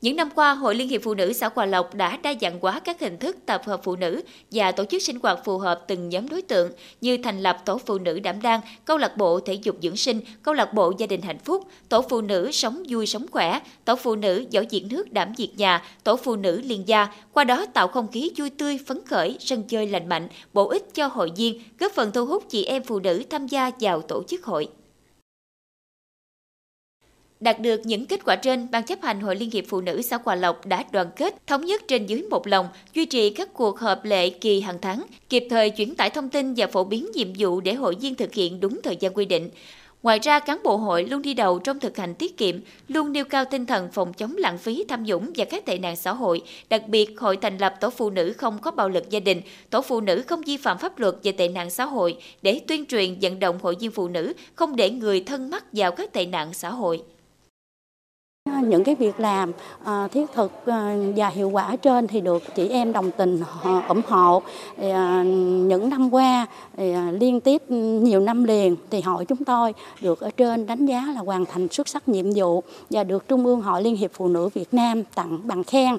Những 0.00 0.16
năm 0.16 0.28
qua, 0.34 0.54
Hội 0.54 0.74
Liên 0.74 0.88
hiệp 0.88 1.00
Phụ 1.04 1.14
nữ 1.14 1.32
xã 1.32 1.50
Hòa 1.54 1.66
Lộc 1.66 1.94
đã 1.94 2.16
đa 2.16 2.34
dạng 2.40 2.60
hóa 2.60 2.80
các 2.80 3.00
hình 3.00 3.18
thức 3.18 3.36
tập 3.46 3.62
hợp 3.64 3.80
phụ 3.84 3.96
nữ 3.96 4.22
và 4.50 4.72
tổ 4.72 4.84
chức 4.84 5.02
sinh 5.02 5.18
hoạt 5.22 5.38
phù 5.44 5.58
hợp 5.58 5.84
từng 5.88 6.08
nhóm 6.08 6.28
đối 6.28 6.42
tượng 6.42 6.72
như 7.00 7.18
thành 7.22 7.40
lập 7.40 7.58
tổ 7.64 7.78
phụ 7.78 7.98
nữ 7.98 8.20
đảm 8.20 8.42
đang, 8.42 8.60
câu 8.84 8.98
lạc 8.98 9.16
bộ 9.16 9.40
thể 9.40 9.54
dục 9.54 9.76
dưỡng 9.82 9.96
sinh, 9.96 10.20
câu 10.42 10.54
lạc 10.54 10.74
bộ 10.74 10.92
gia 10.98 11.06
đình 11.06 11.22
hạnh 11.22 11.38
phúc, 11.38 11.64
tổ 11.88 12.02
phụ 12.02 12.20
nữ 12.20 12.50
sống 12.52 12.82
vui 12.88 13.06
sống 13.06 13.26
khỏe, 13.30 13.60
tổ 13.84 13.96
phụ 13.96 14.16
nữ 14.16 14.44
giỏi 14.50 14.66
diện 14.70 14.88
nước 14.90 15.12
đảm 15.12 15.32
diệt 15.36 15.50
nhà, 15.56 15.82
tổ 16.04 16.16
phụ 16.16 16.36
nữ 16.36 16.60
liên 16.64 16.88
gia, 16.88 17.08
qua 17.32 17.44
đó 17.44 17.66
tạo 17.66 17.88
không 17.88 18.08
khí 18.12 18.30
vui 18.36 18.50
tươi, 18.50 18.78
phấn 18.86 19.06
khởi, 19.06 19.36
sân 19.40 19.62
chơi 19.62 19.86
lành 19.86 20.08
mạnh, 20.08 20.28
bổ 20.52 20.68
ích 20.68 20.94
cho 20.94 21.06
hội 21.06 21.32
viên, 21.36 21.62
góp 21.78 21.92
phần 21.92 22.12
thu 22.12 22.26
hút 22.26 22.44
chị 22.48 22.64
em 22.64 22.82
phụ 22.82 22.98
nữ 22.98 23.22
tham 23.30 23.46
gia 23.46 23.70
vào 23.80 24.00
tổ 24.00 24.22
chức 24.22 24.44
hội. 24.44 24.68
Đạt 27.40 27.60
được 27.60 27.80
những 27.84 28.06
kết 28.06 28.24
quả 28.24 28.36
trên, 28.36 28.70
Ban 28.70 28.82
chấp 28.82 29.02
hành 29.02 29.20
Hội 29.20 29.36
Liên 29.36 29.50
hiệp 29.50 29.64
Phụ 29.68 29.80
nữ 29.80 30.02
xã 30.02 30.18
Hòa 30.24 30.34
Lộc 30.34 30.66
đã 30.66 30.84
đoàn 30.92 31.10
kết, 31.16 31.46
thống 31.46 31.64
nhất 31.64 31.82
trên 31.88 32.06
dưới 32.06 32.22
một 32.22 32.46
lòng, 32.46 32.68
duy 32.94 33.04
trì 33.04 33.30
các 33.30 33.54
cuộc 33.54 33.78
họp 33.78 34.04
lệ 34.04 34.30
kỳ 34.30 34.60
hàng 34.60 34.78
tháng, 34.82 35.02
kịp 35.28 35.46
thời 35.50 35.70
chuyển 35.70 35.94
tải 35.94 36.10
thông 36.10 36.28
tin 36.28 36.54
và 36.54 36.66
phổ 36.66 36.84
biến 36.84 37.06
nhiệm 37.14 37.28
vụ 37.38 37.60
để 37.60 37.74
hội 37.74 37.96
viên 38.00 38.14
thực 38.14 38.34
hiện 38.34 38.60
đúng 38.60 38.80
thời 38.82 38.96
gian 38.96 39.14
quy 39.14 39.24
định. 39.24 39.50
Ngoài 40.02 40.18
ra, 40.18 40.38
cán 40.38 40.60
bộ 40.64 40.76
hội 40.76 41.04
luôn 41.04 41.22
đi 41.22 41.34
đầu 41.34 41.58
trong 41.58 41.80
thực 41.80 41.96
hành 41.96 42.14
tiết 42.14 42.36
kiệm, 42.36 42.56
luôn 42.88 43.12
nêu 43.12 43.24
cao 43.24 43.44
tinh 43.44 43.66
thần 43.66 43.88
phòng 43.92 44.12
chống 44.12 44.36
lãng 44.36 44.58
phí 44.58 44.84
tham 44.88 45.04
nhũng 45.04 45.30
và 45.36 45.44
các 45.44 45.66
tệ 45.66 45.78
nạn 45.78 45.96
xã 45.96 46.12
hội. 46.12 46.42
Đặc 46.70 46.88
biệt, 46.88 47.20
hội 47.20 47.36
thành 47.36 47.58
lập 47.58 47.74
tổ 47.80 47.90
phụ 47.90 48.10
nữ 48.10 48.32
không 48.38 48.58
có 48.58 48.70
bạo 48.70 48.88
lực 48.88 49.10
gia 49.10 49.20
đình, 49.20 49.40
tổ 49.70 49.82
phụ 49.82 50.00
nữ 50.00 50.22
không 50.26 50.42
vi 50.42 50.56
phạm 50.56 50.78
pháp 50.78 50.98
luật 50.98 51.14
về 51.22 51.32
tệ 51.32 51.48
nạn 51.48 51.70
xã 51.70 51.84
hội 51.84 52.16
để 52.42 52.60
tuyên 52.68 52.86
truyền 52.86 53.16
vận 53.20 53.40
động 53.40 53.58
hội 53.62 53.76
viên 53.80 53.90
phụ 53.90 54.08
nữ 54.08 54.32
không 54.54 54.76
để 54.76 54.90
người 54.90 55.20
thân 55.20 55.50
mắc 55.50 55.64
vào 55.72 55.92
các 55.92 56.12
tệ 56.12 56.26
nạn 56.26 56.54
xã 56.54 56.70
hội 56.70 57.02
những 58.64 58.84
cái 58.84 58.94
việc 58.94 59.20
làm 59.20 59.52
ờ, 59.84 60.08
thiết 60.12 60.32
thực 60.34 60.52
ờ, 60.66 60.94
và 61.16 61.28
hiệu 61.28 61.50
quả 61.50 61.76
trên 61.76 62.06
thì 62.06 62.20
được 62.20 62.42
chị 62.54 62.68
em 62.68 62.92
đồng 62.92 63.10
tình 63.10 63.42
ủng 63.88 64.02
hộ. 64.08 64.42
Ờ, 64.80 65.22
những 65.68 65.88
năm 65.88 66.14
qua 66.14 66.46
liên 67.12 67.40
tiếp 67.40 67.62
nhiều 67.70 68.20
năm 68.20 68.44
liền 68.44 68.76
thì 68.90 69.00
hội 69.00 69.24
chúng 69.24 69.44
tôi 69.44 69.74
được 70.00 70.20
ở 70.20 70.30
trên 70.30 70.66
đánh 70.66 70.86
giá 70.86 71.04
là 71.14 71.20
hoàn 71.20 71.44
thành 71.44 71.68
xuất 71.68 71.88
sắc 71.88 72.08
nhiệm 72.08 72.26
vụ 72.34 72.62
và 72.90 73.04
được 73.04 73.28
Trung 73.28 73.46
ương 73.46 73.60
Hội 73.60 73.82
Liên 73.82 73.96
hiệp 73.96 74.10
Phụ 74.14 74.28
nữ 74.28 74.48
Việt 74.54 74.74
Nam 74.74 75.02
tặng 75.14 75.38
bằng 75.44 75.64
khen. 75.64 75.96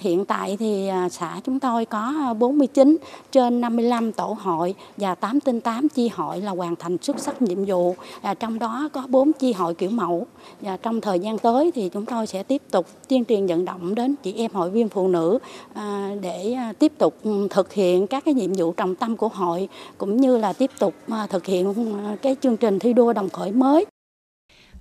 Hiện 0.00 0.24
tại 0.24 0.56
thì 0.56 0.90
xã 1.10 1.40
chúng 1.44 1.60
tôi 1.60 1.84
có 1.84 2.34
49 2.38 2.96
trên 3.32 3.60
55 3.60 4.12
tổ 4.12 4.36
hội 4.40 4.74
và 4.96 5.14
8 5.14 5.40
trên 5.40 5.60
8 5.60 5.88
chi 5.88 6.08
hội 6.08 6.40
là 6.40 6.50
hoàn 6.50 6.76
thành 6.76 6.96
xuất 7.02 7.18
sắc 7.18 7.42
nhiệm 7.42 7.64
vụ. 7.64 7.94
Trong 8.40 8.58
đó 8.58 8.88
có 8.92 9.02
4 9.08 9.32
chi 9.32 9.52
hội 9.52 9.74
kiểu 9.74 9.90
mẫu. 9.90 10.26
Và 10.60 10.76
trong 10.76 11.00
thời 11.00 11.18
gian 11.18 11.38
tới 11.38 11.69
thì 11.74 11.88
chúng 11.88 12.06
tôi 12.06 12.26
sẽ 12.26 12.42
tiếp 12.42 12.62
tục 12.70 12.86
tuyên 13.08 13.24
truyền 13.24 13.46
vận 13.46 13.64
động 13.64 13.94
đến 13.94 14.14
chị 14.22 14.34
em 14.36 14.50
hội 14.52 14.70
viên 14.70 14.88
phụ 14.88 15.08
nữ 15.08 15.38
à, 15.74 16.10
để 16.20 16.52
à, 16.52 16.72
tiếp 16.78 16.92
tục 16.98 17.14
ừ, 17.22 17.48
thực 17.50 17.72
hiện 17.72 18.06
các 18.06 18.24
cái 18.24 18.34
nhiệm 18.34 18.52
vụ 18.52 18.72
trọng 18.72 18.94
tâm 18.94 19.16
của 19.16 19.28
hội 19.28 19.68
cũng 19.98 20.16
như 20.16 20.36
là 20.36 20.52
tiếp 20.52 20.70
tục 20.78 20.94
à, 21.08 21.26
thực 21.26 21.46
hiện 21.46 21.74
ừ, 21.74 21.84
cái 22.22 22.36
chương 22.40 22.56
trình 22.56 22.78
thi 22.78 22.92
đua 22.92 23.12
đồng 23.12 23.30
khởi 23.30 23.52
mới 23.52 23.86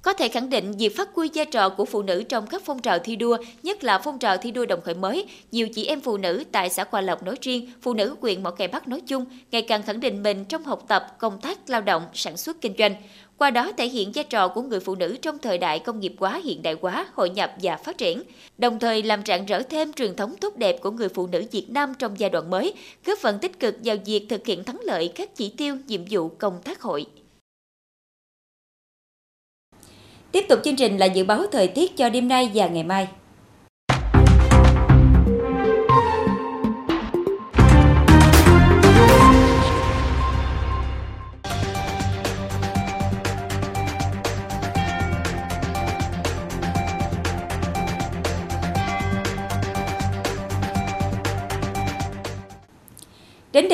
Có 0.02 0.14
thể 0.14 0.28
khẳng 0.28 0.50
định 0.50 0.72
việc 0.72 0.98
phát 0.98 1.10
huy 1.14 1.30
vai 1.34 1.46
trò 1.46 1.70
của 1.70 1.86
phụ 1.86 2.02
nữ 2.02 2.24
trong 2.24 2.48
các 2.48 2.62
phong 2.66 2.80
trào 2.80 3.00
thi 3.00 3.16
đua, 3.16 3.38
nhất 3.64 3.84
là 3.84 3.98
phong 3.98 4.20
trào 4.20 4.38
thi 4.38 4.52
đua 4.52 4.66
đồng 4.66 4.82
khởi 4.82 4.96
mới, 4.96 5.28
nhiều 5.52 5.68
chị 5.76 5.86
em 5.86 6.02
phụ 6.02 6.18
nữ 6.18 6.44
tại 6.52 6.70
xã 6.70 6.86
Hòa 6.90 7.02
Lộc 7.02 7.24
nói 7.24 7.36
riêng, 7.42 7.70
phụ 7.82 7.94
nữ 7.94 8.16
huyện 8.22 8.44
Mỏ 8.44 8.52
Cày 8.52 8.68
Bắc 8.68 8.88
nói 8.88 9.02
chung 9.02 9.26
ngày 9.52 9.62
càng 9.62 9.84
khẳng 9.84 10.00
định 10.00 10.24
mình 10.24 10.46
trong 10.46 10.64
học 10.64 10.84
tập, 10.88 11.16
công 11.20 11.42
tác 11.42 11.70
lao 11.70 11.82
động, 11.82 12.04
sản 12.14 12.38
xuất 12.38 12.62
kinh 12.62 12.74
doanh. 12.78 12.96
Qua 13.40 13.52
đó 13.52 13.72
thể 13.78 13.88
hiện 13.88 14.12
vai 14.16 14.24
trò 14.24 14.48
của 14.48 14.62
người 14.62 14.80
phụ 14.80 14.96
nữ 14.96 15.18
trong 15.22 15.40
thời 15.40 15.58
đại 15.58 15.80
công 15.80 16.00
nghiệp 16.00 16.14
hóa, 16.18 16.42
hiện 16.44 16.62
đại 16.62 16.76
hóa, 16.82 17.08
hội 17.14 17.30
nhập 17.30 17.52
và 17.62 17.78
phát 17.78 17.98
triển, 17.98 18.24
đồng 18.58 18.80
thời 18.80 19.04
làm 19.04 19.22
rạng 19.26 19.46
rỡ 19.46 19.62
thêm 19.62 19.94
truyền 19.94 20.16
thống 20.16 20.36
tốt 20.42 20.58
đẹp 20.58 20.82
của 20.82 20.92
người 20.92 21.10
phụ 21.10 21.28
nữ 21.28 21.44
Việt 21.52 21.70
Nam 21.70 21.94
trong 22.00 22.20
giai 22.20 22.30
đoạn 22.30 22.50
mới, 22.50 22.74
góp 23.06 23.20
phần 23.20 23.40
tích 23.42 23.60
cực 23.60 23.76
vào 23.84 23.96
việc 24.06 24.26
thực 24.30 24.46
hiện 24.46 24.64
thắng 24.64 24.80
lợi 24.84 25.12
các 25.16 25.36
chỉ 25.36 25.54
tiêu, 25.58 25.78
nhiệm 25.88 26.02
vụ 26.10 26.30
công 26.30 26.62
tác 26.64 26.82
hội. 26.82 27.06
Tiếp 30.32 30.46
tục 30.50 30.60
chương 30.64 30.76
trình 30.76 30.98
là 30.98 31.06
dự 31.06 31.24
báo 31.24 31.46
thời 31.52 31.68
tiết 31.68 31.98
cho 31.98 32.10
đêm 32.10 32.28
nay 32.28 32.52
và 32.54 32.68
ngày 32.68 32.84
mai. 32.84 33.08